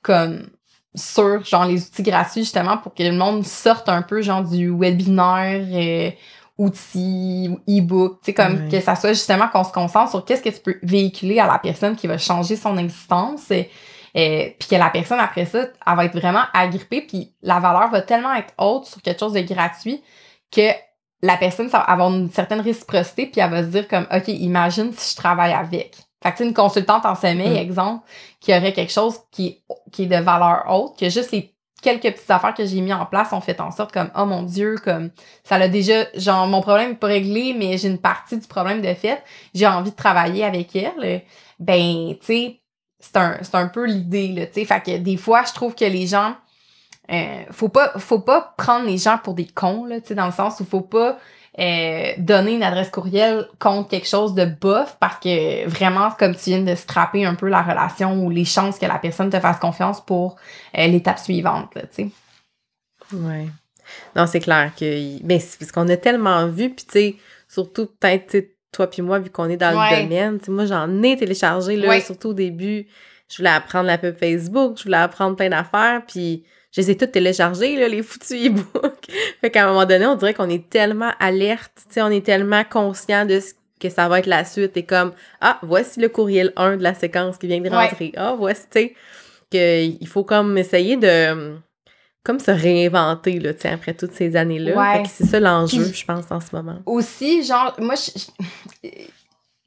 comme 0.00 0.46
sur 0.94 1.44
genre 1.44 1.64
les 1.64 1.86
outils 1.86 2.02
gratuits 2.02 2.42
justement 2.42 2.78
pour 2.78 2.94
que 2.94 3.02
le 3.02 3.12
monde 3.12 3.44
sorte 3.44 3.88
un 3.88 4.02
peu 4.02 4.22
genre 4.22 4.44
du 4.44 4.70
webinaire 4.70 5.66
euh, 5.72 6.10
outils 6.56 7.50
e-book 7.68 8.20
tu 8.20 8.26
sais 8.26 8.34
comme 8.34 8.68
que 8.68 8.80
ça 8.80 8.94
soit 8.94 9.12
justement 9.12 9.48
qu'on 9.48 9.64
se 9.64 9.72
concentre 9.72 10.10
sur 10.10 10.24
qu'est-ce 10.24 10.42
que 10.42 10.50
tu 10.50 10.60
peux 10.60 10.78
véhiculer 10.82 11.40
à 11.40 11.46
la 11.46 11.58
personne 11.58 11.96
qui 11.96 12.06
va 12.06 12.16
changer 12.16 12.54
son 12.54 12.78
existence 12.78 13.50
et, 13.50 13.70
euh, 14.16 14.50
puis 14.58 14.68
que 14.68 14.76
la 14.76 14.90
personne 14.90 15.18
après 15.18 15.46
ça 15.46 15.66
elle 15.86 15.96
va 15.96 16.04
être 16.04 16.16
vraiment 16.16 16.44
agrippée 16.52 17.02
puis 17.02 17.34
la 17.42 17.58
valeur 17.58 17.90
va 17.90 18.00
tellement 18.00 18.34
être 18.34 18.54
haute 18.58 18.84
sur 18.84 19.02
quelque 19.02 19.18
chose 19.18 19.32
de 19.32 19.40
gratuit 19.40 20.00
que 20.52 20.70
la 21.22 21.36
personne 21.36 21.68
ça 21.68 21.78
va 21.78 21.84
avoir 21.84 22.14
une 22.14 22.30
certaine 22.30 22.60
réciprocité 22.60 23.26
puis 23.26 23.40
elle 23.40 23.50
va 23.50 23.64
se 23.64 23.68
dire 23.68 23.88
comme 23.88 24.06
OK 24.14 24.28
imagine 24.28 24.92
si 24.92 25.10
je 25.10 25.16
travaille 25.16 25.52
avec 25.52 25.96
fait 26.24 26.32
que, 26.32 26.44
une 26.44 26.54
consultante 26.54 27.04
en 27.04 27.14
sommeil, 27.14 27.50
mm. 27.50 27.56
exemple, 27.56 28.06
qui 28.40 28.52
aurait 28.52 28.72
quelque 28.72 28.92
chose 28.92 29.18
qui, 29.30 29.62
qui 29.92 30.04
est 30.04 30.06
de 30.06 30.16
valeur 30.16 30.64
haute, 30.68 30.98
que 30.98 31.08
juste 31.08 31.32
les 31.32 31.54
quelques 31.82 32.14
petites 32.14 32.30
affaires 32.30 32.54
que 32.54 32.64
j'ai 32.64 32.80
mis 32.80 32.94
en 32.94 33.04
place 33.04 33.32
ont 33.32 33.42
fait 33.42 33.60
en 33.60 33.70
sorte 33.70 33.92
comme, 33.92 34.10
oh 34.16 34.24
mon 34.24 34.42
Dieu, 34.42 34.76
comme, 34.82 35.10
ça 35.44 35.58
l'a 35.58 35.68
déjà, 35.68 36.06
genre, 36.14 36.46
mon 36.46 36.62
problème 36.62 36.92
est 36.92 36.94
pas 36.94 37.08
réglé, 37.08 37.54
mais 37.56 37.76
j'ai 37.76 37.88
une 37.88 38.00
partie 38.00 38.38
du 38.38 38.46
problème 38.46 38.80
de 38.80 38.94
fait, 38.94 39.22
j'ai 39.52 39.66
envie 39.66 39.90
de 39.90 39.96
travailler 39.96 40.44
avec 40.44 40.74
elle. 40.74 41.22
Ben, 41.58 42.16
tu 42.20 42.26
sais, 42.26 42.60
c'est 42.98 43.16
un, 43.16 43.38
c'est 43.42 43.54
un 43.56 43.68
peu 43.68 43.84
l'idée, 43.84 44.28
là, 44.28 44.46
tu 44.46 44.54
sais. 44.54 44.64
Fait 44.64 44.80
que 44.80 44.96
des 44.96 45.18
fois, 45.18 45.44
je 45.46 45.52
trouve 45.52 45.74
que 45.74 45.84
les 45.84 46.06
gens, 46.06 46.34
euh, 47.12 47.44
faut 47.50 47.68
pas, 47.68 47.92
faut 47.98 48.20
pas 48.20 48.54
prendre 48.56 48.86
les 48.86 48.96
gens 48.96 49.18
pour 49.18 49.34
des 49.34 49.46
cons, 49.46 49.84
là, 49.84 50.00
tu 50.00 50.08
sais, 50.08 50.14
dans 50.14 50.26
le 50.26 50.32
sens 50.32 50.60
où 50.60 50.64
faut 50.64 50.80
pas, 50.80 51.18
euh, 51.58 52.12
donner 52.18 52.54
une 52.54 52.64
adresse 52.64 52.90
courriel 52.90 53.46
contre 53.60 53.88
quelque 53.88 54.08
chose 54.08 54.34
de 54.34 54.44
bof 54.44 54.96
parce 54.98 55.20
que 55.20 55.68
vraiment, 55.68 56.10
comme 56.10 56.34
tu 56.34 56.50
viens 56.50 56.62
de 56.62 56.74
scraper 56.74 57.24
un 57.24 57.36
peu 57.36 57.48
la 57.48 57.62
relation 57.62 58.24
ou 58.24 58.30
les 58.30 58.44
chances 58.44 58.78
que 58.78 58.86
la 58.86 58.98
personne 58.98 59.30
te 59.30 59.38
fasse 59.38 59.58
confiance 59.58 60.04
pour 60.04 60.36
euh, 60.76 60.86
l'étape 60.88 61.18
suivante, 61.18 61.70
tu 61.74 61.80
sais. 61.92 62.08
Ouais. 63.12 63.46
Non, 64.16 64.26
c'est 64.26 64.40
clair 64.40 64.72
que. 64.78 65.22
Mais 65.24 65.38
c'est 65.38 65.58
parce 65.58 65.70
qu'on 65.70 65.88
a 65.88 65.96
tellement 65.96 66.48
vu, 66.48 66.70
puis 66.70 66.86
tu 66.86 66.92
sais, 66.92 67.16
surtout 67.48 67.86
peut-être, 67.86 68.36
toi 68.72 68.88
puis 68.88 69.02
moi, 69.02 69.20
vu 69.20 69.30
qu'on 69.30 69.48
est 69.48 69.56
dans 69.56 69.70
le 69.70 70.02
domaine, 70.02 70.40
moi, 70.48 70.66
j'en 70.66 71.02
ai 71.02 71.16
téléchargé, 71.16 71.76
là, 71.76 72.00
surtout 72.00 72.30
au 72.30 72.34
début. 72.34 72.86
Je 73.30 73.38
voulais 73.38 73.50
apprendre 73.50 73.86
la 73.86 73.96
pub 73.96 74.16
Facebook, 74.18 74.78
je 74.78 74.84
voulais 74.84 74.96
apprendre 74.96 75.36
plein 75.36 75.48
d'affaires, 75.48 76.02
puis 76.06 76.44
je 76.74 76.80
les 76.80 76.90
ai 76.90 76.96
toutes 76.96 77.12
téléchargés, 77.12 77.76
là, 77.76 77.86
les 77.86 78.02
foutus 78.02 78.46
e-books. 78.46 79.06
fait 79.40 79.50
qu'à 79.50 79.64
un 79.64 79.68
moment 79.68 79.86
donné, 79.86 80.06
on 80.06 80.16
dirait 80.16 80.34
qu'on 80.34 80.50
est 80.50 80.68
tellement 80.68 81.12
alerte, 81.20 81.72
tu 81.86 81.94
sais, 81.94 82.02
on 82.02 82.10
est 82.10 82.24
tellement 82.24 82.64
conscient 82.64 83.26
de 83.26 83.38
ce 83.38 83.52
que 83.78 83.88
ça 83.88 84.08
va 84.08 84.18
être 84.18 84.26
la 84.26 84.44
suite 84.44 84.76
et 84.76 84.84
comme, 84.84 85.12
ah, 85.40 85.58
voici 85.62 86.00
le 86.00 86.08
courriel 86.08 86.52
1 86.56 86.78
de 86.78 86.82
la 86.82 86.94
séquence 86.94 87.38
qui 87.38 87.46
vient 87.46 87.60
de 87.60 87.70
rentrer. 87.70 88.12
Ah, 88.16 88.34
voici, 88.36 88.62
tu 88.70 88.80
sais, 88.80 88.94
qu'il 89.50 90.08
faut 90.08 90.24
comme 90.24 90.58
essayer 90.58 90.96
de 90.96 91.56
comme 92.24 92.40
se 92.40 92.50
réinventer, 92.50 93.38
là, 93.38 93.50
après 93.64 93.92
toutes 93.92 94.14
ces 94.14 94.34
années-là. 94.34 95.02
C'est 95.06 95.26
ça 95.26 95.38
l'enjeu, 95.38 95.92
je 95.92 96.04
pense, 96.06 96.24
en 96.30 96.40
ce 96.40 96.56
moment. 96.56 96.78
Aussi, 96.86 97.44
genre, 97.44 97.76
moi, 97.78 97.94
je, 97.94 98.88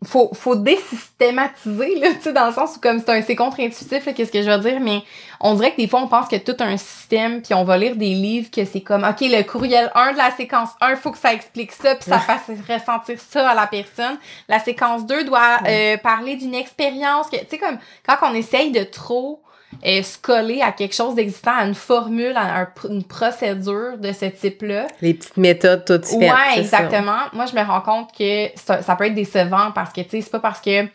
faut, 0.04 0.32
faut 0.34 0.56
désystématiser, 0.56 2.00
là, 2.00 2.10
tu 2.14 2.22
sais, 2.22 2.34
dans 2.34 2.48
le 2.48 2.54
sens 2.54 2.76
où, 2.76 2.80
comme 2.80 3.02
c'est 3.02 3.36
contre-intuitif, 3.36 4.06
qu'est-ce 4.14 4.32
que 4.32 4.44
je 4.44 4.50
veux 4.50 4.60
dire, 4.60 4.80
mais 4.80 5.02
on 5.40 5.56
dirait 5.56 5.72
que 5.72 5.78
des 5.78 5.88
fois, 5.88 6.02
on 6.02 6.08
pense 6.08 6.28
que 6.28 6.36
tout 6.36 6.56
un 6.60 6.78
système, 6.78 7.42
puis 7.42 7.56
on 7.56 7.64
va 7.64 7.78
lire 7.78 7.96
des 7.96 8.14
livres 8.14 8.52
que 8.52 8.64
c'est 8.64 8.82
comme, 8.82 9.04
OK, 9.04 9.22
le 9.22 9.42
courriel 9.42 9.92
1 9.96 10.14
de 10.14 10.18
la 10.18 10.32
séquence 10.32 10.70
1, 10.82 10.98
faut 10.98 11.12
que 11.12 11.18
ça 11.18 11.34
explique 11.34 11.72
ça, 11.72 11.96
puis 11.96 12.06
ça 12.06 12.20
fasse 12.20 12.44
ressentir 12.70 13.20
ça 13.20 13.50
à 13.50 13.56
la 13.56 13.66
personne. 13.66 14.18
La 14.48 14.60
séquence 14.60 15.06
2 15.08 15.24
doit 15.24 15.58
euh, 15.68 15.98
parler 15.98 16.36
d'une 16.36 16.56
expérience, 16.56 17.28
tu 17.32 17.40
sais, 17.50 17.58
comme, 17.58 17.80
quand 18.08 18.18
on 18.22 18.36
essaye 18.36 18.72
de 18.72 18.84
trop 18.84 19.42
est 19.82 20.04
se 20.04 20.18
coller 20.18 20.62
à 20.62 20.72
quelque 20.72 20.96
chose 20.96 21.16
d'existant, 21.16 21.52
à 21.58 21.66
une 21.66 21.76
formule, 21.76 22.36
à 22.36 22.70
une 22.90 23.04
procédure 23.04 23.98
de 23.98 24.12
ce 24.12 24.26
type-là? 24.26 24.88
Les 25.02 25.13
petites 25.13 25.38
méthodes 25.38 25.86
toutes 25.86 26.06
faites. 26.06 26.20
Ouais, 26.20 26.60
exactement. 26.60 27.20
Moi, 27.34 27.46
je 27.46 27.56
me 27.56 27.63
rends 27.63 27.82
compte 27.82 28.10
que 28.18 28.48
ça, 28.56 28.96
peut 28.96 29.06
être 29.06 29.16
décevant 29.16 29.72
parce 29.74 29.94
que, 29.94 30.02
tu 30.02 30.10
sais, 30.10 30.22
c'est 30.22 30.32
pas 30.32 30.40
parce 30.40 30.62
que 30.62 30.86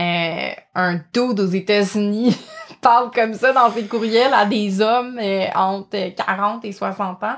euh, 0.00 0.50
un 0.74 0.94
dude 1.12 1.40
aux 1.40 1.46
États-Unis 1.46 2.36
parle 2.80 3.10
comme 3.10 3.34
ça 3.34 3.52
dans 3.52 3.70
ses 3.70 3.84
courriels 3.84 4.32
à 4.32 4.46
des 4.46 4.80
hommes 4.80 5.18
euh, 5.20 5.46
entre 5.54 6.14
40 6.14 6.64
et 6.64 6.72
60 6.72 7.22
ans 7.22 7.36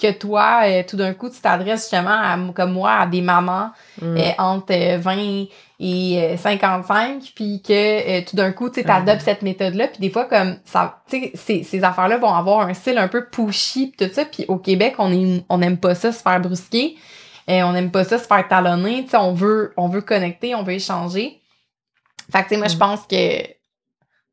que 0.00 0.12
toi, 0.12 0.62
euh, 0.64 0.82
tout 0.86 0.96
d'un 0.96 1.14
coup, 1.14 1.30
tu 1.30 1.40
t'adresses 1.40 1.82
justement 1.82 2.10
à, 2.10 2.36
comme 2.54 2.72
moi 2.72 2.92
à 2.92 3.06
des 3.06 3.20
mamans 3.20 3.70
mm. 4.02 4.18
entre 4.38 4.98
20 4.98 5.46
et 5.86 6.36
55 6.38 6.88
euh, 6.96 7.26
puis 7.34 7.60
que 7.60 7.72
euh, 7.72 8.24
tout 8.26 8.36
d'un 8.36 8.52
coup 8.52 8.70
tu 8.70 8.80
adoptes 8.88 9.20
cette 9.20 9.42
méthode 9.42 9.74
là 9.74 9.86
puis 9.86 9.98
des 10.00 10.08
fois 10.08 10.24
comme 10.24 10.56
ça 10.64 11.02
tu 11.10 11.20
sais 11.20 11.32
ces, 11.34 11.62
ces 11.62 11.84
affaires 11.84 12.08
là 12.08 12.16
vont 12.16 12.32
avoir 12.32 12.66
un 12.66 12.72
style 12.72 12.96
un 12.96 13.08
peu 13.08 13.26
pushy 13.26 13.88
pis 13.88 14.06
tout 14.06 14.12
ça 14.12 14.24
puis 14.24 14.46
au 14.48 14.56
Québec 14.56 14.94
on 14.98 15.12
est 15.12 15.44
on 15.50 15.60
aime 15.60 15.76
pas 15.76 15.94
ça 15.94 16.10
se 16.10 16.22
faire 16.22 16.40
brusquer 16.40 16.96
et 17.48 17.62
on 17.62 17.74
aime 17.74 17.90
pas 17.90 18.04
ça 18.04 18.18
se 18.18 18.26
faire 18.26 18.48
talonner 18.48 19.04
tu 19.04 19.10
sais 19.10 19.18
on 19.18 19.34
veut 19.34 19.74
on 19.76 19.88
veut 19.88 20.00
connecter 20.00 20.54
on 20.54 20.62
veut 20.62 20.72
échanger 20.72 21.42
fait 22.32 22.38
que 22.44 22.48
tu 22.48 22.54
sais 22.54 22.56
moi 22.56 22.68
je 22.68 22.76
mm. 22.76 22.78
pense 22.78 23.00
que 23.02 23.42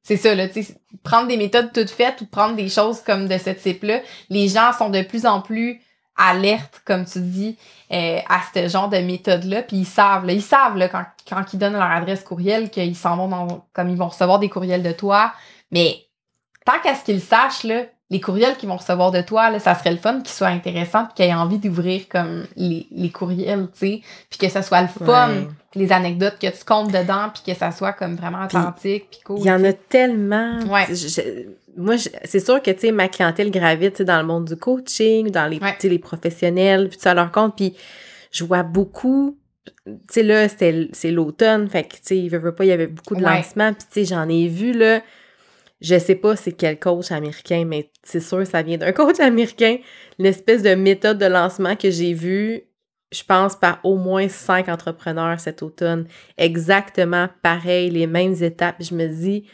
c'est 0.04 0.18
ça 0.18 0.34
là 0.34 0.48
tu 0.48 0.64
sais 0.64 0.78
prendre 1.04 1.28
des 1.28 1.38
méthodes 1.38 1.74
toutes 1.74 1.90
faites 1.90 2.22
ou 2.22 2.28
prendre 2.28 2.56
des 2.56 2.70
choses 2.70 3.02
comme 3.02 3.28
de 3.28 3.38
ce 3.38 3.50
type 3.50 3.84
là 3.84 4.00
les 4.30 4.48
gens 4.48 4.72
sont 4.72 4.90
de 4.90 5.02
plus 5.02 5.26
en 5.26 5.42
plus 5.42 5.82
alerte, 6.22 6.82
comme 6.86 7.06
tu 7.06 7.20
dis, 7.20 7.58
euh, 7.92 8.20
à 8.30 8.42
ce 8.54 8.68
genre 8.68 8.90
de 8.90 8.98
méthode-là. 8.98 9.64
Puis 9.64 9.78
ils 9.78 9.86
savent, 9.86 10.26
là, 10.26 10.34
ils 10.34 10.42
savent 10.42 10.78
là, 10.78 10.88
quand, 10.88 11.04
quand 11.28 11.44
ils 11.54 11.60
donnent 11.60 11.74
leur 11.74 11.92
adresse 11.92 12.24
courriel 12.24 12.70
qu'ils 12.70 12.96
s'en 12.96 13.18
vont 13.18 13.28
dans, 13.28 13.66
comme 13.74 13.90
ils 13.90 13.98
vont 13.98 14.08
recevoir 14.08 14.40
des 14.40 14.50
courriels 14.50 14.84
de 14.84 14.92
toi. 14.92 15.34
Mais 15.72 15.98
tant 16.66 16.80
qu'à 16.84 16.96
ce 16.96 17.04
qu'ils 17.04 17.22
sachent, 17.22 17.64
là, 17.64 17.84
les 18.12 18.20
courriels 18.20 18.58
qu'ils 18.58 18.68
vont 18.68 18.76
recevoir 18.76 19.12
de 19.12 19.22
toi, 19.22 19.50
là, 19.50 19.60
ça 19.60 19.74
serait 19.74 19.92
le 19.92 19.98
fun 19.98 20.20
qu'ils 20.20 20.30
soient 20.30 20.48
intéressants 20.48 21.06
puis 21.06 21.14
qu'ils 21.16 21.26
aient 21.26 21.34
envie 21.34 21.60
d'ouvrir 21.60 22.10
comme 22.10 22.46
les, 22.58 22.86
les 22.92 23.10
courriels, 23.10 23.70
tu 23.72 23.80
sais, 23.80 24.02
puis 24.30 24.38
que 24.38 24.50
ça 24.50 24.62
soit 24.62 24.82
le 24.82 24.90
fun, 24.90 25.30
les 25.76 25.94
anecdotes 25.94 26.38
que 26.38 26.48
tu 26.48 26.66
comptes 26.66 26.92
dedans 26.92 27.30
puis 27.34 27.54
que 27.54 27.58
ça 27.58 27.72
soit 27.72 27.94
comme 27.94 28.16
vraiment 28.16 28.44
authentique 28.44 29.08
puis 29.10 29.20
cool. 29.24 29.40
Il 29.40 29.46
y 29.46 29.52
en 29.52 29.64
a 29.64 29.72
tellement. 29.72 30.60
Ouais. 30.68 30.88
Moi, 31.78 31.96
c'est 32.24 32.40
sûr 32.40 32.62
que, 32.62 32.72
tu 32.72 32.80
sais, 32.80 32.92
ma 32.92 33.08
clientèle 33.08 33.52
gravite 33.52 34.02
dans 34.02 34.22
le 34.22 34.28
monde 34.28 34.46
du 34.46 34.56
coaching, 34.56 35.32
dans 35.32 35.48
les, 35.48 35.60
les 35.84 36.00
professionnels, 36.00 36.90
puis 36.90 37.00
ça 37.00 37.14
leur 37.14 37.32
compte, 37.32 37.56
puis 37.56 37.76
je 38.32 38.44
vois 38.44 38.64
beaucoup 38.64 39.38
tu 39.86 39.94
sais, 40.10 40.24
là, 40.24 40.48
c'est 40.50 41.12
l'automne, 41.12 41.70
fait 41.70 41.84
que, 41.84 41.96
tu 41.96 42.02
sais, 42.04 42.18
il 42.18 42.30
veut 42.30 42.54
pas, 42.54 42.66
il 42.66 42.70
y 42.70 42.72
avait 42.72 42.88
beaucoup 42.88 43.16
de 43.16 43.22
lancements, 43.22 43.74
puis 43.74 43.84
tu 43.84 43.94
sais, 43.94 44.06
j'en 44.06 44.28
ai 44.28 44.48
vu, 44.48 44.72
là, 44.72 45.02
je 45.82 45.98
sais 45.98 46.16
pas 46.16 46.36
c'est 46.36 46.52
quel 46.52 46.80
coach 46.80 47.12
américain, 47.12 47.66
mais 47.66 47.92
c'est 48.04 48.20
sûr 48.20 48.46
ça 48.46 48.62
vient 48.62 48.78
d'un 48.78 48.92
coach 48.94 49.20
américain. 49.20 49.78
L'espèce 50.20 50.62
de 50.62 50.76
méthode 50.76 51.18
de 51.18 51.26
lancement 51.26 51.76
que 51.76 51.90
j'ai 51.90 52.14
vue, 52.14 52.62
je 53.12 53.24
pense, 53.24 53.56
par 53.56 53.80
au 53.84 53.98
moins 53.98 54.30
cinq 54.30 54.70
entrepreneurs 54.70 55.40
cet 55.40 55.64
automne. 55.64 56.08
Exactement 56.38 57.28
pareil, 57.42 57.90
les 57.90 58.08
mêmes 58.08 58.36
étapes. 58.42 58.76
Je 58.80 58.94
me 58.94 59.08
dis, 59.08 59.46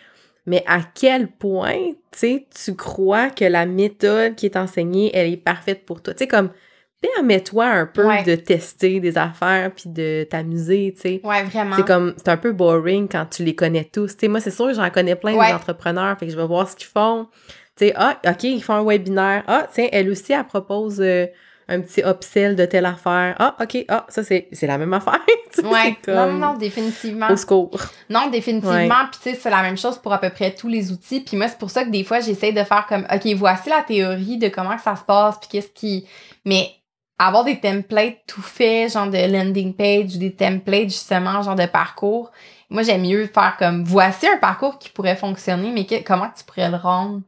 mais 0.47 0.63
à 0.65 0.79
quel 0.81 1.27
point, 1.27 1.91
tu 2.11 2.17
sais, 2.17 2.47
tu 2.63 2.73
crois 2.73 3.29
que 3.29 3.43
la 3.45 3.65
méthode 3.65 4.35
qui 4.35 4.45
est 4.45 4.55
enseignée, 4.55 5.11
elle 5.13 5.31
est 5.31 5.37
parfaite 5.37 5.85
pour 5.85 6.01
toi? 6.01 6.13
Tu 6.13 6.19
sais, 6.19 6.27
comme 6.27 6.51
permets-toi 7.01 7.65
un 7.65 7.85
peu 7.85 8.07
de 8.25 8.35
tester 8.35 8.99
des 8.99 9.17
affaires 9.17 9.71
puis 9.75 9.89
de 9.89 10.25
t'amuser, 10.29 10.93
tu 10.95 11.01
sais. 11.01 11.21
Ouais, 11.23 11.43
vraiment. 11.43 11.75
C'est 11.75 11.85
comme, 11.85 12.13
c'est 12.17 12.29
un 12.29 12.37
peu 12.37 12.53
boring 12.53 13.09
quand 13.09 13.25
tu 13.29 13.43
les 13.43 13.55
connais 13.55 13.83
tous. 13.83 14.15
Tu 14.15 14.21
sais, 14.21 14.27
moi, 14.29 14.39
c'est 14.39 14.51
sûr, 14.51 14.73
j'en 14.73 14.89
connais 14.89 15.15
plein 15.15 15.33
des 15.33 15.53
entrepreneurs, 15.53 16.17
fait 16.17 16.25
que 16.25 16.31
je 16.31 16.37
vais 16.37 16.47
voir 16.47 16.67
ce 16.69 16.77
qu'ils 16.77 16.87
font. 16.87 17.27
Tu 17.75 17.87
sais, 17.87 17.93
ah, 17.95 18.19
OK, 18.25 18.43
ils 18.45 18.63
font 18.63 18.73
un 18.73 18.83
webinaire. 18.83 19.43
Ah, 19.47 19.67
tiens, 19.71 19.89
elle 19.91 20.09
aussi, 20.09 20.31
elle 20.33 20.45
propose 20.45 20.99
euh, 21.01 21.27
un 21.69 21.81
petit 21.81 22.01
upsell 22.01 22.55
de 22.55 22.65
telle 22.65 22.85
affaire. 22.85 23.35
Ah, 23.39 23.55
OK, 23.61 23.83
ah, 23.89 24.05
ça, 24.07 24.23
c'est, 24.23 24.49
la 24.61 24.77
même 24.77 24.93
affaire. 24.93 25.19
ouais, 25.63 25.97
non, 26.07 26.33
non, 26.33 26.53
définitivement. 26.55 27.29
Au 27.29 27.35
secours. 27.35 27.79
Non, 28.09 28.29
définitivement. 28.29 29.05
Puis, 29.11 29.19
tu 29.21 29.29
sais, 29.29 29.35
c'est 29.35 29.49
la 29.49 29.61
même 29.61 29.77
chose 29.77 29.97
pour 29.97 30.13
à 30.13 30.19
peu 30.19 30.29
près 30.29 30.53
tous 30.53 30.67
les 30.67 30.91
outils. 30.91 31.21
Puis 31.21 31.35
moi, 31.35 31.47
c'est 31.47 31.57
pour 31.57 31.69
ça 31.69 31.83
que 31.83 31.89
des 31.89 32.03
fois, 32.03 32.19
j'essaie 32.21 32.53
de 32.53 32.63
faire 32.63 32.85
comme, 32.87 33.05
OK, 33.13 33.25
voici 33.35 33.69
la 33.69 33.81
théorie 33.81 34.37
de 34.37 34.47
comment 34.47 34.75
que 34.75 34.81
ça 34.81 34.95
se 34.95 35.03
passe, 35.03 35.37
puis 35.39 35.49
qu'est-ce 35.51 35.71
qui... 35.73 36.07
Mais 36.45 36.71
avoir 37.19 37.43
des 37.43 37.59
templates 37.59 38.19
tout 38.27 38.41
faits, 38.41 38.93
genre 38.93 39.09
de 39.09 39.17
landing 39.17 39.73
page, 39.73 40.17
des 40.17 40.33
templates 40.33 40.89
justement, 40.89 41.41
genre 41.41 41.55
de 41.55 41.65
parcours. 41.65 42.31
Moi, 42.69 42.83
j'aime 42.83 43.01
mieux 43.01 43.27
faire 43.27 43.55
comme 43.57 43.83
voici 43.83 44.27
un 44.27 44.37
parcours 44.37 44.77
qui 44.77 44.89
pourrait 44.89 45.15
fonctionner, 45.15 45.71
mais 45.71 46.03
comment 46.03 46.29
tu 46.35 46.43
pourrais 46.43 46.69
le 46.69 46.77
rendre? 46.77 47.21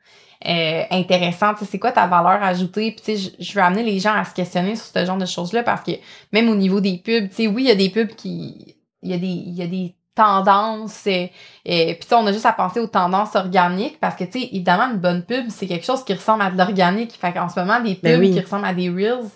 Euh, 0.45 0.83
intéressant? 0.91 1.53
C'est 1.61 1.79
quoi 1.79 1.91
ta 1.91 2.07
valeur 2.07 2.41
ajoutée? 2.43 2.91
Puis, 2.91 3.01
tu 3.15 3.17
sais, 3.17 3.33
je 3.39 3.53
veux 3.53 3.61
amener 3.61 3.83
les 3.83 3.99
gens 3.99 4.13
à 4.13 4.23
se 4.25 4.33
questionner 4.33 4.75
sur 4.75 4.85
ce 4.85 5.05
genre 5.05 5.17
de 5.17 5.25
choses-là 5.25 5.63
parce 5.63 5.83
que 5.83 5.91
même 6.31 6.49
au 6.49 6.55
niveau 6.55 6.79
des 6.81 6.97
pubs, 6.97 7.29
tu 7.29 7.35
sais, 7.35 7.47
oui, 7.47 7.63
il 7.63 7.67
y 7.67 7.71
a 7.71 7.75
des 7.75 7.89
pubs 7.89 8.15
qui. 8.15 8.75
Il 9.01 9.11
y 9.11 9.13
a 9.13 9.17
des. 9.17 9.27
Il 9.27 9.53
y 9.53 9.61
a 9.61 9.67
des 9.67 9.95
tendances 10.15 11.07
et, 11.07 11.31
et 11.63 11.95
puis 11.95 12.09
on 12.11 12.27
a 12.27 12.33
juste 12.33 12.45
à 12.45 12.51
penser 12.51 12.81
aux 12.81 12.87
tendances 12.87 13.35
organiques 13.35 14.01
parce 14.01 14.17
que 14.17 14.25
tu 14.25 14.41
sais 14.41 14.49
évidemment 14.51 14.91
une 14.91 14.97
bonne 14.97 15.23
pub 15.23 15.45
c'est 15.47 15.65
quelque 15.65 15.85
chose 15.85 16.03
qui 16.03 16.13
ressemble 16.13 16.41
à 16.41 16.51
de 16.51 16.57
l'organique 16.57 17.13
fait 17.13 17.31
qu'en 17.31 17.47
ce 17.47 17.57
moment 17.57 17.79
des 17.79 17.97
ben 18.03 18.19
pubs 18.19 18.33
qui 18.33 18.39
ressemblent 18.41 18.65
à 18.65 18.73
des 18.73 18.89
reels 18.89 19.29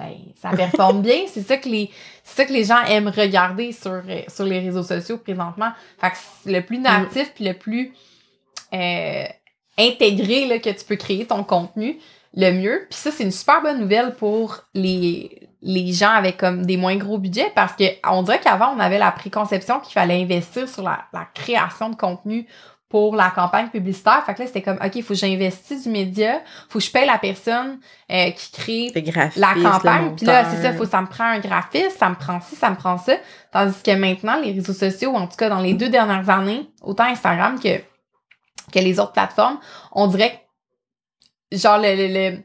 ben, 0.00 0.14
ça 0.36 0.50
performe 0.50 1.02
bien. 1.02 1.26
C'est 1.26 1.42
ça 1.42 1.58
que 1.58 1.68
les, 1.68 1.90
c'est 2.24 2.42
ça 2.42 2.44
que 2.46 2.52
les 2.52 2.64
gens 2.64 2.82
aiment 2.84 3.08
regarder 3.08 3.72
sur, 3.72 3.90
euh, 3.90 4.22
sur 4.28 4.44
les 4.44 4.60
réseaux 4.60 4.82
sociaux 4.82 5.18
présentement. 5.18 5.70
Fait 6.00 6.10
que 6.10 6.50
le 6.50 6.60
plus 6.60 6.78
natif 6.78 7.32
puis 7.34 7.44
le 7.44 7.54
plus 7.54 7.92
euh, 8.72 9.24
intégré 9.80 10.46
là, 10.46 10.58
que 10.58 10.70
tu 10.70 10.84
peux 10.84 10.96
créer 10.96 11.26
ton 11.26 11.44
contenu, 11.44 11.98
le 12.34 12.52
mieux. 12.52 12.86
Puis 12.90 12.98
ça, 12.98 13.10
c'est 13.10 13.24
une 13.24 13.32
super 13.32 13.62
bonne 13.62 13.80
nouvelle 13.80 14.14
pour 14.14 14.60
les, 14.74 15.48
les 15.62 15.92
gens 15.92 16.10
avec 16.10 16.36
comme 16.36 16.64
des 16.64 16.76
moins 16.76 16.96
gros 16.96 17.18
budgets 17.18 17.50
parce 17.54 17.74
que 17.74 17.84
on 18.08 18.22
dirait 18.22 18.40
qu'avant, 18.40 18.74
on 18.76 18.80
avait 18.80 18.98
la 18.98 19.10
préconception 19.10 19.80
qu'il 19.80 19.92
fallait 19.92 20.22
investir 20.22 20.68
sur 20.68 20.82
la, 20.82 21.00
la 21.12 21.26
création 21.34 21.90
de 21.90 21.96
contenu 21.96 22.46
pour 22.90 23.14
la 23.14 23.30
campagne 23.30 23.68
publicitaire. 23.68 24.22
Fait 24.26 24.34
que 24.34 24.40
là, 24.40 24.46
c'était 24.48 24.62
comme, 24.62 24.78
OK, 24.84 24.96
il 24.96 25.02
faut 25.04 25.14
que 25.14 25.20
j'investisse 25.20 25.84
du 25.84 25.90
média, 25.90 26.40
faut 26.68 26.80
que 26.80 26.84
je 26.84 26.90
paye 26.90 27.06
la 27.06 27.18
personne 27.18 27.78
euh, 28.10 28.30
qui 28.32 28.50
crée 28.50 28.92
la 29.36 29.54
campagne. 29.54 30.16
Puis 30.16 30.26
là, 30.26 30.44
c'est 30.50 30.60
ça, 30.60 30.72
faut, 30.72 30.84
ça 30.84 31.00
me 31.00 31.06
prend 31.06 31.24
un 31.24 31.38
graphiste, 31.38 31.98
ça 31.98 32.08
me 32.08 32.16
prend 32.16 32.40
ci, 32.40 32.56
ça 32.56 32.68
me 32.68 32.74
prend 32.74 32.98
ça. 32.98 33.12
Tandis 33.52 33.80
que 33.84 33.92
maintenant, 33.92 34.40
les 34.40 34.50
réseaux 34.50 34.72
sociaux, 34.72 35.14
en 35.14 35.28
tout 35.28 35.36
cas 35.36 35.48
dans 35.48 35.60
les 35.60 35.74
deux 35.74 35.88
dernières 35.88 36.28
années, 36.28 36.68
autant 36.82 37.04
Instagram 37.04 37.60
que, 37.60 37.80
que 38.72 38.78
les 38.78 38.98
autres 38.98 39.12
plateformes, 39.12 39.58
on 39.92 40.06
dirait 40.06 40.46
genre, 41.52 41.78
le, 41.78 41.94
le 41.94 42.06
le 42.30 42.42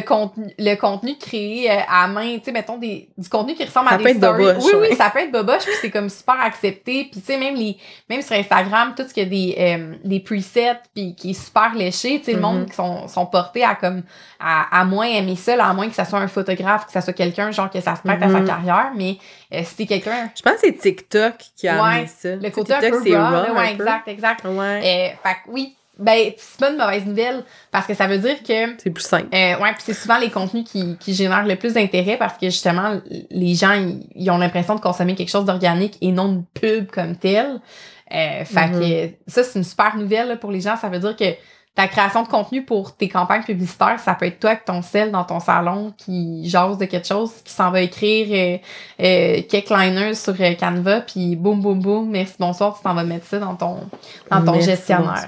contenu, 0.00 0.52
le 0.58 0.74
contenu 0.74 1.16
créé 1.16 1.70
euh, 1.70 1.80
à 1.88 2.06
main, 2.08 2.36
tu 2.36 2.44
sais, 2.44 2.52
mettons 2.52 2.76
des, 2.76 3.08
du 3.16 3.28
contenu 3.28 3.54
qui 3.54 3.64
ressemble 3.64 3.88
à 3.90 3.96
des 3.96 4.14
stories. 4.14 4.44
oui, 4.60 4.72
oui, 4.80 4.96
ça 4.96 5.08
peut 5.08 5.20
être 5.20 5.32
boboche, 5.32 5.64
puis 5.64 5.74
c'est 5.80 5.90
comme 5.90 6.10
super 6.10 6.38
accepté. 6.38 7.08
Puis 7.10 7.20
tu 7.20 7.26
sais, 7.26 7.38
même 7.38 7.54
les, 7.54 7.78
même 8.10 8.20
sur 8.20 8.36
Instagram, 8.36 8.92
tout 8.94 9.04
ce 9.08 9.14
qui 9.14 9.22
a 9.22 9.24
des, 9.24 9.56
euh, 9.58 9.94
des 10.04 10.20
presets, 10.20 10.78
puis 10.94 11.14
qui 11.14 11.30
est 11.30 11.42
super 11.44 11.74
léché, 11.74 12.18
tu 12.18 12.26
sais, 12.26 12.32
le 12.34 12.40
monde 12.40 12.64
mm-hmm. 12.64 12.68
qui 12.68 12.74
sont, 12.74 13.08
sont 13.08 13.24
portés 13.24 13.64
à 13.64 13.74
comme, 13.76 14.02
à, 14.38 14.80
à 14.80 14.84
moins 14.84 15.06
aimer 15.06 15.36
ça, 15.36 15.54
à 15.64 15.72
moins 15.72 15.88
que 15.88 15.94
ça 15.94 16.04
soit 16.04 16.18
un 16.18 16.28
photographe, 16.28 16.84
que 16.84 16.92
ça 16.92 17.00
soit 17.00 17.14
quelqu'un, 17.14 17.50
genre 17.50 17.70
que 17.70 17.80
ça 17.80 17.96
se 17.96 18.02
prête 18.02 18.22
à 18.22 18.28
sa 18.28 18.40
mm-hmm. 18.40 18.46
carrière, 18.46 18.92
mais 18.94 19.16
euh, 19.54 19.62
si 19.64 19.86
quelqu'un... 19.86 20.30
Je 20.36 20.42
pense 20.42 20.54
que 20.54 20.60
c'est 20.64 20.76
TikTok 20.76 21.34
qui 21.56 21.66
a 21.66 21.82
ouais, 21.82 22.06
ça. 22.06 22.36
Le 22.36 22.50
côté 22.50 22.74
TikTok, 22.74 22.92
un 22.94 23.02
peu 23.02 23.16
raw, 23.16 23.56
ouais, 23.56 23.72
exact, 23.72 24.08
exact. 24.08 24.44
Ouais. 24.44 24.52
Euh, 24.52 25.28
fait 25.28 25.34
que 25.34 25.48
oui, 25.48 25.77
ben, 25.98 26.32
c'est 26.36 26.60
pas 26.60 26.70
une 26.70 26.78
mauvaise 26.78 27.04
nouvelle 27.04 27.44
parce 27.70 27.86
que 27.86 27.94
ça 27.94 28.06
veut 28.06 28.18
dire 28.18 28.42
que. 28.42 28.74
C'est 28.78 28.90
plus 28.90 29.02
simple. 29.02 29.28
Euh, 29.34 29.58
ouais, 29.58 29.72
puis 29.72 29.82
c'est 29.84 29.94
souvent 29.94 30.18
les 30.18 30.30
contenus 30.30 30.64
qui, 30.64 30.96
qui 30.98 31.14
génèrent 31.14 31.46
le 31.46 31.56
plus 31.56 31.74
d'intérêt 31.74 32.16
parce 32.16 32.38
que 32.38 32.46
justement, 32.46 33.00
les 33.30 33.54
gens, 33.54 33.74
ils 34.14 34.30
ont 34.30 34.38
l'impression 34.38 34.74
de 34.74 34.80
consommer 34.80 35.14
quelque 35.14 35.30
chose 35.30 35.44
d'organique 35.44 35.98
et 36.00 36.12
non 36.12 36.32
de 36.32 36.42
pub 36.54 36.90
comme 36.90 37.16
tel. 37.16 37.60
Euh, 38.10 38.44
fait 38.44 38.70
que 38.70 38.76
mm-hmm. 38.76 39.14
ça, 39.26 39.42
c'est 39.42 39.58
une 39.58 39.64
super 39.64 39.96
nouvelle 39.96 40.38
pour 40.38 40.50
les 40.50 40.60
gens. 40.60 40.76
Ça 40.76 40.88
veut 40.88 40.98
dire 40.98 41.16
que 41.16 41.34
ta 41.78 41.86
création 41.86 42.24
de 42.24 42.28
contenu 42.28 42.64
pour 42.64 42.96
tes 42.96 43.08
campagnes 43.08 43.44
publicitaires, 43.44 44.00
ça 44.00 44.16
peut 44.16 44.26
être 44.26 44.40
toi 44.40 44.50
avec 44.50 44.64
ton 44.64 44.82
sel 44.82 45.12
dans 45.12 45.22
ton 45.22 45.38
salon 45.38 45.94
qui 45.96 46.48
jase 46.48 46.76
de 46.76 46.86
quelque 46.86 47.06
chose, 47.06 47.30
qui 47.44 47.52
s'en 47.52 47.70
va 47.70 47.82
écrire 47.82 48.26
euh, 48.32 48.58
euh, 49.04 49.42
quelques 49.48 49.70
liners 49.70 50.14
sur 50.14 50.34
euh, 50.40 50.54
Canva, 50.54 51.02
puis 51.02 51.36
boum, 51.36 51.60
boum, 51.60 51.78
boum, 51.78 52.10
merci, 52.10 52.34
bonsoir, 52.36 52.76
tu 52.76 52.82
t'en 52.82 52.94
vas 52.94 53.04
mettre 53.04 53.26
ça 53.26 53.38
dans 53.38 53.54
ton, 53.54 53.78
dans 54.28 54.44
ton 54.44 54.60
gestionnaire. 54.60 55.24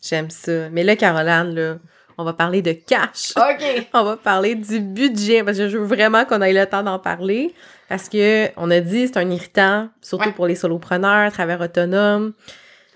J'aime 0.00 0.30
ça. 0.30 0.70
Mais 0.70 0.82
là, 0.82 0.96
Caroline, 0.96 1.54
là, 1.54 1.76
on 2.18 2.24
va 2.24 2.32
parler 2.32 2.62
de 2.62 2.72
cash. 2.72 3.32
OK. 3.36 3.88
on 3.94 4.04
va 4.04 4.16
parler 4.16 4.54
du 4.54 4.80
budget, 4.80 5.42
parce 5.42 5.58
que 5.58 5.68
je 5.68 5.78
veux 5.78 5.84
vraiment 5.84 6.24
qu'on 6.24 6.42
ait 6.42 6.52
le 6.52 6.66
temps 6.66 6.82
d'en 6.82 6.98
parler, 6.98 7.54
parce 7.88 8.08
que 8.08 8.48
on 8.56 8.70
a 8.70 8.80
dit 8.80 9.08
c'est 9.08 9.18
un 9.18 9.30
irritant, 9.30 9.88
surtout 10.02 10.32
pour 10.32 10.46
les 10.46 10.54
solopreneurs, 10.54 11.32
travailleurs 11.32 11.62
autonomes. 11.62 12.32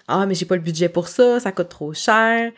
Ah, 0.07 0.27
mais 0.27 0.35
j'ai 0.35 0.45
pas 0.45 0.57
le 0.57 0.61
budget 0.61 0.89
pour 0.89 1.09
ça, 1.09 1.41
ça 1.41 1.53
coûte 1.53 1.71
trop 1.71 1.95
cher. 1.95 2.53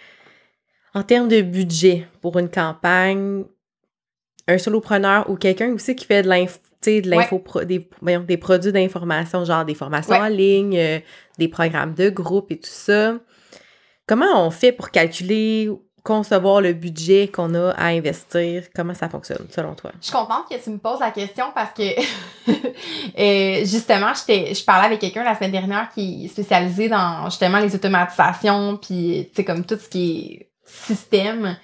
En 0.95 1.03
termes 1.03 1.29
de 1.29 1.43
budget 1.43 2.09
pour 2.21 2.39
une 2.39 2.51
campagne, 2.51 3.45
un 4.49 4.59
solopreneur 4.59 5.29
ou 5.31 5.37
quelqu'un 5.37 5.73
aussi 5.73 5.95
qui 5.95 6.07
fait 6.07 6.23
de 6.23 6.29
l'info, 6.29 6.59
de 6.85 7.11
l'info, 7.11 7.43
des, 7.65 7.89
des, 8.27 8.37
produits 8.37 8.73
d'information, 8.73 9.45
genre 9.45 9.65
des 9.65 9.75
formations 9.75 10.15
en 10.15 10.29
ligne, 10.29 10.77
euh, 10.77 10.99
des 11.39 11.49
programmes 11.49 11.95
de 11.95 12.11
groupe 12.11 12.51
et 12.51 12.57
tout 12.57 12.71
ça. 12.71 13.15
Comment 14.07 14.47
on 14.47 14.51
fait 14.51 14.71
pour 14.71 14.91
calculer, 14.91 15.69
concevoir 16.05 16.61
le 16.61 16.73
budget 16.73 17.29
qu'on 17.29 17.55
a 17.55 17.71
à 17.71 17.87
investir? 17.87 18.65
Comment 18.75 18.95
ça 18.95 19.09
fonctionne, 19.09 19.49
selon 19.51 19.75
toi? 19.75 19.91
Je 20.01 20.07
suis 20.07 20.13
contente 20.15 20.49
que 20.49 20.63
tu 20.63 20.71
me 20.71 20.79
poses 20.79 21.01
la 21.01 21.11
question 21.11 21.47
parce 21.53 21.73
que, 21.73 21.83
euh, 22.49 23.65
justement, 23.65 24.13
je 24.15 24.65
parlais 24.65 24.87
avec 24.87 25.01
quelqu'un 25.01 25.25
la 25.25 25.35
semaine 25.35 25.51
dernière 25.51 25.89
qui 25.93 26.25
est 26.25 26.29
spécialisé 26.29 26.89
dans, 26.89 27.25
justement, 27.25 27.59
les 27.59 27.75
automatisations, 27.75 28.77
puis, 28.77 29.29
tu 29.31 29.37
sais, 29.37 29.45
comme 29.45 29.65
tout 29.65 29.77
ce 29.77 29.89
qui 29.89 30.39
est 30.41 30.51
système. 30.65 31.57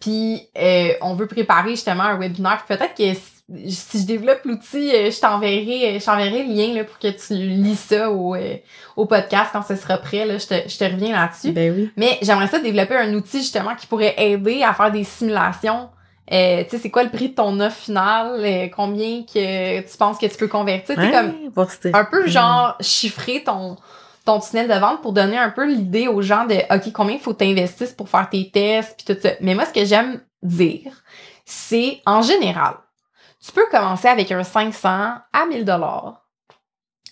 Puis, 0.00 0.48
euh, 0.58 0.94
on 1.00 1.14
veut 1.14 1.28
préparer, 1.28 1.70
justement, 1.70 2.02
un 2.02 2.18
webinaire. 2.18 2.64
Peut-être 2.66 2.94
que 2.94 3.14
si 3.68 4.00
je 4.00 4.06
développe 4.06 4.40
l'outil, 4.44 4.90
euh, 4.94 5.10
je 5.10 5.20
t'enverrai, 5.20 5.96
euh, 5.96 5.98
je 6.00 6.04
t'enverrai 6.04 6.44
le 6.44 6.54
lien 6.54 6.74
là, 6.74 6.84
pour 6.84 6.98
que 6.98 7.08
tu 7.08 7.34
lis 7.34 7.76
ça 7.76 8.10
au, 8.10 8.34
euh, 8.34 8.56
au 8.96 9.04
podcast 9.06 9.50
quand 9.52 9.62
ce 9.62 9.76
sera 9.76 9.98
prêt. 9.98 10.24
Là, 10.24 10.38
je, 10.38 10.46
te, 10.46 10.68
je 10.68 10.78
te 10.78 10.84
reviens 10.84 11.12
là-dessus. 11.12 11.52
Ben 11.52 11.74
oui. 11.76 11.90
Mais 11.96 12.18
j'aimerais 12.22 12.48
ça 12.48 12.58
développer 12.58 12.96
un 12.96 13.12
outil 13.12 13.38
justement 13.38 13.74
qui 13.74 13.86
pourrait 13.86 14.14
aider 14.16 14.62
à 14.62 14.72
faire 14.72 14.90
des 14.90 15.04
simulations. 15.04 15.90
Euh, 16.32 16.64
tu 16.64 16.70
sais, 16.70 16.78
c'est 16.78 16.90
quoi 16.90 17.02
le 17.02 17.10
prix 17.10 17.28
de 17.28 17.34
ton 17.34 17.60
offre 17.60 17.76
finale? 17.76 18.70
combien 18.74 19.22
que 19.24 19.80
tu 19.80 19.96
penses 19.98 20.16
que 20.16 20.24
tu 20.24 20.36
peux 20.38 20.48
convertir? 20.48 20.96
Ouais, 20.96 21.10
comme 21.10 21.52
un 21.92 22.04
peu 22.06 22.26
genre 22.26 22.76
chiffrer 22.80 23.42
ton 23.44 23.76
ton 24.24 24.40
tunnel 24.40 24.68
de 24.68 24.74
vente 24.80 25.02
pour 25.02 25.12
donner 25.12 25.36
un 25.36 25.50
peu 25.50 25.66
l'idée 25.66 26.08
aux 26.08 26.22
gens 26.22 26.46
de 26.46 26.54
OK, 26.74 26.92
combien 26.94 27.16
il 27.16 27.20
faut 27.20 27.34
t'investir 27.34 27.88
pour 27.94 28.08
faire 28.08 28.28
tes 28.30 28.50
tests 28.50 28.96
puis 28.96 29.14
tout 29.14 29.20
ça. 29.20 29.34
Mais 29.42 29.54
moi, 29.54 29.66
ce 29.66 29.72
que 29.74 29.84
j'aime 29.84 30.20
dire, 30.42 30.92
c'est 31.44 32.00
en 32.06 32.22
général, 32.22 32.76
tu 33.44 33.52
peux 33.52 33.66
commencer 33.70 34.08
avec 34.08 34.30
un 34.32 34.42
500 34.42 34.88
à 34.88 35.46
1000 35.48 35.64
dollars 35.64 36.24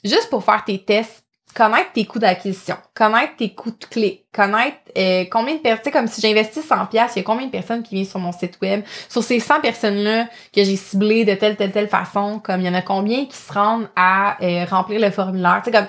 juste 0.04 0.30
pour 0.30 0.44
faire 0.44 0.64
tes 0.64 0.82
tests, 0.82 1.24
connaître 1.54 1.92
tes 1.92 2.06
coûts 2.06 2.18
d'acquisition, 2.18 2.76
connaître 2.94 3.36
tes 3.36 3.54
coûts 3.54 3.70
de 3.70 3.84
clé, 3.84 4.26
connaître 4.32 4.78
euh, 4.96 5.24
combien 5.30 5.56
de 5.56 5.60
personnes, 5.60 5.92
comme 5.92 6.06
si 6.08 6.20
j'investis 6.20 6.64
100 6.64 6.86
pièces, 6.86 7.12
il 7.14 7.18
y 7.18 7.20
a 7.20 7.24
combien 7.24 7.46
de 7.46 7.50
personnes 7.50 7.82
qui 7.82 7.94
viennent 7.94 8.06
sur 8.06 8.18
mon 8.18 8.32
site 8.32 8.58
web, 8.62 8.82
sur 9.08 9.22
ces 9.22 9.38
100 9.38 9.60
personnes-là 9.60 10.28
que 10.54 10.64
j'ai 10.64 10.76
ciblées 10.76 11.24
de 11.24 11.34
telle, 11.34 11.56
telle, 11.56 11.72
telle 11.72 11.88
façon, 11.88 12.40
comme 12.40 12.60
il 12.60 12.66
y 12.66 12.70
en 12.70 12.74
a 12.74 12.82
combien 12.82 13.26
qui 13.26 13.36
se 13.36 13.52
rendent 13.52 13.88
à 13.94 14.42
euh, 14.42 14.64
remplir 14.64 15.00
le 15.00 15.10
formulaire, 15.10 15.60
tu 15.62 15.70
sais, 15.70 15.76
comme 15.76 15.88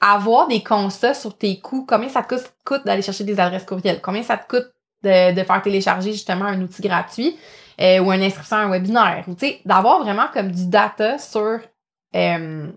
avoir 0.00 0.48
des 0.48 0.62
constats 0.62 1.14
sur 1.14 1.36
tes 1.36 1.58
coûts, 1.60 1.86
combien 1.88 2.08
ça 2.08 2.22
te 2.22 2.34
coûte, 2.64 2.84
d'aller 2.84 3.02
chercher 3.02 3.24
des 3.24 3.40
adresses 3.40 3.64
courriel, 3.64 4.00
combien 4.02 4.22
ça 4.22 4.36
te 4.36 4.48
coûte 4.48 4.70
de, 5.02 5.34
de 5.34 5.42
faire 5.42 5.62
télécharger 5.62 6.12
justement 6.12 6.44
un 6.44 6.60
outil 6.60 6.82
gratuit, 6.82 7.38
euh, 7.80 7.98
ou 8.00 8.12
une 8.12 8.22
inscription 8.22 8.56
à 8.56 8.60
un 8.60 8.70
webinaire. 8.70 9.24
Ou, 9.28 9.36
d'avoir 9.64 10.02
vraiment 10.02 10.26
comme 10.32 10.50
du 10.50 10.68
data 10.68 11.18
sur 11.18 11.60
euh, 12.14 12.72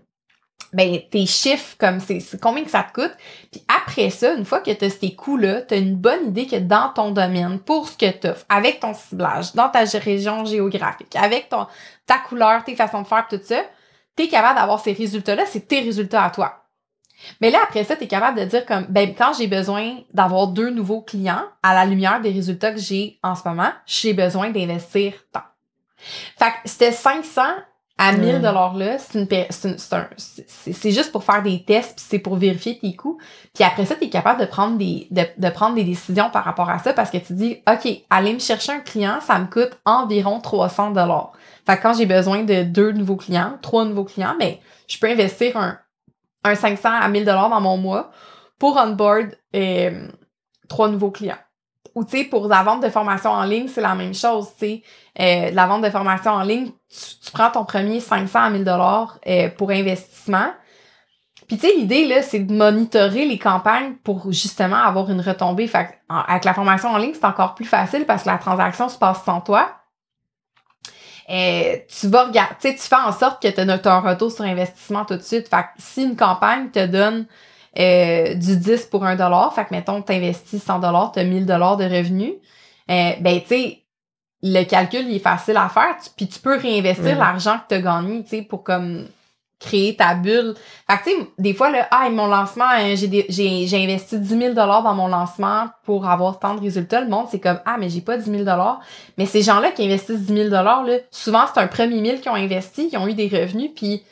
ben, 0.72 1.00
tes 1.10 1.26
chiffres, 1.26 1.76
comme 1.78 2.00
c'est 2.00 2.40
combien 2.40 2.64
que 2.64 2.70
ça 2.70 2.82
te 2.82 3.00
coûte. 3.00 3.14
Puis 3.52 3.62
après 3.68 4.10
ça, 4.10 4.34
une 4.34 4.44
fois 4.44 4.60
que 4.60 4.72
tu 4.72 4.84
as 4.84 4.90
ces 4.90 5.14
coûts-là, 5.14 5.62
tu 5.62 5.74
as 5.74 5.76
une 5.76 5.96
bonne 5.96 6.28
idée 6.28 6.46
que 6.46 6.56
dans 6.56 6.88
ton 6.88 7.10
domaine, 7.10 7.60
pour 7.60 7.88
ce 7.88 7.96
que 7.96 8.10
tu 8.10 8.28
avec 8.48 8.80
ton 8.80 8.92
ciblage, 8.94 9.52
dans 9.54 9.68
ta 9.68 9.84
région 9.84 10.44
géographique, 10.44 11.14
avec 11.16 11.48
ton, 11.48 11.66
ta 12.06 12.18
couleur, 12.18 12.64
tes 12.64 12.74
façons 12.74 13.02
de 13.02 13.06
faire, 13.06 13.26
tout 13.28 13.40
ça, 13.42 13.62
tu 14.16 14.24
es 14.24 14.28
capable 14.28 14.58
d'avoir 14.58 14.80
ces 14.80 14.92
résultats-là, 14.92 15.44
c'est 15.46 15.68
tes 15.68 15.80
résultats 15.80 16.24
à 16.24 16.30
toi. 16.30 16.63
Mais 17.40 17.50
là, 17.50 17.58
après 17.62 17.84
ça, 17.84 17.96
tu 17.96 18.04
es 18.04 18.06
capable 18.06 18.38
de 18.38 18.44
dire 18.44 18.66
comme, 18.66 18.86
ben, 18.88 19.14
quand 19.16 19.32
j'ai 19.38 19.46
besoin 19.46 19.96
d'avoir 20.12 20.48
deux 20.48 20.70
nouveaux 20.70 21.02
clients, 21.02 21.44
à 21.62 21.74
la 21.74 21.84
lumière 21.84 22.20
des 22.20 22.30
résultats 22.30 22.72
que 22.72 22.80
j'ai 22.80 23.18
en 23.22 23.34
ce 23.34 23.46
moment, 23.48 23.70
j'ai 23.86 24.14
besoin 24.14 24.50
d'investir 24.50 25.14
tant. 25.32 25.42
Fait 26.38 26.50
que 26.50 26.68
c'était 26.68 26.92
500 26.92 27.42
à 27.96 28.12
1000 28.12 28.40
dollars 28.40 28.74
là, 28.74 28.96
c'est 28.98 30.90
juste 30.90 31.12
pour 31.12 31.22
faire 31.22 31.42
des 31.44 31.62
tests 31.62 31.96
puis 31.96 32.04
c'est 32.08 32.18
pour 32.18 32.34
vérifier 32.34 32.76
tes 32.76 32.96
coûts. 32.96 33.18
Puis 33.54 33.62
après 33.62 33.86
ça, 33.86 33.94
tu 33.94 34.06
es 34.06 34.08
capable 34.08 34.40
de 34.40 34.46
prendre 34.46 34.76
des 34.76 35.06
de, 35.12 35.22
de, 35.38 35.48
prendre 35.48 35.76
des 35.76 35.84
décisions 35.84 36.28
par 36.30 36.44
rapport 36.44 36.68
à 36.68 36.80
ça 36.80 36.92
parce 36.92 37.10
que 37.10 37.18
tu 37.18 37.34
dis 37.34 37.62
OK, 37.70 37.88
aller 38.10 38.32
me 38.32 38.40
chercher 38.40 38.72
un 38.72 38.80
client, 38.80 39.20
ça 39.20 39.38
me 39.38 39.46
coûte 39.46 39.78
environ 39.84 40.40
300 40.40 40.90
dollars. 40.90 41.32
Fait 41.66 41.76
que 41.76 41.82
quand 41.82 41.94
j'ai 41.94 42.06
besoin 42.06 42.42
de 42.42 42.64
deux 42.64 42.90
nouveaux 42.90 43.16
clients, 43.16 43.58
trois 43.62 43.84
nouveaux 43.84 44.04
clients, 44.04 44.34
mais 44.40 44.60
ben, 44.60 44.68
je 44.88 44.98
peux 44.98 45.08
investir 45.08 45.56
un 45.56 45.78
un 46.44 46.54
500 46.54 46.88
à 46.88 47.08
1000 47.08 47.24
dollars 47.24 47.48
dans 47.48 47.60
mon 47.60 47.76
mois 47.76 48.10
pour 48.58 48.76
onboard 48.76 49.36
euh, 49.54 50.08
trois 50.68 50.88
nouveaux 50.88 51.10
clients. 51.10 51.38
Ou 51.94 52.04
tu 52.04 52.18
sais, 52.18 52.24
pour 52.24 52.48
la 52.48 52.62
vente 52.62 52.82
de 52.82 52.88
formation 52.88 53.30
en 53.30 53.44
ligne, 53.44 53.68
c'est 53.68 53.80
la 53.80 53.94
même 53.94 54.14
chose. 54.14 54.48
Tu 54.58 54.66
sais, 54.66 54.82
euh, 55.20 55.50
la 55.52 55.66
vente 55.66 55.82
de 55.82 55.90
formation 55.90 56.32
en 56.32 56.42
ligne, 56.42 56.70
tu, 56.88 57.30
prends 57.32 57.50
ton 57.50 57.64
premier 57.64 58.00
500 58.00 58.40
à 58.40 58.50
1000 58.50 58.64
dollars 58.64 59.18
euh, 59.26 59.48
pour 59.50 59.70
investissement. 59.70 60.50
Puis 61.46 61.58
tu 61.58 61.68
sais, 61.68 61.74
l'idée 61.76 62.06
là, 62.06 62.22
c'est 62.22 62.40
de 62.40 62.52
monitorer 62.52 63.26
les 63.26 63.38
campagnes 63.38 63.94
pour 64.02 64.32
justement 64.32 64.76
avoir 64.76 65.10
une 65.10 65.20
retombée. 65.20 65.66
Fait 65.66 66.00
avec 66.08 66.44
la 66.44 66.54
formation 66.54 66.88
en 66.88 66.98
ligne, 66.98 67.14
c'est 67.14 67.26
encore 67.26 67.54
plus 67.54 67.66
facile 67.66 68.06
parce 68.06 68.24
que 68.24 68.28
la 68.28 68.38
transaction 68.38 68.88
se 68.88 68.98
passe 68.98 69.22
sans 69.24 69.40
toi. 69.40 69.70
Euh, 71.30 71.76
tu 71.88 72.08
vas 72.08 72.24
regarder, 72.24 72.74
tu 72.74 72.82
fais 72.82 72.96
en 72.96 73.12
sorte 73.12 73.42
que 73.42 73.48
tu 73.48 73.60
as 73.60 73.94
un 73.94 74.00
retour 74.00 74.30
sur 74.30 74.44
investissement 74.44 75.04
tout 75.04 75.16
de 75.16 75.22
suite. 75.22 75.48
Fait 75.48 75.62
que 75.62 75.68
si 75.78 76.02
une 76.02 76.16
campagne 76.16 76.70
te 76.70 76.84
donne 76.86 77.26
euh, 77.78 78.34
du 78.34 78.56
10 78.56 78.86
pour 78.86 79.04
un 79.04 79.16
dollar, 79.16 79.54
fait 79.54 79.64
que 79.64 79.70
mettons 79.72 80.02
tu 80.02 80.12
investis 80.12 80.62
100 80.62 80.80
dollars, 80.80 81.12
tu 81.12 81.20
as 81.20 81.24
1000 81.24 81.46
dollars 81.46 81.76
de 81.76 81.84
revenus, 81.84 82.34
euh, 82.90 83.12
ben 83.20 83.40
tu 83.40 83.48
sais 83.48 83.80
le 84.42 84.62
calcul 84.64 85.06
il 85.08 85.16
est 85.16 85.20
facile 85.20 85.56
à 85.56 85.70
faire, 85.70 85.96
puis 86.16 86.28
tu 86.28 86.38
peux 86.38 86.58
réinvestir 86.58 87.18
l'argent 87.18 87.58
que 87.58 87.68
tu 87.68 87.74
as 87.76 87.80
gagné, 87.80 88.22
tu 88.22 88.28
sais 88.28 88.42
pour 88.42 88.62
comme 88.62 89.06
créer 89.64 89.96
ta 89.96 90.14
bulle. 90.14 90.54
Fait 90.88 90.98
que, 90.98 91.04
tu 91.04 91.10
sais, 91.10 91.26
des 91.38 91.54
fois, 91.54 91.70
là, 91.70 91.88
ah, 91.90 92.08
mon 92.10 92.26
lancement, 92.26 92.68
hein, 92.68 92.94
j'ai, 92.94 93.68
investi 93.72 94.18
10 94.18 94.38
000 94.38 94.54
dans 94.54 94.94
mon 94.94 95.08
lancement 95.08 95.66
pour 95.84 96.06
avoir 96.06 96.38
tant 96.38 96.54
de 96.54 96.60
résultats. 96.60 97.00
Le 97.00 97.08
monde, 97.08 97.26
c'est 97.30 97.40
comme, 97.40 97.60
ah, 97.64 97.76
mais 97.78 97.88
j'ai 97.88 98.00
pas 98.00 98.16
10 98.16 98.30
000 98.30 98.44
Mais 99.16 99.26
ces 99.26 99.42
gens-là 99.42 99.70
qui 99.70 99.84
investissent 99.84 100.20
10 100.20 100.34
000 100.34 100.48
là, 100.50 100.84
souvent, 101.10 101.44
c'est 101.52 101.60
un 101.60 101.66
premier 101.66 102.00
mille 102.00 102.20
qui 102.20 102.28
ont 102.28 102.34
investi, 102.34 102.88
qui 102.88 102.96
ont 102.96 103.08
eu 103.08 103.14
des 103.14 103.28
revenus, 103.28 103.70
puis 103.74 104.02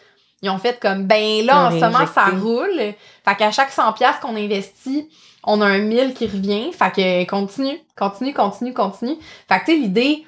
ils 0.42 0.50
ont 0.50 0.59
fait 0.59 0.80
comme, 0.80 1.07
ben 1.07 1.44
là, 1.44 1.66
en 1.66 1.70
ce 1.70 1.76
moment, 1.76 2.07
ça 2.12 2.26
roule. 2.26 2.94
Fait 3.24 3.34
qu'à 3.36 3.50
chaque 3.50 3.70
100 3.70 3.92
pièces 3.92 4.16
qu'on 4.20 4.36
investit, 4.36 5.09
on 5.44 5.61
a 5.61 5.66
un 5.66 5.78
1000 5.78 6.14
qui 6.14 6.26
revient. 6.26 6.72
Fait 6.72 6.92
que 6.92 7.28
continue, 7.28 7.78
continue, 7.96 8.32
continue, 8.32 8.72
continue. 8.72 9.16
Fait 9.48 9.61
que, 9.61 9.66
tu 9.66 9.72
sais, 9.72 9.78
l'idée 9.78 10.24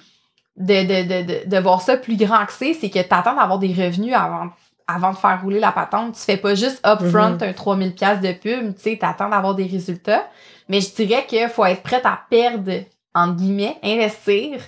de, 0.56 0.82
de, 0.84 1.22
de, 1.22 1.48
de, 1.48 1.58
voir 1.58 1.82
ça 1.82 1.96
plus 1.96 2.16
grand 2.16 2.46
que 2.46 2.52
c'est, 2.52 2.74
c'est 2.74 2.90
que 2.90 3.00
t'attends 3.00 3.34
d'avoir 3.34 3.58
des 3.58 3.72
revenus 3.72 4.14
avant 4.14 4.50
avant 4.86 5.12
de 5.12 5.16
faire 5.16 5.40
rouler 5.42 5.60
la 5.60 5.72
patente, 5.72 6.14
tu 6.14 6.20
fais 6.20 6.36
pas 6.36 6.54
juste 6.54 6.86
upfront 6.86 7.30
mm 7.30 7.42
un 7.42 7.52
3000 7.52 7.94
pièces 7.94 8.20
de 8.20 8.32
pub, 8.32 8.74
tu 8.74 8.82
sais, 8.82 8.98
t'attends 9.00 9.28
d'avoir 9.28 9.54
des 9.54 9.66
résultats. 9.66 10.28
Mais 10.68 10.80
je 10.80 10.94
dirais 10.94 11.24
qu'il 11.26 11.48
faut 11.48 11.64
être 11.64 11.82
prête 11.82 12.04
à 12.06 12.20
perdre, 12.28 12.72
entre 13.14 13.36
guillemets, 13.36 13.76
investir 13.82 14.60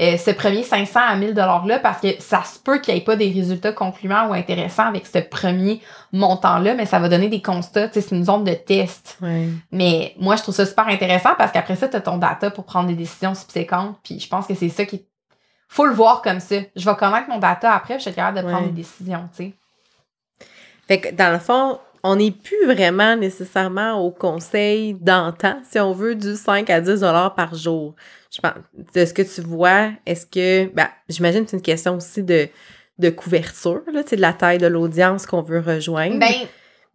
euh, 0.00 0.16
ce 0.16 0.32
premier 0.32 0.64
500 0.64 1.00
à 1.00 1.14
1000 1.14 1.34
dollars-là 1.34 1.78
parce 1.78 2.00
que 2.00 2.20
ça 2.20 2.42
se 2.42 2.58
peut 2.58 2.78
qu'il 2.78 2.94
n'y 2.94 3.00
ait 3.00 3.04
pas 3.04 3.14
des 3.14 3.30
résultats 3.30 3.72
concluants 3.72 4.28
ou 4.28 4.32
intéressants 4.32 4.86
avec 4.86 5.06
ce 5.06 5.18
premier 5.18 5.80
montant-là, 6.12 6.74
mais 6.74 6.86
ça 6.86 6.98
va 6.98 7.08
donner 7.08 7.28
des 7.28 7.40
constats. 7.40 7.88
Tu 7.88 7.94
sais, 7.94 8.00
c'est 8.00 8.16
une 8.16 8.24
zone 8.24 8.42
de 8.42 8.54
test. 8.54 9.18
Mais 9.70 10.14
moi, 10.18 10.34
je 10.34 10.42
trouve 10.42 10.54
ça 10.54 10.66
super 10.66 10.88
intéressant 10.88 11.30
parce 11.38 11.52
qu'après 11.52 11.76
ça, 11.76 11.88
tu 11.88 11.96
as 11.96 12.00
ton 12.00 12.18
data 12.18 12.50
pour 12.50 12.64
prendre 12.64 12.88
des 12.88 12.94
décisions 12.94 13.34
subséquentes. 13.34 13.96
Puis 14.02 14.18
je 14.18 14.28
pense 14.28 14.46
que 14.46 14.54
c'est 14.54 14.68
ça 14.68 14.84
qui 14.84 15.06
faut 15.68 15.86
le 15.86 15.94
voir 15.94 16.22
comme 16.22 16.40
ça. 16.40 16.56
Je 16.74 16.88
vais 16.88 16.96
connaître 16.96 17.28
mon 17.28 17.38
data 17.38 17.72
après, 17.72 17.94
je 17.98 18.02
suis 18.02 18.12
capable 18.12 18.38
de 18.38 18.48
prendre 18.48 18.66
des 18.66 18.72
décisions, 18.72 19.28
tu 19.36 19.44
sais. 19.44 19.54
Fait 20.88 21.00
que 21.00 21.14
dans 21.14 21.32
le 21.32 21.38
fond, 21.38 21.78
on 22.02 22.16
n'est 22.16 22.30
plus 22.30 22.66
vraiment 22.66 23.16
nécessairement 23.16 23.94
au 24.04 24.10
conseil 24.10 24.94
d'antan, 24.94 25.56
si 25.70 25.78
on 25.80 25.92
veut, 25.92 26.14
du 26.14 26.36
5 26.36 26.68
à 26.68 26.80
10 26.80 27.00
dollars 27.00 27.34
par 27.34 27.54
jour. 27.54 27.94
Je 28.30 28.40
pense, 28.40 28.52
de 28.94 29.04
ce 29.04 29.14
que 29.14 29.22
tu 29.22 29.40
vois, 29.40 29.90
est-ce 30.04 30.26
que, 30.26 30.66
ben, 30.74 30.88
j'imagine 31.08 31.44
que 31.44 31.50
c'est 31.50 31.56
une 31.56 31.62
question 31.62 31.96
aussi 31.96 32.22
de, 32.22 32.48
de 32.98 33.10
couverture, 33.10 33.82
là, 33.92 34.02
de 34.02 34.16
la 34.16 34.32
taille 34.32 34.58
de 34.58 34.66
l'audience 34.66 35.24
qu'on 35.24 35.42
veut 35.42 35.60
rejoindre. 35.60 36.18
Ben, 36.18 36.46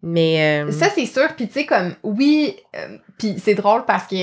Mais. 0.04 0.64
euh, 0.68 0.72
Ça, 0.72 0.90
c'est 0.94 1.06
sûr. 1.08 1.28
Puis, 1.36 1.48
tu 1.48 1.54
sais, 1.54 1.66
comme, 1.66 1.96
oui, 2.04 2.56
euh, 2.76 2.98
puis 3.18 3.36
c'est 3.44 3.56
drôle 3.56 3.86
parce 3.86 4.06
que 4.06 4.16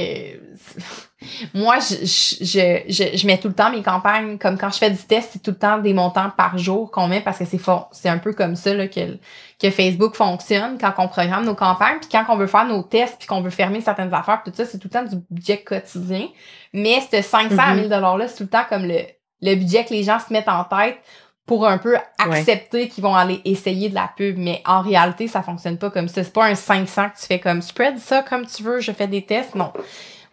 moi, 1.55 1.77
je, 1.79 2.05
je, 2.05 2.81
je, 2.89 3.17
je, 3.17 3.27
mets 3.27 3.39
tout 3.39 3.49
le 3.49 3.55
temps 3.55 3.71
mes 3.71 3.83
campagnes, 3.83 4.37
comme 4.39 4.59
quand 4.59 4.71
je 4.71 4.79
fais 4.79 4.91
du 4.91 4.99
test, 4.99 5.31
c'est 5.33 5.43
tout 5.43 5.53
le 5.53 5.59
temps 5.59 5.79
des 5.79 5.95
montants 5.95 6.31
par 6.37 6.59
jour 6.59 6.91
qu'on 6.91 7.09
met 7.09 7.21
parce 7.23 7.39
que 7.39 7.45
c'est 7.47 7.61
c'est 7.93 8.09
un 8.11 8.19
peu 8.19 8.35
comme 8.35 8.55
ça 8.55 8.75
là, 8.75 8.87
que, 8.87 9.17
que 9.59 9.71
Facebook 9.71 10.14
fonctionne 10.14 10.77
quand 10.79 10.93
on 10.99 11.09
programme 11.09 11.47
nos 11.47 11.55
campagnes. 11.55 11.99
Puis 12.01 12.11
quand 12.12 12.25
on 12.29 12.37
veut 12.37 12.47
faire 12.47 12.67
nos 12.67 12.83
tests, 12.83 13.17
puis 13.19 13.27
qu'on 13.27 13.41
veut 13.41 13.51
fermer 13.51 13.81
certaines 13.81 14.12
affaires, 14.12 14.43
tout 14.45 14.53
ça, 14.55 14.67
c'est 14.67 14.79
tout 14.79 14.89
le 14.93 14.99
temps 14.99 15.05
du 15.05 15.17
budget 15.31 15.62
quotidien. 15.62 16.29
Mais 16.75 17.01
ce 17.11 17.23
500 17.23 17.57
à 17.59 17.75
Mhm. 17.75 17.81
1000 17.83 17.89
$-là, 17.89 18.29
c'est 18.29 18.37
tout 18.37 18.43
le 18.43 18.49
temps 18.51 18.64
comme 18.69 18.85
le, 18.85 19.01
le 19.41 19.55
budget 19.55 19.85
que 19.87 19.95
les 19.95 20.03
gens 20.05 20.19
se 20.19 20.31
mettent 20.33 20.49
en 20.49 20.64
tête 20.64 20.99
pour 21.47 21.67
un 21.67 21.79
peu 21.79 21.97
accepter 22.19 22.89
qu'ils 22.89 23.05
vont 23.05 23.14
aller 23.14 23.41
essayer 23.45 23.89
de 23.89 23.95
la 23.95 24.11
pub. 24.17 24.37
Mais 24.37 24.61
en 24.67 24.83
réalité, 24.83 25.29
ça 25.29 25.43
fonctionne 25.43 25.79
pas 25.79 25.91
comme 25.91 26.09
ça. 26.09 26.25
C'est 26.25 26.33
pas 26.33 26.45
un 26.45 26.55
500 26.57 27.11
que 27.11 27.21
tu 27.21 27.27
fais 27.27 27.39
comme 27.41 27.62
spread 27.62 27.99
ça 27.99 28.23
comme 28.23 28.45
tu 28.47 28.62
veux, 28.64 28.81
je 28.81 28.93
fais 28.93 29.07
des 29.07 29.25
tests. 29.25 29.55
Non. 29.55 29.73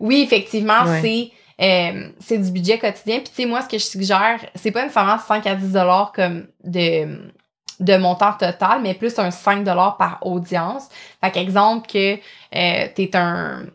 Oui, 0.04 0.22
effectivement, 0.22 0.84
Ouais. 0.86 1.02
c'est 1.02 1.32
euh, 1.62 2.10
c'est 2.20 2.38
du 2.38 2.52
budget 2.52 2.78
quotidien. 2.78 3.18
Puis 3.20 3.30
tu 3.30 3.36
sais, 3.36 3.46
moi, 3.46 3.62
ce 3.62 3.70
que 3.70 3.78
je 3.78 3.86
suggère, 3.86 4.40
c'est 4.56 4.72
pas 4.72 4.82
nécessairement 4.82 5.18
5 5.18 5.48
à 5.48 5.56
10 5.56 5.72
dollars 5.72 6.12
comme 6.14 6.48
de 6.64 7.32
de 7.80 7.98
montant 7.98 8.34
total, 8.34 8.82
mais 8.82 8.94
plus 8.94 9.18
un 9.18 9.32
5 9.32 9.64
dollars 9.64 9.98
par 9.98 10.20
audience. 10.22 10.90
Fait 11.24 11.32
qu'exemple 11.32 11.88
que 11.88 12.16
euh, 12.16 12.88
t'es 12.96 13.16
un 13.16 13.66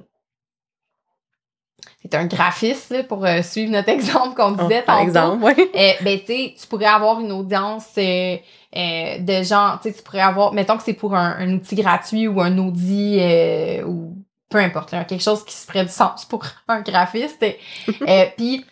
t'es 2.09 2.17
un 2.17 2.27
graphiste 2.27 2.91
là, 2.91 3.03
pour 3.05 3.25
euh, 3.25 3.43
suivre 3.43 3.73
notre 3.73 3.89
exemple 3.99 4.35
qu'on 4.37 4.55
oh, 4.59 4.63
disait 4.63 4.83
par 4.83 5.01
exemple, 5.01 5.43
ouais. 5.45 5.71
Euh, 5.75 5.93
ben, 6.03 6.19
tu 6.21 6.27
sais, 6.27 6.55
tu 6.61 6.67
pourrais 6.67 6.87
avoir 6.87 7.21
une 7.21 7.33
audience 7.33 7.89
euh, 7.97 8.37
de 8.75 9.43
gens, 9.43 9.79
tu 9.83 9.89
sais, 9.89 9.95
tu 9.95 10.03
pourrais 10.03 10.21
avoir, 10.21 10.53
mettons 10.53 10.77
que 10.77 10.83
c'est 10.83 10.95
pour 10.95 11.15
un, 11.15 11.37
un 11.39 11.53
outil 11.55 11.75
gratuit 11.77 12.29
ou 12.29 12.41
un 12.41 12.57
audit 12.59 13.19
euh, 13.21 13.83
ou 13.85 14.17
peu 14.49 14.59
importe, 14.59 14.93
là, 14.93 15.05
quelque 15.05 15.23
chose 15.23 15.45
qui 15.45 15.55
se 15.55 15.67
ferait 15.67 15.85
du 15.85 15.91
sens 15.93 16.25
pour 16.25 16.43
un 16.69 16.81
graphiste. 16.81 17.43
euh, 18.09 18.27
Puis, 18.37 18.65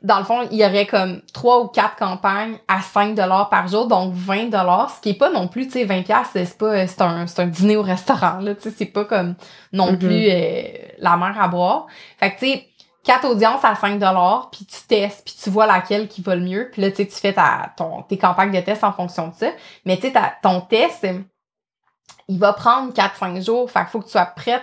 dans 0.00 0.18
le 0.18 0.24
fond, 0.24 0.46
il 0.50 0.58
y 0.58 0.64
aurait 0.64 0.86
comme 0.86 1.22
trois 1.32 1.60
ou 1.60 1.66
quatre 1.68 1.96
campagnes 1.96 2.58
à 2.68 2.80
5 2.80 3.16
par 3.50 3.66
jour, 3.66 3.88
donc 3.88 4.14
20 4.14 4.50
ce 4.50 5.00
qui 5.00 5.10
est 5.10 5.18
pas 5.18 5.30
non 5.30 5.48
plus, 5.48 5.66
tu 5.66 5.72
sais, 5.72 5.84
20 5.84 6.04
c'est 6.32 6.56
pas, 6.56 6.86
c'est 6.86 7.02
un, 7.02 7.26
c'est 7.26 7.42
un 7.42 7.46
dîner 7.46 7.76
au 7.76 7.82
restaurant, 7.82 8.38
là, 8.38 8.54
tu 8.54 8.62
sais, 8.62 8.70
c'est 8.70 8.86
pas 8.86 9.04
comme 9.04 9.34
non 9.72 9.92
Mhm. 9.92 9.98
plus 9.98 10.28
euh, 10.30 10.62
la 10.98 11.16
mer 11.16 11.36
à 11.40 11.48
boire. 11.48 11.86
Fait 12.20 12.32
que, 12.32 12.38
tu 12.38 12.46
sais, 12.46 12.68
quatre 13.02 13.26
audiences 13.28 13.64
à 13.64 13.74
5 13.74 13.98
puis 14.52 14.66
tu 14.66 14.82
testes, 14.86 15.24
puis 15.24 15.34
tu 15.42 15.50
vois 15.50 15.66
laquelle 15.66 16.08
qui 16.08 16.22
va 16.22 16.36
le 16.36 16.42
mieux. 16.42 16.68
Puis 16.72 16.82
là, 16.82 16.90
tu 16.90 16.98
sais, 16.98 17.06
tu 17.06 17.16
fais 17.16 17.32
ta, 17.32 17.72
ton, 17.76 18.02
tes 18.02 18.18
campagnes 18.18 18.52
de 18.52 18.60
test 18.60 18.84
en 18.84 18.92
fonction 18.92 19.28
de 19.28 19.34
ça. 19.34 19.50
Mais 19.84 19.96
tu 19.96 20.10
sais, 20.10 20.12
ton 20.42 20.60
test, 20.60 21.04
euh, 21.04 21.18
il 22.28 22.38
va 22.38 22.52
prendre 22.52 22.92
4-5 22.92 23.40
jours. 23.42 23.70
Fait 23.70 23.80
qu'il 23.80 23.88
faut 23.88 24.00
que 24.00 24.04
tu 24.04 24.10
sois 24.12 24.26
prête 24.26 24.62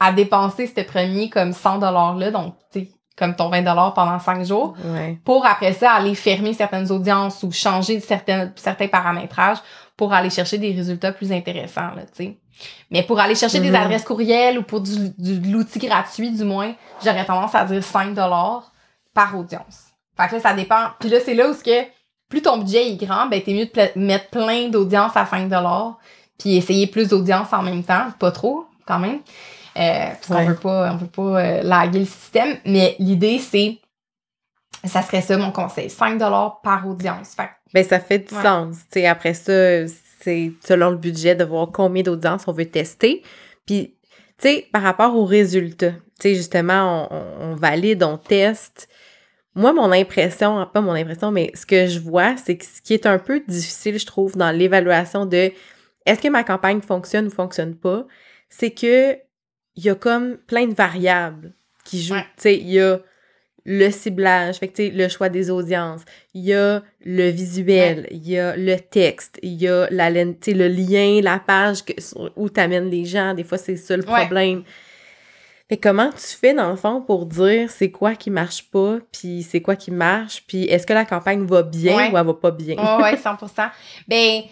à 0.00 0.12
dépenser 0.12 0.66
ce 0.66 0.80
premier 0.82 1.28
comme 1.30 1.52
100 1.52 1.78
$-là, 1.80 2.30
donc 2.30 2.54
tu 2.72 2.80
sais, 2.80 2.90
comme 3.16 3.34
ton 3.34 3.48
20 3.48 3.62
pendant 3.92 4.18
5 4.20 4.44
jours, 4.44 4.74
Ouais. 4.84 5.18
pour 5.24 5.44
après 5.44 5.72
ça 5.72 5.92
aller 5.92 6.14
fermer 6.14 6.52
certaines 6.52 6.90
audiences 6.92 7.42
ou 7.42 7.50
changer 7.50 7.98
certaines, 8.00 8.52
certains 8.56 8.86
paramétrages 8.86 9.58
pour 9.96 10.12
aller 10.12 10.30
chercher 10.30 10.58
des 10.58 10.72
résultats 10.72 11.10
plus 11.10 11.32
intéressants, 11.32 11.94
là, 11.96 12.02
tu 12.16 12.24
sais. 12.24 12.38
Mais 12.90 13.02
pour 13.02 13.18
aller 13.18 13.34
chercher 13.34 13.58
des 13.60 13.70
Mhm. 13.70 13.74
adresses 13.76 14.04
courriel 14.04 14.58
ou 14.58 14.62
pour 14.62 14.80
du, 14.80 15.10
du- 15.18 15.38
de 15.40 15.48
l'outil 15.52 15.78
gratuit, 15.80 16.30
du 16.30 16.44
moins, 16.44 16.72
j'aurais 17.04 17.24
tendance 17.24 17.54
à 17.54 17.64
dire 17.64 17.82
5 17.82 18.14
par 19.14 19.36
audience. 19.36 19.86
Fait 20.16 20.28
que 20.28 20.34
là, 20.36 20.40
ça 20.40 20.54
dépend. 20.54 20.86
Puis 21.00 21.08
là, 21.08 21.18
c'est 21.24 21.34
là 21.34 21.48
où 21.50 21.54
ce 21.54 21.62
que 21.64 21.88
plus 22.28 22.42
ton 22.42 22.58
budget 22.58 22.88
est 22.90 22.96
grand, 22.96 23.26
ben 23.26 23.42
t'es 23.42 23.52
mieux 23.52 23.66
de 23.66 23.98
mettre 23.98 24.28
plein 24.30 24.68
d'audiences 24.68 25.16
à 25.16 25.24
5 25.26 25.48
puis 26.38 26.56
essayer 26.56 26.86
plus 26.86 27.08
d'audience 27.08 27.52
en 27.52 27.62
même 27.62 27.82
temps. 27.82 28.06
Pas 28.18 28.30
trop, 28.30 28.66
quand 28.86 28.98
même. 28.98 29.20
Euh, 29.78 30.08
parce 30.10 30.26
qu'on 30.26 30.34
Ouais. 30.34 30.46
veut 30.46 30.56
pas, 30.56 30.92
on 30.92 30.96
veut 30.96 31.06
pas 31.06 31.22
euh, 31.42 31.62
laguer 31.62 32.00
le 32.00 32.04
système. 32.04 32.56
Mais 32.64 32.96
l'idée, 32.98 33.38
c'est 33.38 33.78
ça 34.84 35.02
serait 35.02 35.20
ça 35.22 35.36
mon 35.36 35.50
conseil. 35.52 35.90
5 35.90 36.18
par 36.62 36.86
audience. 36.86 37.34
Fait 37.34 37.50
Ben, 37.74 37.84
ça 37.84 38.00
fait 38.00 38.18
du 38.20 38.34
Ouais. 38.34 38.42
sens. 38.42 38.76
Après 39.06 39.34
ça, 39.34 39.86
c'est 40.20 40.52
selon 40.64 40.90
le 40.90 40.96
budget 40.96 41.34
de 41.34 41.44
voir 41.44 41.68
combien 41.72 42.02
d'audience 42.02 42.46
on 42.48 42.52
veut 42.52 42.66
tester. 42.68 43.22
Puis, 43.66 43.94
tu 44.38 44.48
sais, 44.48 44.66
par 44.72 44.82
rapport 44.82 45.14
aux 45.16 45.24
résultats, 45.24 45.90
tu 45.92 45.98
sais, 46.20 46.34
justement, 46.34 47.08
on, 47.10 47.16
on- 47.16 47.52
on 47.52 47.54
valide, 47.56 48.02
on 48.02 48.16
teste. 48.18 48.88
Moi, 49.54 49.72
mon 49.72 49.90
impression, 49.92 50.64
pas 50.72 50.80
mon 50.80 50.92
impression, 50.92 51.30
mais 51.32 51.50
ce 51.54 51.66
que 51.66 51.86
je 51.86 51.98
vois, 51.98 52.36
c'est 52.36 52.56
que 52.56 52.64
ce 52.64 52.80
qui 52.80 52.94
est 52.94 53.06
un 53.06 53.18
peu 53.18 53.42
difficile, 53.46 53.98
je 53.98 54.06
trouve, 54.06 54.36
dans 54.36 54.50
l'évaluation 54.50 55.26
de 55.26 55.52
est-ce 56.06 56.20
que 56.20 56.28
ma 56.28 56.44
campagne 56.44 56.80
fonctionne 56.80 57.26
ou 57.26 57.30
fonctionne 57.30 57.74
pas, 57.74 58.06
c'est 58.48 58.70
que 58.70 59.18
il 59.78 59.84
y 59.84 59.90
a 59.90 59.94
comme 59.94 60.38
plein 60.48 60.66
de 60.66 60.74
variables 60.74 61.52
qui 61.84 62.02
jouent. 62.02 62.14
Ouais. 62.14 62.26
Tu 62.36 62.42
sais, 62.42 62.56
il 62.58 62.68
y 62.68 62.80
a 62.80 62.98
le 63.64 63.90
ciblage, 63.90 64.56
fait 64.56 64.66
que, 64.68 64.82
le 64.82 65.08
choix 65.08 65.28
des 65.28 65.50
audiences, 65.50 66.00
il 66.34 66.46
y 66.46 66.54
a 66.54 66.82
le 67.04 67.28
visuel, 67.28 68.08
il 68.10 68.28
y 68.28 68.38
a 68.38 68.56
le 68.56 68.76
texte, 68.76 69.38
il 69.42 69.52
y 69.54 69.68
a 69.68 69.86
la, 69.90 70.10
le 70.10 70.68
lien, 70.68 71.20
la 71.22 71.38
page 71.38 71.84
que, 71.84 71.92
où 72.34 72.50
tu 72.50 72.58
amènes 72.58 72.90
les 72.90 73.04
gens. 73.04 73.34
Des 73.34 73.44
fois, 73.44 73.56
c'est 73.56 73.76
ça 73.76 73.96
le 73.96 74.02
problème. 74.02 74.64
Fait 75.68 75.76
comment 75.76 76.10
tu 76.10 76.36
fais, 76.36 76.54
dans 76.54 76.70
le 76.70 76.76
fond, 76.76 77.00
pour 77.02 77.26
dire 77.26 77.70
c'est 77.70 77.90
quoi 77.92 78.16
qui 78.16 78.30
marche 78.30 78.68
pas, 78.70 78.98
puis 79.12 79.44
c'est 79.44 79.60
quoi 79.60 79.76
qui 79.76 79.92
marche, 79.92 80.42
puis 80.48 80.64
est-ce 80.64 80.86
que 80.86 80.94
la 80.94 81.04
campagne 81.04 81.44
va 81.44 81.62
bien 81.62 81.94
Ouais. 81.94 82.10
ou 82.10 82.16
elle 82.16 82.26
va 82.26 82.34
pas 82.34 82.50
bien? 82.50 82.74
Ouais, 82.76 83.02
ouais, 83.02 83.14
100%. 83.16 83.70
Ben, 84.08 84.42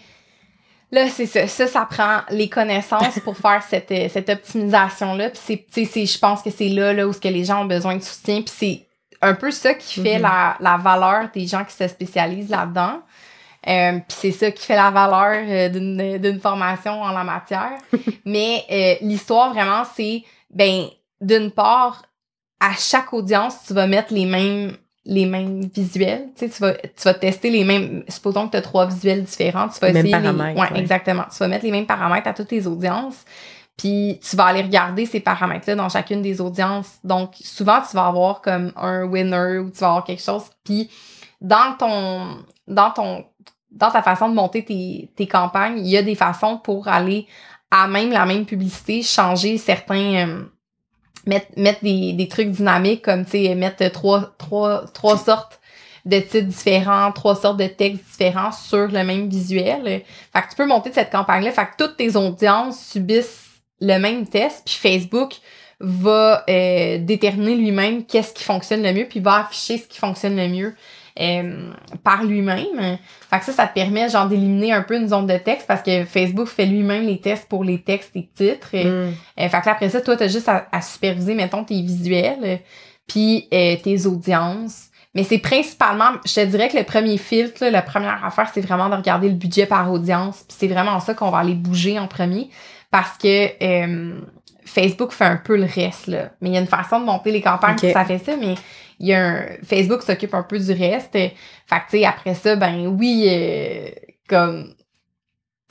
là, 0.91 1.09
c'est 1.09 1.25
ça. 1.25 1.47
Ça, 1.47 1.67
ça 1.67 1.85
prend 1.89 2.19
les 2.29 2.49
connaissances 2.49 3.19
pour 3.19 3.37
faire 3.45 3.61
cette, 3.67 3.91
euh, 3.91 4.07
cette 4.09 4.29
optimisation-là. 4.29 5.29
Puis 5.29 5.39
c'est, 5.43 5.65
tu 5.71 5.85
sais, 5.85 5.85
c'est- 5.85 6.05
je 6.05 6.19
pense 6.19 6.41
que 6.41 6.49
c'est 6.49 6.69
là, 6.69 6.93
là 6.93 7.07
où 7.07 7.13
ce 7.13 7.19
que 7.19 7.27
les 7.27 7.43
gens 7.45 7.61
ont 7.61 7.65
besoin 7.65 7.95
de 7.95 8.03
soutien. 8.03 8.41
Puis 8.41 8.53
c'est 8.55 8.87
un 9.21 9.33
peu 9.33 9.51
ça 9.51 9.73
qui 9.73 10.01
fait 10.01 10.17
Mhm. 10.17 10.21
la, 10.23 10.57
la 10.59 10.77
valeur 10.77 11.29
des 11.33 11.47
gens 11.47 11.63
qui 11.65 11.73
se 11.75 11.87
spécialisent 11.87 12.49
là-dedans. 12.49 13.01
Euh, 13.67 13.93
puis 14.07 14.17
c'est 14.19 14.31
ça 14.31 14.51
qui 14.51 14.65
fait 14.65 14.75
la 14.75 14.91
valeur 14.91 15.43
euh, 15.45 15.69
d'une, 15.69 16.19
d'une 16.19 16.39
formation 16.39 17.01
en 17.01 17.11
la 17.11 17.23
matière. 17.23 17.73
Mais 18.25 18.63
euh, 18.71 18.95
l'histoire, 19.05 19.51
vraiment, 19.53 19.83
c'est, 19.95 20.23
ben, 20.51 20.85
d'une 21.19 21.51
part, 21.51 22.03
à 22.59 22.73
chaque 22.77 23.11
audience, 23.13 23.55
tu 23.67 23.73
vas 23.73 23.87
mettre 23.87 24.13
les 24.13 24.25
mêmes 24.25 24.77
les 25.09 25.25
mêmes 25.25 25.61
visuels. 25.73 26.27
Tu 26.35 26.45
sais, 26.47 26.49
tu 26.53 26.61
vas, 26.61 26.73
tu 26.73 27.03
vas 27.05 27.13
tester 27.13 27.49
les 27.49 27.63
mêmes. 27.63 28.03
Supposons 28.09 28.45
que 28.47 28.51
tu 28.51 28.57
as 28.57 28.61
trois 28.61 28.85
visuels 28.85 29.23
différents. 29.23 29.69
Tu 29.69 29.79
vas 29.79 29.87
Les 29.87 29.93
mêmes 29.93 30.05
essayer. 30.05 30.21
les- 30.21 30.21
paramètres, 30.33 30.59
ouais, 30.61 30.71
ouais. 30.73 30.79
exactement. 30.79 31.23
Tu 31.31 31.37
vas 31.39 31.47
mettre 31.47 31.63
les 31.65 31.71
mêmes 31.71 31.85
paramètres 31.85 32.27
à 32.27 32.33
toutes 32.33 32.51
les 32.51 32.67
audiences. 32.67 33.23
Puis 33.77 34.19
tu 34.27 34.35
vas 34.35 34.45
aller 34.45 34.61
regarder 34.63 35.05
ces 35.05 35.19
paramètres-là 35.19 35.75
dans 35.75 35.87
chacune 35.89 36.21
des 36.21 36.41
audiences. 36.41 36.97
Donc, 37.03 37.35
souvent, 37.41 37.79
tu 37.89 37.95
vas 37.95 38.07
avoir 38.07 38.41
comme 38.41 38.73
un 38.75 39.03
winner 39.05 39.59
ou 39.59 39.69
tu 39.69 39.79
vas 39.79 39.87
avoir 39.87 40.03
quelque 40.03 40.21
chose. 40.23 40.43
Puis 40.63 40.89
dans 41.41 41.75
ton. 41.79 42.43
Dans 42.67 42.91
ton. 42.91 43.25
Dans 43.71 43.91
ta 43.91 44.01
façon 44.01 44.29
de 44.29 44.33
monter 44.33 44.65
tes, 44.65 45.11
tes 45.15 45.27
campagnes, 45.27 45.79
il 45.79 45.87
y 45.87 45.97
a 45.97 46.01
des 46.01 46.15
façons 46.15 46.57
pour 46.57 46.87
aller 46.87 47.27
à 47.69 47.87
même 47.87 48.11
la 48.11 48.25
même 48.25 48.45
publicité, 48.45 49.03
changer 49.03 49.57
certains. 49.57 50.45
Mettre, 51.27 51.47
mettre 51.57 51.83
des, 51.83 52.13
des 52.13 52.27
trucs 52.27 52.49
dynamiques 52.49 53.03
comme, 53.03 53.25
tu 53.25 53.31
sais, 53.31 53.55
mettre 53.55 53.87
trois, 53.91 54.33
trois, 54.37 54.85
trois 54.93 55.17
sortes 55.17 55.59
de 56.05 56.19
titres 56.19 56.47
différents, 56.47 57.11
trois 57.11 57.35
sortes 57.35 57.57
de 57.57 57.67
textes 57.67 58.03
différents 58.11 58.51
sur 58.51 58.87
le 58.87 59.03
même 59.03 59.27
visuel. 59.27 60.03
Fait 60.33 60.41
que 60.41 60.49
tu 60.49 60.55
peux 60.55 60.65
monter 60.65 60.91
cette 60.93 61.11
campagne-là. 61.11 61.51
Fait 61.51 61.65
que 61.65 61.83
toutes 61.83 61.97
tes 61.97 62.15
audiences 62.15 62.79
subissent 62.79 63.43
le 63.81 63.97
même 63.99 64.25
test, 64.25 64.63
puis 64.65 64.75
Facebook 64.75 65.33
va 65.79 66.43
euh, 66.49 66.97
déterminer 66.97 67.55
lui-même 67.55 68.05
qu'est-ce 68.05 68.33
qui 68.33 68.43
fonctionne 68.43 68.81
le 68.81 68.93
mieux, 68.93 69.05
puis 69.07 69.19
va 69.19 69.45
afficher 69.45 69.77
ce 69.77 69.87
qui 69.87 69.99
fonctionne 69.99 70.35
le 70.35 70.47
mieux 70.47 70.75
euh, 71.19 71.71
par 72.03 72.23
lui-même. 72.23 72.97
Fait 73.29 73.39
que 73.39 73.45
ça, 73.45 73.51
ça 73.51 73.67
te 73.67 73.73
permet 73.73 74.09
genre 74.09 74.27
d'éliminer 74.27 74.73
un 74.73 74.81
peu 74.81 74.95
une 74.95 75.07
zone 75.07 75.27
de 75.27 75.37
texte 75.37 75.67
parce 75.67 75.81
que 75.81 76.05
Facebook 76.05 76.47
fait 76.47 76.65
lui-même 76.65 77.05
les 77.05 77.19
tests 77.19 77.47
pour 77.47 77.63
les 77.63 77.81
textes 77.81 78.15
et 78.15 78.29
titres. 78.33 78.69
Mm. 78.73 78.77
Euh, 78.77 79.13
fait 79.35 79.49
que 79.49 79.65
là, 79.65 79.71
après 79.71 79.89
ça, 79.89 80.01
toi, 80.01 80.15
t'as 80.15 80.27
juste 80.27 80.49
à, 80.49 80.67
à 80.71 80.81
superviser, 80.81 81.33
mettons, 81.33 81.63
tes 81.63 81.81
visuels, 81.81 82.59
puis 83.07 83.47
euh, 83.53 83.75
tes 83.83 84.05
audiences. 84.05 84.87
Mais 85.15 85.23
c'est 85.23 85.39
principalement, 85.39 86.11
je 86.25 86.35
te 86.35 86.45
dirais 86.45 86.69
que 86.69 86.77
le 86.77 86.83
premier 86.83 87.17
filtre, 87.17 87.63
là, 87.63 87.71
la 87.71 87.81
première 87.81 88.23
affaire, 88.23 88.51
c'est 88.53 88.61
vraiment 88.61 88.89
de 88.89 88.95
regarder 88.95 89.29
le 89.29 89.35
budget 89.35 89.65
par 89.65 89.91
audience. 89.91 90.45
Puis 90.47 90.57
c'est 90.59 90.67
vraiment 90.67 90.99
ça 90.99 91.13
qu'on 91.13 91.31
va 91.31 91.39
aller 91.39 91.55
bouger 91.55 91.97
en 91.97 92.07
premier 92.07 92.49
parce 92.91 93.17
que 93.17 93.47
euh, 93.61 94.19
Facebook 94.67 95.11
fait 95.11 95.25
un 95.25 95.37
peu 95.37 95.55
le 95.57 95.65
reste, 95.65 96.07
là. 96.07 96.31
Mais 96.41 96.49
il 96.49 96.53
y 96.53 96.57
a 96.57 96.61
une 96.61 96.67
façon 96.67 96.99
de 96.99 97.05
monter 97.05 97.31
les 97.31 97.41
campagnes 97.41 97.75
Ok. 97.75 97.81
pour 97.81 97.91
ça 97.91 98.05
fait 98.05 98.19
ça, 98.19 98.35
mais 98.35 98.55
il 98.99 99.07
y 99.07 99.13
a 99.13 99.25
un, 99.25 99.45
Facebook 99.63 100.01
s'occupe 100.01 100.33
un 100.33 100.43
peu 100.43 100.59
du 100.59 100.71
reste. 100.71 101.13
Fait 101.13 101.31
que, 101.69 101.75
tu 101.89 101.97
sais, 101.99 102.05
après 102.05 102.35
ça, 102.35 102.55
ben 102.55 102.87
oui, 102.87 103.25
euh, 103.29 103.89
comme, 104.27 104.73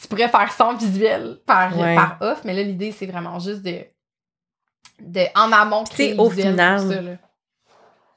tu 0.01 0.09
pourrais 0.09 0.29
faire 0.29 0.51
100 0.53 0.77
visuels 0.77 1.39
par, 1.47 1.77
Ouais. 1.79 1.95
par 1.95 2.19
off, 2.21 2.41
mais 2.45 2.55
là, 2.55 2.63
l'idée, 2.63 2.93
c'est 2.93 3.07
vraiment 3.07 3.39
juste 3.39 3.63
de, 3.63 3.79
de 5.01 5.21
en 5.35 5.53
amont, 5.53 5.85
créer 5.85 6.15
au 6.19 6.31
final, 6.31 6.81
pour 6.81 6.93
ça, 6.93 7.03
là. 7.03 7.11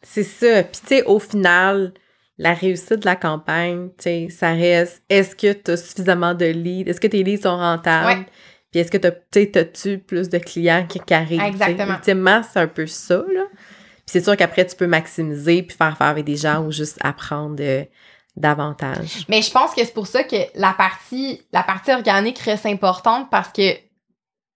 C'est 0.01 0.23
ça. 0.23 0.63
Puis, 0.63 0.81
tu 0.81 0.87
sais, 0.87 1.03
au 1.03 1.19
final, 1.19 1.93
la 2.37 2.53
réussite 2.53 2.99
de 2.99 3.05
la 3.05 3.17
campagne, 3.17 3.89
tu 3.97 4.03
sais, 4.03 4.27
ça 4.29 4.51
reste 4.53 5.03
est-ce 5.09 5.35
que 5.35 5.51
tu 5.51 5.71
as 5.71 5.77
suffisamment 5.77 6.33
de 6.33 6.45
leads? 6.45 6.89
Est-ce 6.89 7.01
que 7.01 7.07
tes 7.07 7.21
leads 7.23 7.43
sont 7.43 7.57
rentables? 7.57 8.07
Ouais. 8.21 8.25
Puis 8.71 8.81
est-ce 8.81 8.91
que 8.91 8.97
tu 8.97 9.57
as-tu 9.57 9.97
plus 9.97 10.29
de 10.29 10.37
clients 10.37 10.85
qui, 10.87 11.01
arrivent? 11.13 11.41
Exactement. 11.41 11.95
Ultimement, 11.95 12.41
c'est 12.43 12.59
un 12.59 12.67
peu 12.67 12.85
ça, 12.87 13.23
là. 13.33 13.45
Puis 13.51 14.13
c'est 14.13 14.23
sûr 14.23 14.37
qu'après, 14.37 14.65
tu 14.65 14.75
peux 14.75 14.87
maximiser 14.87 15.63
puis 15.63 15.75
faire 15.75 15.97
faire 15.97 16.07
avec 16.07 16.25
des 16.25 16.35
gens 16.35 16.63
ou 16.63 16.71
juste 16.71 16.97
apprendre 17.01 17.57
euh, 17.59 17.83
davantage. 18.35 19.25
Mais 19.27 19.41
je 19.41 19.51
pense 19.51 19.73
que 19.73 19.83
c'est 19.83 19.93
pour 19.93 20.07
ça 20.07 20.23
que 20.23 20.35
la 20.55 20.73
partie, 20.73 21.41
la 21.51 21.63
partie 21.63 21.91
organique 21.91 22.39
reste 22.39 22.65
importante 22.65 23.29
parce 23.29 23.49
que 23.49 23.73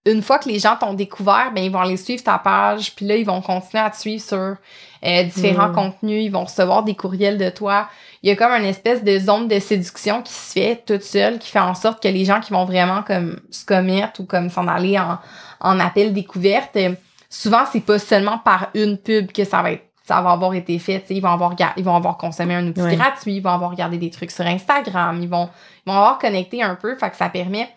une 0.06 0.22
fois 0.22 0.38
que 0.38 0.48
les 0.48 0.58
gens 0.58 0.76
t'ont 0.76 0.94
découvert, 0.94 1.52
ben 1.54 1.64
ils 1.64 1.70
vont 1.70 1.80
aller 1.80 1.96
suivre 1.96 2.22
ta 2.22 2.38
page, 2.38 2.94
puis 2.94 3.06
là 3.06 3.16
ils 3.16 3.24
vont 3.24 3.40
continuer 3.40 3.82
à 3.82 3.90
te 3.90 3.96
suivre 3.96 4.22
sur 4.22 4.56
euh, 5.04 5.22
différents 5.24 5.68
mm. 5.68 5.74
contenus, 5.74 6.24
ils 6.24 6.30
vont 6.30 6.44
recevoir 6.44 6.82
des 6.82 6.94
courriels 6.94 7.38
de 7.38 7.48
toi. 7.48 7.88
Il 8.22 8.28
y 8.28 8.32
a 8.32 8.36
comme 8.36 8.52
une 8.52 8.66
espèce 8.66 9.02
de 9.02 9.18
zone 9.18 9.48
de 9.48 9.58
séduction 9.58 10.22
qui 10.22 10.32
se 10.32 10.52
fait 10.52 10.82
toute 10.86 11.02
seule, 11.02 11.38
qui 11.38 11.50
fait 11.50 11.58
en 11.58 11.74
sorte 11.74 12.02
que 12.02 12.08
les 12.08 12.24
gens 12.24 12.40
qui 12.40 12.52
vont 12.52 12.64
vraiment 12.64 13.02
comme 13.02 13.40
se 13.50 13.64
commettre 13.64 14.20
ou 14.20 14.24
comme 14.24 14.50
s'en 14.50 14.68
aller 14.68 14.98
en, 14.98 15.18
en 15.60 15.80
appel 15.80 16.12
découverte, 16.12 16.76
euh, 16.76 16.94
souvent 17.30 17.64
c'est 17.72 17.84
pas 17.84 17.98
seulement 17.98 18.38
par 18.38 18.68
une 18.74 18.98
pub 18.98 19.32
que 19.32 19.44
ça 19.44 19.62
va 19.62 19.72
être 19.72 19.84
ça 20.06 20.20
va 20.20 20.32
avoir 20.32 20.52
été 20.52 20.78
fait, 20.78 21.02
ils 21.08 21.22
vont 21.22 21.30
avoir 21.30 21.54
ils 21.78 21.84
vont 21.84 21.96
avoir 21.96 22.18
consommé 22.18 22.54
un 22.54 22.66
outil 22.66 22.94
gratuit, 22.94 23.36
ils 23.36 23.42
vont 23.42 23.52
avoir 23.52 23.70
regardé 23.70 23.96
des 23.96 24.10
trucs 24.10 24.30
sur 24.30 24.44
Instagram, 24.44 25.18
ils 25.22 25.30
vont 25.30 25.48
ils 25.86 25.90
vont 25.90 25.96
avoir 25.96 26.18
connecté 26.18 26.62
un 26.62 26.74
peu, 26.74 26.94
fait 26.94 27.08
que 27.08 27.16
ça 27.16 27.30
permet 27.30 27.70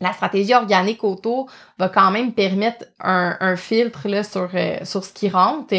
la 0.00 0.12
stratégie 0.12 0.54
organique 0.54 1.04
autour 1.04 1.50
va 1.78 1.88
quand 1.88 2.10
même 2.10 2.32
permettre 2.32 2.86
un, 3.00 3.56
filtre 3.56 4.08
là, 4.08 4.22
sur, 4.22 4.48
euh, 4.54 4.78
sur 4.84 5.04
ce 5.04 5.12
qui 5.12 5.28
rentre. 5.28 5.74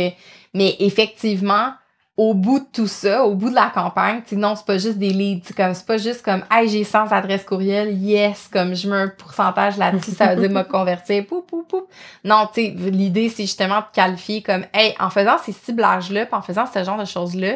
mais 0.53 0.75
effectivement, 0.79 1.73
au 2.17 2.33
bout 2.33 2.59
de 2.59 2.65
tout 2.71 2.87
ça, 2.87 3.25
au 3.25 3.33
bout 3.33 3.49
de 3.49 3.55
la 3.55 3.71
campagne, 3.73 4.21
non, 4.33 4.55
c'est 4.55 4.65
pas 4.65 4.77
juste 4.77 4.97
des 4.97 5.09
leads. 5.09 5.53
comme 5.55 5.73
C'est 5.73 5.85
pas 5.85 5.97
juste 5.97 6.21
comme 6.21 6.43
Hey, 6.51 6.67
j'ai 6.67 6.83
100 6.83 7.11
adresses 7.11 7.45
courriel, 7.45 7.97
yes, 7.97 8.49
comme 8.51 8.75
je 8.75 8.87
mets 8.87 8.95
un 8.95 9.07
pourcentage 9.07 9.77
là-dessus, 9.77 10.11
ça 10.11 10.35
veut 10.35 10.47
dire 10.47 10.55
me 10.55 10.63
convertir, 10.63 11.25
pou, 11.25 11.41
pou, 11.41 11.63
pou. 11.63 11.87
Non, 12.23 12.47
tu 12.53 12.61
sais, 12.61 12.75
l'idée, 12.91 13.29
c'est 13.29 13.43
justement 13.43 13.79
de 13.79 13.85
qualifier 13.93 14.43
comme 14.43 14.65
Hey, 14.73 14.93
en 14.99 15.09
faisant 15.09 15.37
ces 15.43 15.53
ciblages-là, 15.53 16.27
en 16.31 16.41
faisant 16.41 16.65
ce 16.71 16.83
genre 16.83 16.97
de 16.97 17.05
choses-là, 17.05 17.55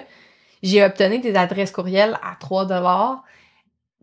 j'ai 0.63 0.84
obtenu 0.84 1.20
des 1.20 1.36
adresses 1.36 1.72
courriel 1.72 2.18
à 2.24 2.36
3 2.39 2.66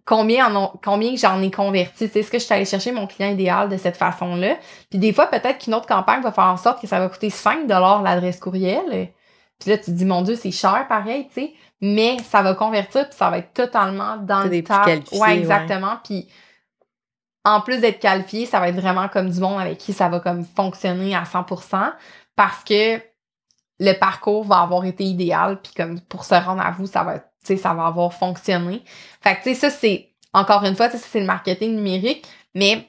combien 0.05 0.55
en 0.55 0.73
combien 0.83 1.15
j'en 1.17 1.41
ai 1.43 1.51
converti. 1.51 2.09
C'est 2.09 2.23
ce 2.23 2.31
que 2.31 2.39
je 2.39 2.45
suis 2.45 2.55
allée 2.55 2.65
chercher 2.65 2.93
mon 2.93 3.07
client 3.07 3.31
idéal 3.31 3.69
de 3.69 3.77
cette 3.77 3.97
façon-là. 3.97 4.57
Puis 4.91 4.99
des 4.99 5.13
fois, 5.13 5.27
peut-être 5.27 5.59
qu'une 5.59 5.75
autre 5.75 5.87
campagne 5.87 6.23
va 6.23 6.33
faire 6.33 6.45
en 6.45 6.57
sorte 6.57 6.81
que 6.81 6.87
ça 6.87 6.99
va 6.99 7.09
coûter 7.09 7.31
5 7.31 7.69
l'adresse 7.69 8.41
courriel. 8.41 9.13
Puis 9.59 9.71
là, 9.71 9.79
tu 9.79 9.85
te 9.85 9.91
dis, 9.93 10.05
mon 10.05 10.23
Dieu, 10.23 10.35
c'est 10.35 10.51
cher 10.51 10.87
pareil, 10.89 11.29
tu 11.29 11.35
sais. 11.35 11.53
Mais 11.81 12.17
ça 12.19 12.43
va 12.43 12.55
convertir, 12.55 13.09
puis 13.09 13.17
ça 13.17 13.31
va 13.31 13.39
être 13.39 13.53
totalement 13.53 14.17
dans 14.17 14.45
le 14.45 14.63
tas. 14.63 14.85
Ouais, 15.13 15.39
exactement. 15.39 15.97
Puis 16.05 16.29
en 17.45 17.61
plus 17.61 17.81
d'être 17.81 17.99
qualifié, 17.99 18.47
ça 18.47 18.61
va 18.61 18.69
être 18.69 18.81
vraiment 18.81 19.09
comme 19.09 19.29
du 19.29 19.41
monde 19.41 19.61
avec 19.61 19.79
qui 19.79 19.93
ça 19.93 20.09
va 20.09 20.21
comme 20.21 20.45
fonctionner 20.45 21.15
à 21.15 21.25
100% 21.25 21.93
parce 22.37 22.63
que 22.65 23.01
le 23.81 23.99
parcours 23.99 24.45
va 24.45 24.61
avoir 24.61 24.85
été 24.85 25.03
idéal, 25.05 25.61
puis 25.61 25.73
comme 25.77 26.01
pour 26.03 26.25
se 26.25 26.35
rendre 26.35 26.63
à 26.63 26.71
vous, 26.71 26.87
ça 26.87 27.03
va 27.03 27.17
être 27.17 27.32
sais, 27.49 27.57
ça 27.57 27.75
va 27.75 27.87
avoir 27.87 28.13
fonctionné. 28.13 28.83
Fait 29.21 29.37
que, 29.37 29.43
tu 29.43 29.55
sais, 29.55 29.55
ça, 29.55 29.71
c'est, 29.71 30.11
encore 30.33 30.65
une 30.65 30.77
fois, 30.77 30.91
ça, 30.91 30.99
c'est 30.99 31.21
le 31.21 31.27
marketing 31.27 31.77
numérique, 31.77 32.27
mais 32.55 32.89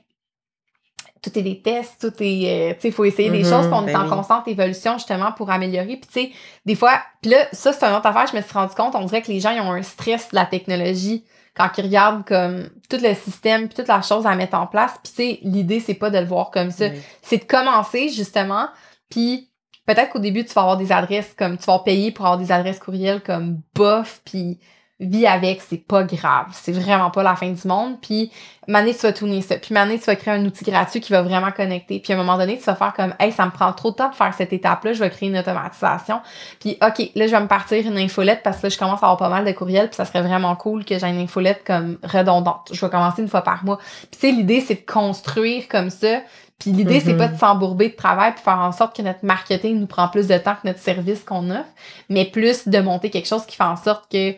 tout 1.22 1.38
est 1.39 1.41
des 1.41 1.62
tests, 1.62 2.01
tout 2.01 2.24
est, 2.24 2.72
euh, 2.72 2.74
tu 2.74 2.82
sais, 2.82 2.88
il 2.89 2.93
faut 2.93 3.06
essayer 3.06 3.30
des 3.30 3.43
mm-hmm, 3.43 3.49
choses, 3.49 3.68
puis 3.68 3.76
on 3.76 3.88
est 3.88 3.93
ben 3.93 4.06
en 4.06 4.10
constante 4.10 4.47
évolution, 4.47 4.97
justement, 4.97 5.32
pour 5.32 5.49
améliorer. 5.49 5.97
Puis, 5.97 6.10
tu 6.12 6.22
sais, 6.22 6.32
des 6.66 6.76
fois, 6.76 7.01
puis 7.22 7.32
là, 7.32 7.47
ça, 7.54 7.72
c'est 7.72 7.86
une 7.86 7.95
autre 7.95 8.06
affaire, 8.06 8.28
je 8.28 8.36
me 8.36 8.41
suis 8.41 8.54
rendu 8.54 8.76
compte, 8.76 8.93
on 8.95 9.06
dirait 9.06 9.22
que 9.22 9.32
les 9.32 9.39
gens, 9.39 9.51
ils 9.51 9.62
ont 9.62 9.72
un 9.72 9.84
stress 9.84 10.30
de 10.30 10.36
la 10.36 10.45
technologie 10.45 11.24
quand 11.56 11.70
ils 11.78 11.84
regardent 11.84 12.26
comme 12.26 12.70
tout 12.89 12.97
le 13.01 13.14
système 13.14 13.68
puis 13.68 13.76
toute 13.76 13.88
la 13.88 14.01
chose 14.01 14.26
à 14.26 14.36
mettre 14.36 14.58
en 14.58 14.68
place. 14.68 14.93
Puis, 15.04 15.14
tu 15.14 15.24
sais, 15.24 15.39
l'idée, 15.43 15.80
c'est 15.80 15.93
pas 15.93 16.10
de 16.10 16.18
le 16.18 16.26
voir 16.26 16.51
comme 16.51 16.72
ça. 16.72 16.88
C'est 17.22 17.38
de 17.38 17.45
commencer, 17.45 18.10
justement, 18.10 18.68
puis 19.10 19.53
peut-être 19.86 20.12
qu'au 20.12 20.20
début, 20.20 20.46
tu 20.46 20.54
vas 20.54 20.62
avoir 20.62 20.78
des 20.78 20.92
adresses 20.92 21.34
comme 21.38 21.58
tu 21.58 21.66
vas 21.66 21.80
payer 21.80 22.12
pour 22.12 22.26
avoir 22.26 22.40
des 22.40 22.52
adresses 22.52 22.80
courriel 22.80 23.22
comme 23.22 23.62
bof, 23.76 24.22
puis 24.26 24.60
vis 25.04 25.26
avec, 25.28 25.62
c'est 25.62 25.86
pas 25.86 26.04
grave. 26.04 26.47
C'est 26.51 26.72
vraiment 26.72 27.12
pas 27.12 27.24
la 27.24 27.36
fin 27.36 27.49
du 27.49 27.68
monde. 27.68 27.99
Puis, 28.01 28.32
Mané, 28.68 28.93
tu 28.93 29.01
vas 29.01 29.14
tourner 29.14 29.41
ça. 29.41 29.56
Puis, 29.58 29.74
Mané, 29.74 29.99
tu 29.99 30.06
vas 30.06 30.16
créer 30.16 30.34
un 30.34 30.45
outil 30.45 30.64
gratuit 30.64 31.01
qui 31.01 31.12
va 31.12 31.22
vraiment 31.22 31.51
connecter. 31.51 31.99
Puis, 31.99 32.14
à 32.14 32.16
un 32.16 32.20
moment 32.20 32.38
donné, 32.38 32.58
tu 32.58 32.64
vas 32.64 32.76
faire 32.76 32.93
comme, 32.93 33.14
hey, 33.20 33.32
ça 33.32 33.45
me 33.45 33.51
prend 33.51 33.72
trop 33.74 33.91
de 33.91 33.95
temps 33.95 34.10
de 34.10 34.16
faire 34.16 34.34
cette 34.34 34.54
étape-là. 34.54 34.93
Je 34.93 34.99
vais 34.99 35.10
créer 35.10 35.30
une 35.30 35.38
automatisation. 35.38 36.22
Puis, 36.60 36.78
OK, 36.82 37.12
là, 37.16 37.28
je 37.28 37.32
vais 37.32 37.41
me 37.41 37.47
partir 37.47 37.86
une 37.86 37.97
infolette 37.97 38.41
parce 38.43 38.58
que 38.58 38.64
là, 38.64 38.70
je 38.70 38.78
commence 38.78 39.04
à 39.04 39.08
avoir 39.08 39.18
pas 39.18 39.30
mal 39.30 39.45
de 39.45 39.51
courriels. 39.51 39.88
Puis, 39.88 39.95
ça 39.95 40.06
serait 40.06 40.22
vraiment 40.22 40.56
cool 40.56 40.86
que 40.86 40.97
j'ai 40.97 41.08
une 41.08 41.20
infolette 41.20 41.64
comme 41.66 41.97
redondante. 42.04 42.70
Je 42.72 42.86
vais 42.86 42.91
commencer 42.91 43.22
une 43.22 43.30
fois 43.30 43.41
par 43.41 43.64
mois. 43.66 43.78
Puis, 43.78 44.20
tu 44.20 44.28
sais, 44.28 44.32
l'idée, 44.32 44.62
c'est 44.62 44.76
de 44.76 44.91
construire 44.91 45.68
comme 45.68 45.89
ça 45.89 46.20
puis 46.64 46.72
l'idée, 46.72 47.01
c'est 47.01 47.18
pas 47.18 47.28
de 47.28 47.36
mm-hmm. 47.36 47.39
s'embourber 47.39 47.89
de 47.89 47.95
travail 47.95 48.34
pour 48.34 48.43
faire 48.43 48.60
en 48.60 48.72
sorte 48.72 48.95
que 48.95 49.01
notre 49.01 49.26
marketing 49.26 49.82
nous 49.82 49.86
prend 49.86 50.08
plus 50.08 50.28
de 50.28 50.38
temps 50.38 50.54
que 50.54 50.66
notre 50.66 50.80
service 50.80 51.22
qu'on 51.24 51.49
offre, 51.49 51.70
mais 52.08 52.24
plus 52.24 52.70
de 52.70 52.80
monter 52.80 53.10
quelque 53.10 53.28
chose 53.28 53.45
qui 53.45 53.58
fait 53.58 53.64
en 53.64 53.76
sorte 53.76 54.10
que 54.10 54.34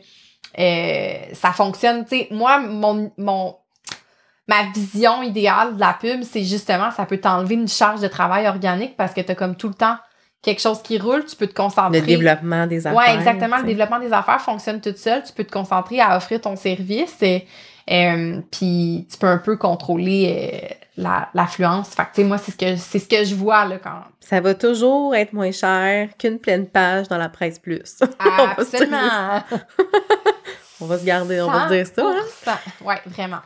euh, 0.58 1.34
ça 1.34 1.52
fonctionne. 1.52 2.06
Tu 2.06 2.18
sais, 2.18 2.28
moi, 2.32 2.60
mon, 2.60 3.12
mon, 3.18 3.56
ma 4.48 4.64
vision 4.74 5.22
idéale 5.22 5.76
de 5.76 5.80
la 5.80 5.98
pub, 6.00 6.24
c'est 6.24 6.44
justement, 6.44 6.92
ça 6.92 7.06
peut 7.06 7.20
t'enlever 7.20 7.56
une 7.56 7.68
charge 7.68 8.02
de 8.02 8.08
travail 8.08 8.48
organique 8.48 8.96
parce 8.96 9.14
que 9.14 9.22
tu 9.22 9.32
as 9.32 9.36
comme 9.36 9.56
tout 9.56 9.68
le 9.68 9.74
temps 9.74 9.98
quelque 10.42 10.62
chose 10.62 10.82
qui 10.84 11.00
roule, 11.00 11.26
tu 11.26 11.36
peux 11.36 11.48
te 11.48 11.56
concentrer. 11.56 12.02
Le 12.02 12.06
développement 12.06 12.68
des 12.68 12.86
affaires. 12.86 13.00
Oui, 13.00 13.16
exactement. 13.16 13.58
Le 13.58 13.64
développement 13.64 14.00
des 14.00 14.14
affaires 14.14 14.40
fonctionne 14.40 14.80
tout 14.80 14.94
seul. 14.96 15.24
Tu 15.24 15.34
peux 15.34 15.44
te 15.44 15.52
concentrer 15.52 16.00
à 16.00 16.16
offrir 16.16 16.40
ton 16.40 16.56
service. 16.56 17.22
Et, 17.22 17.48
euh, 17.92 18.42
puis 18.52 19.08
tu 19.12 19.18
peux 19.18 19.28
un 19.28 19.40
peu 19.40 19.58
contrôler 19.58 20.70
l'affluence. 20.98 21.90
fait 21.90 22.04
que, 22.04 22.08
tu 22.16 22.22
sais, 22.22 22.24
moi, 22.24 22.38
c'est 22.38 22.52
ce 22.52 22.58
que 22.58 22.76
c'est 22.76 23.00
ce 23.00 23.08
que 23.08 23.24
je 23.24 23.36
vois, 23.36 23.66
là, 23.66 23.80
quand... 23.80 24.04
Ça 24.20 24.40
va 24.42 24.54
toujours 24.54 25.16
être 25.16 25.34
moins 25.34 25.52
cher 25.52 26.10
qu'une 26.18 26.40
pleine 26.40 26.68
page 26.68 27.08
dans 27.08 27.18
la 27.18 27.30
presse 27.30 27.60
plus. 27.60 28.00
Absolument! 28.20 29.44
on 30.82 30.86
va 30.86 30.98
se 30.98 31.06
garder, 31.06 31.42
on 31.42 31.52
va 31.52 31.68
dire 31.68 31.88
ça. 31.88 32.04
Hein? 32.06 32.58
Ouais, 32.82 33.02
vraiment. 33.06 33.42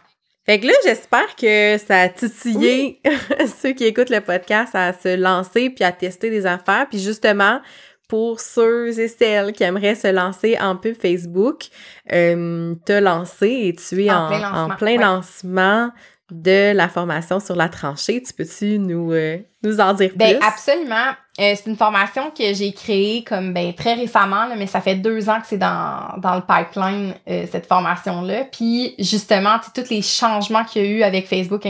Fait 0.45 0.60
que 0.60 0.66
là, 0.66 0.74
j'espère 0.84 1.36
que 1.36 1.78
ça 1.78 2.02
a 2.02 2.10
titillé 2.10 3.02
ceux 3.62 3.74
qui 3.74 3.86
écoutent 3.86 4.10
le 4.10 4.22
podcast 4.22 4.74
à 4.74 4.93
se 4.93 5.16
lancer 5.16 5.70
puis 5.70 5.84
à 5.84 5.91
tester 5.91 6.32
des 6.32 6.47
affaires. 6.47 6.88
Puis 6.89 7.00
justement, 7.00 7.60
pour 8.08 8.39
ceux 8.39 9.00
et 9.00 9.08
celles 9.08 9.54
qui 9.54 9.64
aimeraient 9.64 9.93
se 9.93 10.08
lancer 10.08 10.58
en 10.60 10.76
pub 10.76 10.95
Facebook, 11.00 11.68
euh, 12.12 12.74
te 12.84 12.93
lancer 12.93 13.60
et 13.66 13.76
tu 13.76 14.06
es 14.06 14.12
en, 14.12 14.70
plein 14.76 14.97
lancement, 14.97 15.91
de 16.32 16.73
la 16.73 16.88
formation 16.89 17.39
sur 17.39 17.55
la 17.55 17.69
tranchée. 17.69 18.21
Tu 18.21 18.34
peux-tu 18.34 18.80
nous, 18.80 19.11
euh, 19.11 19.38
nous 19.63 19.80
en 19.80 19.93
dire 19.93 20.11
ben, 20.15 20.38
Absolument. 20.41 21.11
Euh, 21.39 21.53
c'est 21.55 21.67
une 21.67 21.77
formation 21.77 22.32
que 22.32 22.53
j'ai 22.53 22.71
créée 22.73 23.23
comme 23.23 23.53
ben, 23.53 23.73
très 23.73 23.93
récemment, 23.93 24.47
mais 24.57 24.67
ça 24.67 24.82
fait 24.82 24.95
deux 24.95 25.30
ans 25.30 25.39
que 25.39 25.47
c'est 25.47 25.57
dans, 25.57 26.17
dans 26.17 26.36
le 26.36 26.41
pipeline, 26.41 27.13
cette 27.25 27.65
formation-là. 27.65 28.45
Puis 28.51 28.95
justement, 28.99 29.57
tous 29.73 29.89
les 29.89 30.01
changements 30.01 30.65
qu'il 30.65 30.84
y 30.84 30.86
a 30.86 30.89
eu 30.89 31.03
avec 31.03 31.27
Facebook, 31.27 31.65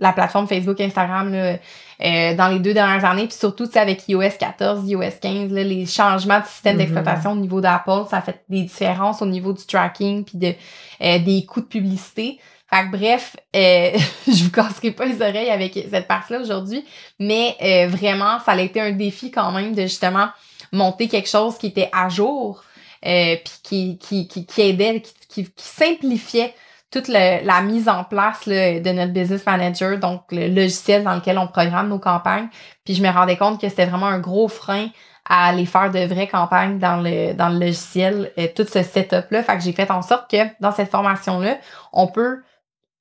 la 0.00 0.12
plateforme 0.12 0.48
Facebook, 0.48 0.80
Instagram, 0.80 1.32
là, 1.32 1.56
euh, 2.02 2.34
dans 2.34 2.48
les 2.48 2.60
deux 2.60 2.72
dernières 2.72 3.04
années, 3.04 3.26
puis 3.26 3.36
surtout 3.36 3.68
avec 3.74 4.08
iOS 4.08 4.38
14, 4.38 4.88
iOS 4.88 5.02
15, 5.20 5.52
là, 5.52 5.62
les 5.62 5.84
changements 5.84 6.40
de 6.40 6.46
système 6.46 6.74
mm-hmm. 6.74 6.78
d'exploitation 6.78 7.32
au 7.32 7.36
niveau 7.36 7.60
d'Apple, 7.60 8.04
ça 8.08 8.22
fait 8.22 8.42
des 8.48 8.62
différences 8.62 9.20
au 9.20 9.26
niveau 9.26 9.52
du 9.52 9.66
tracking 9.66 10.24
puis 10.24 10.38
de 10.38 10.54
euh, 11.02 11.18
des 11.18 11.44
coûts 11.44 11.60
de 11.60 11.66
publicité. 11.66 12.38
Fait 12.70 12.86
que 12.86 12.90
bref, 12.90 13.36
euh, 13.56 13.90
je 14.26 14.44
vous 14.44 14.50
casserai 14.50 14.92
pas 14.92 15.04
les 15.04 15.20
oreilles 15.20 15.50
avec 15.50 15.74
cette 15.90 16.06
partie-là 16.06 16.40
aujourd'hui, 16.40 16.84
mais 17.18 17.56
euh, 17.62 17.88
vraiment, 17.88 18.38
ça 18.40 18.52
a 18.52 18.60
été 18.60 18.80
un 18.80 18.92
défi 18.92 19.30
quand 19.30 19.50
même 19.52 19.74
de 19.74 19.82
justement 19.82 20.28
monter 20.72 21.08
quelque 21.08 21.28
chose 21.28 21.58
qui 21.58 21.66
était 21.66 21.90
à 21.92 22.08
jour, 22.08 22.62
euh, 23.06 23.36
puis 23.44 23.54
qui, 23.62 23.98
qui, 23.98 24.28
qui, 24.28 24.46
qui 24.46 24.60
aidait, 24.62 25.02
qui, 25.28 25.44
qui, 25.44 25.52
simplifiait 25.56 26.54
toute 26.90 27.06
la 27.06 27.60
mise 27.62 27.88
en 27.88 28.02
place 28.02 28.48
de 28.48 28.92
notre 28.92 29.12
business 29.12 29.46
manager, 29.46 29.98
donc 29.98 30.22
le 30.32 30.48
logiciel 30.48 31.04
dans 31.04 31.14
lequel 31.14 31.38
on 31.38 31.46
programme 31.46 31.88
nos 31.88 32.00
campagnes. 32.00 32.48
Puis 32.84 32.94
je 32.94 33.02
me 33.02 33.08
rendais 33.10 33.36
compte 33.36 33.60
que 33.60 33.68
c'était 33.68 33.86
vraiment 33.86 34.08
un 34.08 34.18
gros 34.18 34.48
frein 34.48 34.88
à 35.30 35.46
aller 35.46 35.64
faire 35.64 35.92
de 35.92 36.00
vraies 36.00 36.26
campagnes 36.26 36.80
dans 36.80 36.96
le, 36.96 37.34
dans 37.34 37.48
le 37.48 37.60
logiciel, 37.60 38.32
euh, 38.36 38.48
tout 38.54 38.64
ce 38.64 38.82
setup-là. 38.82 39.44
Fait 39.44 39.56
que 39.56 39.62
j'ai 39.62 39.72
fait 39.72 39.88
en 39.92 40.02
sorte 40.02 40.28
que 40.28 40.38
dans 40.58 40.72
cette 40.72 40.90
formation-là, 40.90 41.58
on 41.92 42.08
peut, 42.08 42.42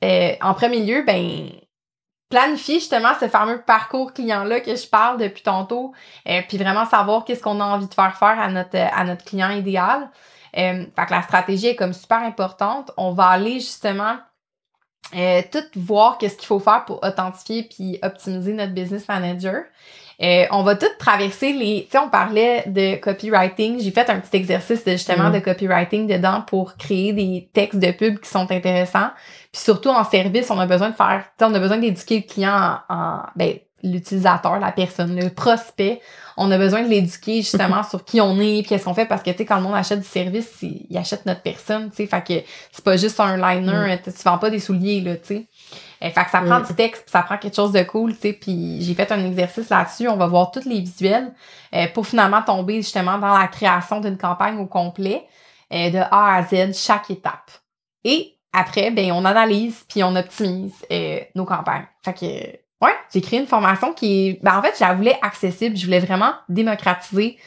euh, 0.04 0.36
en 0.41 0.54
premier 0.54 0.84
lieu, 0.86 1.04
ben, 1.04 1.50
planifier 2.30 2.76
justement 2.76 3.14
ce 3.20 3.28
fameux 3.28 3.62
parcours 3.62 4.14
client-là 4.14 4.62
que 4.62 4.76
je 4.76 4.88
parle 4.88 5.20
depuis 5.20 5.43
tantôt, 5.43 5.93
euh, 6.28 6.41
puis 6.47 6.58
vraiment 6.58 6.86
savoir 6.86 7.26
qu'est-ce 7.26 7.41
qu'on 7.41 7.60
a 7.60 7.66
envie 7.66 7.88
de 7.88 7.93
faire 7.93 8.16
faire 8.18 8.39
à 8.39 8.50
notre, 8.50 8.78
à 8.78 9.04
notre 9.04 9.26
client 9.26 9.50
idéal. 9.50 10.10
Euh, 10.58 10.86
fait 10.95 11.06
que 11.06 11.12
la 11.12 11.22
stratégie 11.22 11.68
est 11.68 11.76
comme 11.76 11.93
super 11.93 12.20
importante. 12.20 12.91
On 12.97 13.12
va 13.12 13.28
aller 13.28 13.60
justement 13.60 14.18
euh, 15.16 15.41
tout 15.52 15.64
voir 15.76 16.18
qu'est-ce 16.18 16.38
qu'il 16.38 16.47
faut 16.47 16.60
faire 16.60 16.86
pour 16.86 17.04
authentifier 17.04 17.64
puis 17.64 18.00
optimiser 18.04 18.54
notre 18.54 18.74
business 18.74 19.08
manager. 19.08 19.64
Euh, 20.22 20.45
on 20.51 20.63
va 20.63 20.76
tout 20.76 20.86
traverser 20.99 21.53
les. 21.53 21.84
Tu 21.86 21.91
sais, 21.91 21.97
on 21.97 22.09
parlait 22.09 22.63
de 22.67 22.95
copywriting. 22.97 23.80
J'ai 23.80 23.91
fait 23.91 24.09
un 24.09 24.20
petit 24.20 24.36
exercice 24.36 24.84
de, 24.84 24.91
justement 24.91 25.30
Mhm. 25.30 25.34
de 25.36 25.39
copywriting 25.39 26.07
dedans 26.07 26.41
pour 26.45 26.76
créer 26.78 27.13
des 27.13 27.49
textes 27.53 27.80
de 27.80 27.91
pub 27.91 28.20
qui 28.20 28.30
sont 28.30 28.51
intéressants. 28.51 29.09
Puis 29.53 29.61
surtout 29.61 29.89
en 29.89 30.03
service, 30.03 30.51
on 30.51 30.59
a 30.59 30.65
besoin 30.65 30.89
de 30.89 30.95
faire. 30.95 31.24
tu 31.38 31.45
sais, 31.45 31.49
On 31.49 31.53
a 31.55 31.59
besoin 31.59 31.78
d'éduquer 31.78 32.17
le 32.28 32.32
client 32.34 32.78
en, 32.89 32.93
en- 32.95 33.22
ben, 33.36 33.53
l'utilisateur, 33.82 34.59
la 34.59 34.74
personne, 34.74 35.17
le 35.20 35.30
prospect. 35.30 36.01
On 36.36 36.51
a 36.51 36.57
besoin 36.57 36.84
de 36.84 36.89
l'éduquer 36.89 37.38
justement 37.38 37.84
sur 37.89 38.03
qui 38.03 38.20
on 38.20 38.38
est, 38.41 38.59
puis 38.61 38.63
qu'est-ce 38.63 38.84
qu'on 38.86 38.93
fait, 38.93 39.05
parce 39.05 39.24
que 39.24 39.30
tu 39.32 39.38
sais, 39.38 39.45
quand 39.45 39.55
le 39.55 39.61
monde 39.63 39.76
achète 39.76 39.99
du 40.01 40.05
service, 40.07 40.49
il, 40.61 40.86
il 40.89 40.97
achète 40.97 41.26
notre 41.26 41.41
personne, 41.41 41.89
tu 41.89 41.95
sais. 41.97 42.05
Fait 42.07 42.22
que 42.26 42.45
c'est 42.72 42.84
pas 42.84 42.97
juste 42.97 43.20
un 43.22 43.38
liner, 43.38 43.97
tu 44.03 44.11
tu 44.11 44.24
vends 44.24 44.38
pas 44.38 44.49
des 44.49 44.59
souliers, 44.59 44.99
là, 45.01 45.15
tu 45.15 45.28
sais. 45.28 45.47
Euh, 46.01 46.09
fait 46.09 46.24
que 46.26 46.32
ça 46.32 46.41
prend 46.41 46.59
Mm. 46.59 46.65
du 46.67 46.76
texte, 46.76 47.03
puis 47.03 47.11
ça 47.11 47.22
prend 47.22 47.38
quelque 47.38 47.55
chose 47.55 47.72
de 47.72 47.84
cool, 47.84 48.13
tu 48.15 48.22
sais. 48.22 48.34
Puis 48.34 48.82
j'ai 48.82 48.93
fait 48.93 49.11
un 49.11 49.24
exercice 49.26 49.70
là-dessus. 49.70 50.07
On 50.07 50.15
va 50.15 50.28
voir 50.28 50.51
tous 50.51 50.65
les 50.65 50.80
visuels 50.80 51.34
euh, 51.76 51.88
pour 51.93 52.07
finalement 52.07 52.41
tomber 52.41 52.76
justement 52.78 53.17
dans 53.17 53.38
la 53.38 53.47
création 53.47 53.99
d'une 53.99 54.17
campagne 54.17 54.57
au 54.57 54.65
complet, 54.65 55.26
euh, 55.74 55.89
de 55.89 55.97
A 55.97 56.36
à 56.36 56.43
Z, 56.43 56.74
chaque 56.74 57.09
étape. 57.11 57.51
Et 58.03 58.36
après, 58.53 58.91
ben 58.91 59.11
on 59.11 59.26
analyse 59.26 59.84
puis 59.88 60.03
on 60.03 60.15
optimise 60.15 60.74
nos 61.36 61.45
campagnes. 61.45 61.86
Fait 62.03 62.13
que 62.13 62.26
ouais, 62.86 62.95
j'ai 63.13 63.22
créé 63.22 63.39
une 63.39 63.45
formation 63.47 63.93
qui 63.93 64.30
est, 64.30 64.39
ben 64.43 64.57
en 64.57 64.61
fait, 64.61 64.74
je 64.80 64.84
la 64.84 64.93
voulais 64.93 65.20
accessible. 65.22 65.76
Je 65.76 65.86
voulais 65.86 65.99
vraiment 65.99 66.34
démocratiser 66.47 67.38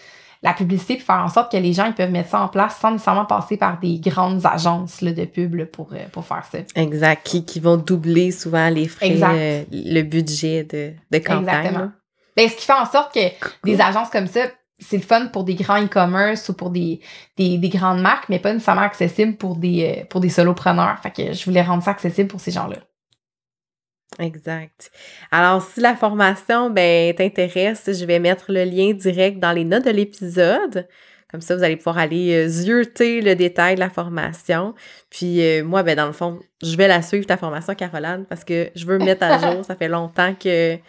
la 0.42 0.52
publicité 0.54 0.96
puis 0.96 1.04
faire 1.04 1.22
en 1.24 1.28
sorte 1.28 1.52
que 1.52 1.56
les 1.56 1.72
gens 1.72 1.86
ils 1.86 1.94
peuvent 1.94 2.10
mettre 2.10 2.30
ça 2.30 2.40
en 2.40 2.48
place 2.48 2.76
sans 2.80 2.90
nécessairement 2.90 3.24
passer 3.24 3.56
par 3.56 3.78
des 3.78 3.98
grandes 4.00 4.44
agences 4.44 5.00
là, 5.00 5.12
de 5.12 5.24
pub 5.24 5.54
là, 5.54 5.66
pour, 5.66 5.92
euh, 5.92 6.04
pour 6.10 6.24
faire 6.24 6.44
ça. 6.50 6.58
Exact. 6.74 7.24
Qui, 7.24 7.44
qui 7.44 7.60
vont 7.60 7.76
doubler 7.76 8.32
souvent 8.32 8.68
les 8.68 8.88
frais, 8.88 9.16
euh, 9.22 9.64
le 9.70 10.02
budget 10.02 10.64
de, 10.64 10.92
de 11.10 11.18
campagne. 11.18 11.66
Exactement. 11.66 11.92
Ben, 12.36 12.48
ce 12.48 12.56
qui 12.56 12.64
fait 12.64 12.72
en 12.72 12.86
sorte 12.86 13.14
que 13.14 13.28
Cool. 13.40 13.52
des 13.64 13.80
agences 13.80 14.10
comme 14.10 14.26
ça, 14.26 14.40
c'est 14.78 14.96
le 14.96 15.02
fun 15.02 15.26
pour 15.26 15.44
des 15.44 15.54
grands 15.54 15.80
e-commerce 15.80 16.48
ou 16.48 16.54
pour 16.54 16.70
des, 16.70 17.00
des, 17.36 17.56
des 17.58 17.68
grandes 17.68 18.00
marques, 18.00 18.28
mais 18.28 18.40
pas 18.40 18.52
nécessairement 18.52 18.82
accessible 18.82 19.36
pour 19.36 19.56
des, 19.56 19.98
euh, 20.00 20.04
pour 20.08 20.20
des 20.20 20.28
solopreneurs. 20.28 20.98
Fait 21.00 21.10
que 21.12 21.32
je 21.32 21.44
voulais 21.44 21.62
rendre 21.62 21.84
ça 21.84 21.92
accessible 21.92 22.28
pour 22.28 22.40
ces 22.40 22.50
gens-là. 22.50 22.78
Exact. 24.18 24.90
Alors, 25.30 25.62
si 25.62 25.80
la 25.80 25.96
formation 25.96 26.70
ben, 26.70 27.14
t'intéresse, 27.14 27.84
je 27.92 28.04
vais 28.04 28.18
mettre 28.18 28.52
le 28.52 28.64
lien 28.64 28.92
direct 28.92 29.38
dans 29.38 29.52
les 29.52 29.64
notes 29.64 29.84
de 29.84 29.90
l'épisode. 29.90 30.86
Comme 31.30 31.40
ça, 31.40 31.56
vous 31.56 31.62
allez 31.64 31.76
pouvoir 31.76 31.96
aller 31.96 32.34
euh, 32.34 32.46
zioter 32.48 33.22
le 33.22 33.34
détail 33.34 33.76
de 33.76 33.80
la 33.80 33.88
formation. 33.88 34.74
Puis 35.08 35.40
euh, 35.42 35.64
moi, 35.64 35.82
ben 35.82 35.96
dans 35.96 36.06
le 36.06 36.12
fond, 36.12 36.38
je 36.62 36.76
vais 36.76 36.88
la 36.88 37.00
suivre, 37.00 37.24
ta 37.26 37.38
formation, 37.38 37.74
Caroline, 37.74 38.26
parce 38.28 38.44
que 38.44 38.68
je 38.76 38.84
veux 38.84 38.98
me 38.98 39.04
mettre 39.06 39.24
à 39.24 39.38
jour. 39.38 39.64
Ça 39.66 39.74
fait 39.74 39.88
longtemps 39.88 40.34
que... 40.34 40.74
Tu 40.76 40.80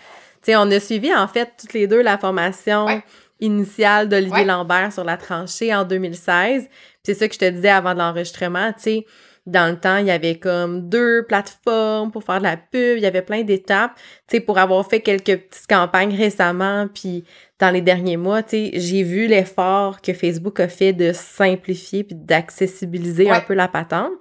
sais, 0.51 0.55
on 0.57 0.69
a 0.69 0.79
suivi, 0.81 1.15
en 1.15 1.29
fait, 1.29 1.49
toutes 1.57 1.71
les 1.73 1.87
deux 1.87 2.01
la 2.01 2.17
formation 2.17 2.85
Ouais. 2.87 3.01
initiale 3.39 4.09
d'Olivier 4.09 4.39
Ouais. 4.39 4.43
Lambert 4.45 4.91
sur 4.91 5.05
la 5.05 5.15
tranchée 5.15 5.73
en 5.73 5.85
2016. 5.85 6.63
Puis 6.65 6.69
c'est 7.05 7.13
ça 7.13 7.27
que 7.29 7.33
je 7.35 7.39
te 7.39 7.49
disais 7.49 7.69
avant 7.69 7.93
de 7.93 7.99
l'enregistrement, 7.99 8.73
tu 8.73 8.81
sais, 8.81 9.05
dans 9.45 9.69
le 9.69 9.77
temps, 9.79 9.97
il 9.97 10.05
y 10.05 10.11
avait 10.11 10.39
comme 10.39 10.87
deux 10.87 11.25
plateformes 11.27 12.11
pour 12.11 12.23
faire 12.23 12.37
de 12.39 12.43
la 12.43 12.55
pub, 12.55 12.97
il 12.97 13.03
y 13.03 13.05
avait 13.05 13.21
plein 13.21 13.41
d'étapes. 13.43 13.91
Tu 14.27 14.37
sais, 14.37 14.39
pour 14.39 14.57
avoir 14.57 14.87
fait 14.89 15.01
quelques 15.01 15.35
petites 15.37 15.67
campagnes 15.67 16.15
récemment, 16.15 16.87
puis 16.93 17.25
dans 17.59 17.69
les 17.69 17.81
derniers 17.81 18.15
mois, 18.17 18.41
tu 18.41 18.49
sais, 18.51 18.71
j'ai 18.75 19.03
vu 19.03 19.27
l'effort 19.27 20.01
que 20.01 20.13
Facebook 20.13 20.59
a 20.61 20.67
fait 20.69 20.93
de 20.93 21.11
simplifier 21.13 22.03
puis 22.05 22.15
d'accessibiliser 22.15 23.29
un 23.29 23.41
peu 23.41 23.53
la 23.53 23.67
patente. 23.67 24.11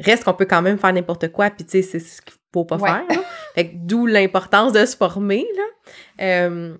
Reste 0.00 0.22
qu'on 0.24 0.34
peut 0.34 0.46
quand 0.46 0.62
même 0.62 0.78
faire 0.78 0.92
n'importe 0.92 1.32
quoi, 1.32 1.50
puis 1.50 1.64
tu 1.64 1.72
sais, 1.72 1.82
c'est 1.82 1.98
ce 1.98 2.22
qu'il 2.22 2.34
faut 2.52 2.64
pas 2.64 2.76
Ouais. 2.76 2.88
faire. 2.88 3.04
là. 3.08 3.24
Fait 3.56 3.66
que 3.70 3.72
d'où 3.74 4.06
l'importance 4.06 4.72
de 4.72 4.84
se 4.86 4.96
former, 4.96 5.44
là. 5.56 5.64
Euh, 6.24 6.76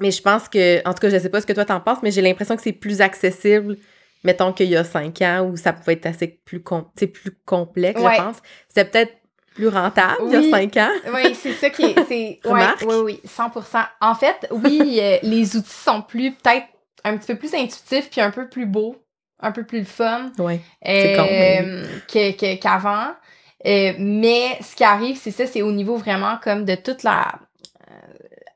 mais 0.00 0.10
je 0.12 0.22
pense 0.22 0.48
que, 0.48 0.78
en 0.88 0.94
tout 0.94 1.00
cas, 1.00 1.10
je 1.10 1.18
sais 1.18 1.28
pas 1.28 1.40
ce 1.40 1.46
que 1.46 1.52
toi 1.52 1.64
t'en 1.64 1.80
penses, 1.80 1.98
mais 2.04 2.10
j'ai 2.12 2.22
l'impression 2.22 2.54
que 2.56 2.62
c'est 2.62 2.72
plus 2.72 3.00
accessible, 3.00 3.76
mettons 4.24 4.52
qu'il 4.52 4.68
y 4.68 4.76
a 4.76 4.84
cinq 4.84 5.20
ans, 5.22 5.48
où 5.50 5.56
ça 5.56 5.72
pouvait 5.72 5.94
être 5.94 6.06
assez 6.06 6.28
plus, 6.28 6.62
com- 6.62 6.86
tu 6.96 7.00
sais, 7.00 7.06
plus 7.06 7.32
complexe, 7.44 8.00
Ouais. 8.00 8.14
je 8.16 8.22
pense. 8.22 8.36
C'était 8.68 8.84
peut-être 8.84 9.12
plus 9.54 9.68
rentable 9.68 10.16
il 10.28 10.32
y 10.32 10.36
Oui. 10.38 10.48
a 10.48 10.50
cinq 10.50 10.76
ans. 10.78 10.90
Oui, 11.14 11.34
c'est 11.34 11.52
ça 11.52 11.70
qui 11.70 11.82
est. 11.84 11.96
ouais, 12.10 12.40
Remarque? 12.44 12.84
oui, 12.88 12.94
oui, 13.04 13.20
100% 13.26 13.86
En 14.00 14.14
fait, 14.14 14.46
oui, 14.50 14.98
euh, 15.02 15.18
les 15.22 15.56
outils 15.56 15.70
sont 15.70 16.02
plus, 16.02 16.32
peut-être 16.32 16.66
un 17.04 17.16
petit 17.16 17.32
peu 17.32 17.38
plus 17.38 17.52
intuitifs 17.54 18.08
puis 18.10 18.20
un 18.20 18.30
peu 18.30 18.48
plus 18.48 18.64
beaux, 18.66 18.96
un 19.40 19.50
peu 19.52 19.64
plus 19.64 19.84
fun. 19.84 20.30
Ouais. 20.38 20.60
Euh, 20.86 21.84
que- 22.10 22.32
que- 22.36 22.60
qu'avant. 22.60 23.08
Euh, 23.66 23.92
mais 23.98 24.58
ce 24.60 24.74
qui 24.74 24.84
arrive, 24.84 25.16
c'est 25.16 25.30
ça, 25.30 25.46
c'est 25.46 25.62
au 25.62 25.70
niveau 25.72 25.96
vraiment 25.96 26.36
comme 26.42 26.64
de 26.64 26.74
toute 26.74 27.02
la 27.04 27.20
euh, 27.28 27.36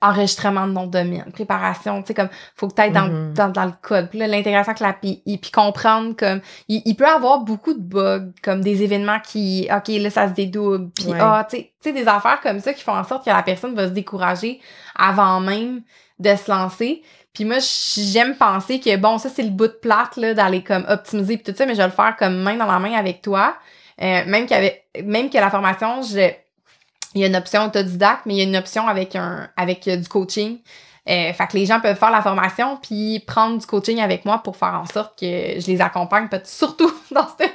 enregistrement 0.03 0.67
de 0.67 0.73
nom 0.73 0.87
de 0.87 0.91
domaine, 0.93 1.25
préparation, 1.33 2.03
tu 2.03 2.09
sais, 2.09 2.15
comme 2.15 2.29
faut 2.55 2.69
que 2.69 2.75
tu 2.75 2.83
ailles 2.83 2.93
dans, 2.93 3.09
Mhm. 3.09 3.35
dans, 3.35 3.49
dans 3.49 3.65
le 3.65 3.73
code, 3.83 4.09
puis 4.11 4.19
là, 4.19 4.27
l'intégration 4.27 4.71
avec 4.71 4.81
l'API, 4.81 5.39
puis 5.41 5.51
comprendre 5.51 6.15
comme, 6.17 6.41
il, 6.69 6.83
il 6.85 6.95
peut 6.97 7.07
avoir 7.07 7.41
beaucoup 7.41 7.75
de 7.75 7.81
bugs, 7.81 8.33
comme 8.43 8.61
des 8.61 8.83
événements 8.83 9.21
qui, 9.21 9.69
ok, 9.75 9.89
là, 9.89 10.11
ça 10.11 10.29
se 10.29 10.35
dédouble, 10.35 10.91
puis 10.91 11.07
Ouais. 11.07 11.19
ah, 11.21 11.47
tu 11.49 11.57
sais, 11.57 11.73
tu 11.83 11.91
sais, 11.91 11.93
des 11.93 12.09
affaires 12.09 12.41
comme 12.43 12.61
ça 12.61 12.73
qui 12.73 12.83
font 12.83 12.97
en 12.97 13.05
sorte 13.05 13.25
que 13.25 13.31
la 13.31 13.43
personne 13.43 13.75
va 13.75 13.89
se 13.89 13.93
décourager 13.93 14.61
avant 14.95 15.41
même 15.41 15.83
de 16.19 16.35
se 16.35 16.51
lancer. 16.51 17.03
Puis 17.33 17.45
moi, 17.45 17.57
j'aime 17.61 18.35
penser 18.37 18.81
que, 18.81 18.97
bon, 18.97 19.19
ça, 19.19 19.29
c'est 19.29 19.43
le 19.43 19.51
bout 19.51 19.67
de 19.67 19.79
plate, 19.83 20.17
là, 20.17 20.33
d'aller 20.33 20.63
comme 20.65 20.87
optimiser 20.89 21.37
puis 21.37 21.53
tout 21.53 21.57
ça, 21.59 21.67
mais 21.67 21.75
je 21.75 21.79
vais 21.79 21.87
le 21.87 21.93
faire 21.93 22.17
comme 22.17 22.37
main 22.43 22.57
dans 22.57 22.65
la 22.67 22.79
main 22.79 22.95
avec 22.95 23.21
toi. 23.21 23.55
Euh, 24.03 24.23
même, 24.27 24.47
qu'avec, 24.47 24.87
même 25.05 25.29
que 25.31 25.37
la 25.37 25.51
formation, 25.51 26.01
je, 26.03 26.31
il 27.17 27.23
y 27.23 27.25
a 27.25 27.29
une 27.29 27.37
option 27.37 27.65
autodidacte, 27.65 28.27
mais 28.27 28.35
il 28.35 28.39
y 28.39 28.41
a 28.41 28.45
une 28.45 28.57
option 28.57 28.87
avec, 28.87 29.17
un, 29.17 29.49
avec 29.57 29.89
euh, 29.89 29.97
du 29.97 30.09
coaching. 30.09 30.59
Euh, 31.09 31.33
fait 31.33 31.47
que 31.47 31.57
les 31.57 31.67
gens 31.67 31.81
peuvent 31.81 31.97
faire 31.97 32.11
la 32.11 32.21
formation 32.21 32.79
puis 32.83 33.21
prendre 33.21 33.59
du 33.59 33.67
coaching 33.67 34.01
avec 34.01 34.25
moi 34.25 34.39
pour 34.43 34.57
faire 34.57 34.75
en 34.75 34.87
sorte 34.87 35.17
que 35.17 35.25
je 35.25 35.67
les 35.69 35.81
accompagne, 35.81 36.29
peut-être 36.29 36.49
surtout 36.49 36.93
dans 37.13 37.29
ce, 37.29 37.47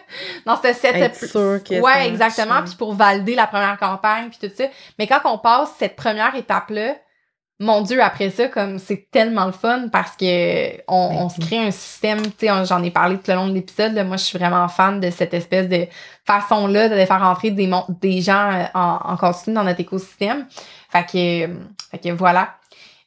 dans 0.45 0.55
ce 0.55 0.73
setup. 0.73 1.13
Sûr 1.13 1.61
que 1.63 1.81
Ouais, 1.81 2.07
exactement. 2.07 2.63
Puis 2.63 2.75
pour 2.75 2.93
valider 2.93 3.35
la 3.35 3.47
première 3.47 3.77
campagne 3.77 4.29
puis 4.29 4.47
tout 4.47 4.55
ça. 4.55 4.63
Mais 4.97 5.05
quand 5.05 5.19
on 5.25 5.37
passe 5.37 5.69
cette 5.77 5.95
première 5.95 6.33
étape-là, 6.33 6.95
mon 7.61 7.81
Dieu, 7.81 8.01
après 8.01 8.31
ça, 8.31 8.47
comme 8.47 8.79
c'est 8.79 9.09
tellement 9.11 9.45
le 9.45 9.51
fun 9.51 9.87
parce 9.91 10.17
que 10.17 10.81
on, 10.87 11.09
Ben 11.09 11.15
on 11.17 11.29
se 11.29 11.39
crée 11.39 11.59
un 11.59 11.71
système, 11.71 12.21
tu 12.23 12.47
sais, 12.47 12.65
j'en 12.65 12.81
ai 12.83 12.89
parlé 12.89 13.17
tout 13.17 13.29
le 13.29 13.35
long 13.35 13.47
de 13.47 13.53
l'épisode, 13.53 13.93
moi 14.05 14.17
je 14.17 14.23
suis 14.23 14.37
vraiment 14.39 14.67
fan 14.67 14.99
de 14.99 15.11
cette 15.11 15.33
espèce 15.33 15.69
de 15.69 15.85
façon-là 16.25 16.89
de 16.89 17.05
faire 17.05 17.21
entrer 17.21 17.51
des, 17.51 17.71
des 18.01 18.21
gens 18.21 18.51
euh, 18.51 18.63
en, 18.73 18.99
en 19.03 19.15
continu 19.15 19.55
dans 19.55 19.63
notre 19.63 19.79
écosystème. 19.79 20.47
Fait 20.89 21.05
que, 21.05 21.45
euh, 21.45 21.55
fait 21.91 21.99
que 21.99 22.09
voilà. 22.09 22.55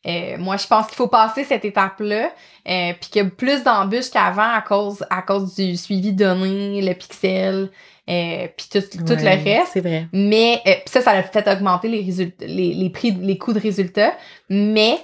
Euh, 0.06 0.36
moi, 0.38 0.56
je 0.56 0.66
pense 0.66 0.86
qu'il 0.86 0.96
faut 0.96 1.08
passer 1.08 1.44
cette 1.44 1.64
étape-là, 1.64 2.30
euh, 2.68 2.92
puis 3.00 3.10
qu'il 3.10 3.22
y 3.22 3.26
a 3.26 3.30
plus 3.30 3.62
d'embûches 3.62 4.10
qu'avant 4.10 4.52
à 4.52 4.60
cause, 4.60 5.04
à 5.08 5.22
cause 5.22 5.54
du 5.54 5.76
suivi 5.76 6.12
de 6.12 6.24
données, 6.24 6.82
le 6.82 6.94
pixel, 6.94 7.70
euh, 8.08 8.48
puis 8.56 8.68
tout, 8.70 8.80
tout 8.80 9.14
le 9.14 9.44
reste. 9.44 9.72
C'est 9.72 9.80
vrai. 9.80 10.08
Mais 10.12 10.60
euh, 10.66 10.74
ça, 10.86 11.00
ça 11.00 11.12
a 11.12 11.22
fait 11.22 11.46
augmenter 11.48 11.88
les 11.88 12.02
résultats, 12.02 12.46
les, 12.46 12.74
les 12.74 12.90
prix, 12.90 13.12
les 13.12 13.38
coûts 13.38 13.52
de 13.52 13.60
résultats. 13.60 14.16
Mais 14.50 14.98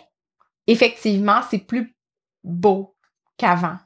effectivement, 0.66 1.40
c'est 1.50 1.58
plus 1.66 1.94
beau 2.44 2.94
qu'avant. 3.36 3.76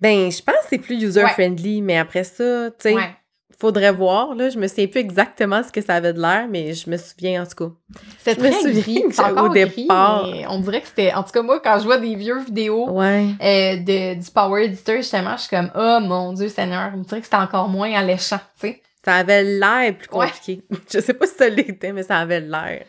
Ben, 0.00 0.30
je 0.30 0.42
pense 0.42 0.56
que 0.56 0.66
c'est 0.70 0.78
plus 0.78 1.02
user-friendly, 1.02 1.80
mais 1.82 1.96
après 1.96 2.24
ça, 2.24 2.70
tu 2.70 2.76
sais, 2.80 2.94
Ouais. 2.94 3.16
Faudrait 3.58 3.92
voir, 3.92 4.34
là. 4.34 4.50
Je 4.50 4.58
me 4.58 4.66
souviens 4.68 4.86
plus 4.86 5.00
exactement 5.00 5.62
ce 5.62 5.72
que 5.72 5.80
ça 5.80 5.94
avait 5.94 6.12
de 6.12 6.20
l'air, 6.20 6.46
mais 6.50 6.74
je 6.74 6.88
me 6.90 6.96
souviens, 6.96 7.42
en 7.42 7.46
tout 7.46 7.68
cas. 7.68 7.72
Me 8.32 8.34
très 8.38 8.52
souviens 8.52 8.80
gris. 8.80 9.02
au 9.40 9.48
départ- 9.48 10.26
on 10.50 10.58
dirait 10.60 10.80
que 10.82 10.88
c'était... 10.88 11.12
En 11.14 11.22
tout 11.22 11.30
cas, 11.32 11.42
moi, 11.42 11.60
quand 11.60 11.78
je 11.78 11.84
vois 11.84 11.98
des 11.98 12.14
vieux 12.14 12.38
vidéos 12.40 12.90
Ouais. 12.90 13.26
euh, 13.42 13.76
de, 13.76 14.14
du 14.22 14.30
Power 14.30 14.64
Editor, 14.64 14.96
justement, 14.96 15.36
je 15.36 15.42
suis 15.42 15.50
comme 15.56 15.70
«Oh, 15.74 15.98
mon 16.02 16.32
Dieu 16.32 16.48
Seigneur!» 16.48 16.90
On 16.96 17.00
dirait 17.00 17.20
que 17.20 17.24
c'était 17.26 17.36
encore 17.36 17.68
moins 17.68 17.92
alléchant, 17.92 18.40
tu 18.60 18.68
sais. 18.68 18.82
Ça 19.04 19.14
avait 19.14 19.44
l'air 19.44 19.94
plus 19.96 20.08
Ouais. 20.16 20.26
compliqué. 20.26 20.62
Je 20.92 20.98
sais 21.00 21.14
pas 21.14 21.26
si 21.28 21.34
ça 21.36 21.48
l'était, 21.48 21.92
mais 21.92 22.02
ça 22.02 22.18
avait 22.18 22.40
l'air. 22.40 22.82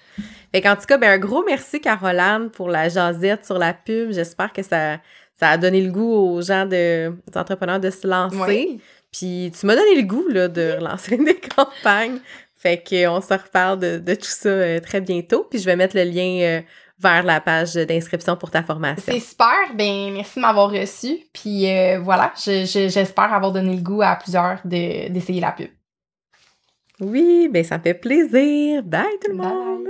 Fait 0.51 0.61
qu'en 0.61 0.75
tout 0.75 0.85
cas, 0.87 0.97
ben, 0.97 1.11
un 1.11 1.17
gros 1.19 1.43
merci, 1.45 1.79
Caroline, 1.79 2.49
pour 2.51 2.69
la 2.69 2.89
jasette 2.89 3.45
sur 3.45 3.59
la 3.59 3.73
pub. 3.73 4.11
J'espère 4.13 4.51
que 4.51 4.63
ça, 4.63 4.97
ça 5.39 5.49
a 5.49 5.57
donné 5.57 5.79
le 5.81 5.91
goût 5.91 6.11
aux 6.11 6.41
gens, 6.41 6.65
de, 6.65 7.09
aux 7.09 7.37
entrepreneurs 7.37 7.79
de 7.79 7.91
se 7.91 8.07
lancer. 8.07 8.37
Ouais. 8.39 8.77
Puis 9.17 9.51
tu 9.57 9.65
m'as 9.65 9.75
donné 9.75 9.95
le 9.95 10.03
goût, 10.07 10.27
là, 10.29 10.47
de 10.47 10.73
relancer 10.77 11.17
des 11.23 11.35
campagnes. 11.39 12.19
Fait 12.55 12.77
qu'on 12.83 13.21
se 13.21 13.33
reparle 13.33 13.79
de, 13.79 13.97
de 13.99 14.15
tout 14.15 14.23
ça 14.25 14.49
euh, 14.49 14.79
très 14.79 14.99
bientôt. 15.01 15.45
Puis 15.49 15.59
je 15.59 15.65
vais 15.65 15.75
mettre 15.75 15.95
le 15.95 16.03
lien 16.03 16.39
euh, 16.41 16.61
vers 16.99 17.23
la 17.23 17.39
page 17.39 17.75
d'inscription 17.75 18.35
pour 18.35 18.49
ta 18.49 18.63
formation. 18.63 19.03
C'est 19.13 19.19
super. 19.19 19.53
Ben, 19.75 20.11
merci 20.13 20.35
de 20.37 20.41
m'avoir 20.41 20.71
reçu. 20.71 21.19
Puis 21.33 21.69
euh, 21.71 21.99
voilà, 21.99 22.33
je- 22.35 22.65
je- 22.65 22.89
j'espère 22.89 23.31
avoir 23.33 23.51
donné 23.51 23.75
le 23.75 23.81
goût 23.81 24.01
à 24.01 24.15
plusieurs 24.15 24.59
de- 24.65 25.07
d'essayer 25.09 25.39
la 25.39 25.51
pub. 25.51 25.69
Oui, 26.99 27.47
ben 27.51 27.63
ça 27.63 27.77
me 27.77 27.83
fait 27.83 27.93
plaisir. 27.93 28.81
Bye 28.83 29.05
tout 29.23 29.31
le 29.31 29.37
Bye. 29.37 29.47
monde! 29.47 29.87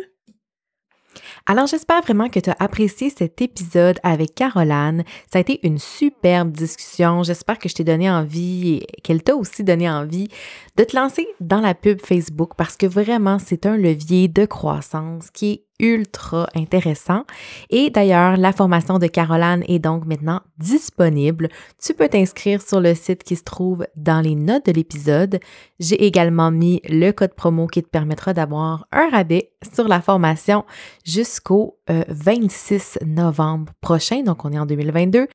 Alors, 1.50 1.66
j'espère 1.66 2.02
vraiment 2.02 2.28
que 2.28 2.42
tu 2.42 2.50
as 2.50 2.58
apprécié 2.60 3.10
cet 3.10 3.42
épisode 3.42 4.00
avec 4.04 4.36
Caroline. 4.36 5.06
Ça 5.32 5.38
a 5.38 5.40
été 5.40 5.66
une 5.66 5.78
superbe 5.78 6.52
discussion. 6.52 7.24
J'espère 7.24 7.58
que 7.58 7.70
je 7.70 7.76
t'ai 7.76 7.86
donné 7.86 8.12
envie 8.12 8.82
et 8.82 9.02
qu'elle 9.02 9.24
t'a 9.24 9.34
aussi 9.34 9.64
donné 9.64 9.90
envie 9.90 10.28
de 10.76 10.84
te 10.84 10.98
lancer 10.98 11.26
dans 11.40 11.62
la 11.62 11.74
pub 11.74 12.02
Facebook 12.02 12.52
parce 12.58 12.76
que 12.76 12.86
vraiment, 12.86 13.40
c'est 13.40 13.66
un 13.66 13.78
levier 13.78 14.28
de 14.28 14.44
croissance 14.44 15.32
qui 15.32 15.52
est 15.52 15.67
ultra 15.80 16.48
intéressant. 16.56 17.24
Et 17.70 17.90
d'ailleurs, 17.90 18.38
la 18.38 18.52
formation 18.52 19.00
de 19.00 19.08
Caroline 19.08 19.64
est 19.68 19.80
donc 19.80 20.06
maintenant 20.06 20.42
disponible. 20.58 21.50
Tu 21.82 21.94
peux 21.94 22.10
t'inscrire 22.10 22.62
sur 22.62 22.82
le 22.82 22.96
site 22.96 23.24
qui 23.24 23.36
se 23.36 23.44
trouve 23.44 23.86
dans 23.96 24.22
les 24.22 24.36
notes 24.36 24.66
de 24.66 24.72
l'épisode. 24.72 25.40
J'ai 25.80 26.06
également 26.06 26.52
mis 26.52 26.82
le 26.90 27.12
code 27.12 27.34
promo 27.34 27.68
qui 27.68 27.84
te 27.84 27.90
permettra 27.90 28.34
d'avoir 28.34 28.88
un 28.92 29.10
rabais 29.10 29.52
sur 29.74 29.88
la 29.88 30.02
formation 30.02 30.66
jusqu'au 31.06 31.78
26 31.88 33.00
euh, 33.02 33.06
novembre 33.06 33.74
prochain. 33.82 34.24
Donc, 34.24 34.46
on 34.46 34.52
est 34.52 34.60
en 34.60 34.66
2022. 34.66 35.28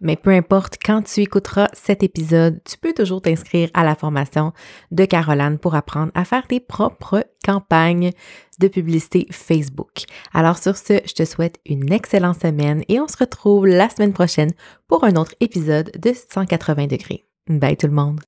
Mais 0.00 0.16
peu 0.16 0.30
importe 0.30 0.78
quand 0.84 1.02
tu 1.02 1.20
écouteras 1.20 1.68
cet 1.72 2.02
épisode, 2.02 2.60
tu 2.64 2.76
peux 2.78 2.92
toujours 2.92 3.22
t'inscrire 3.22 3.70
à 3.74 3.84
la 3.84 3.94
formation 3.94 4.52
de 4.90 5.04
Caroline 5.04 5.58
pour 5.58 5.74
apprendre 5.74 6.12
à 6.14 6.24
faire 6.24 6.46
tes 6.46 6.60
propres 6.60 7.24
campagnes 7.44 8.12
de 8.58 8.68
publicité 8.68 9.26
Facebook. 9.30 10.04
Alors 10.32 10.58
sur 10.58 10.76
ce, 10.76 11.00
je 11.06 11.14
te 11.14 11.24
souhaite 11.24 11.60
une 11.66 11.92
excellente 11.92 12.40
semaine 12.40 12.82
et 12.88 13.00
on 13.00 13.08
se 13.08 13.16
retrouve 13.16 13.66
la 13.66 13.88
semaine 13.88 14.12
prochaine 14.12 14.52
pour 14.88 15.04
un 15.04 15.16
autre 15.16 15.34
épisode 15.40 15.90
de 15.98 16.12
180 16.12 16.86
degrés. 16.86 17.24
Bye 17.48 17.76
tout 17.76 17.86
le 17.86 17.92
monde! 17.92 18.20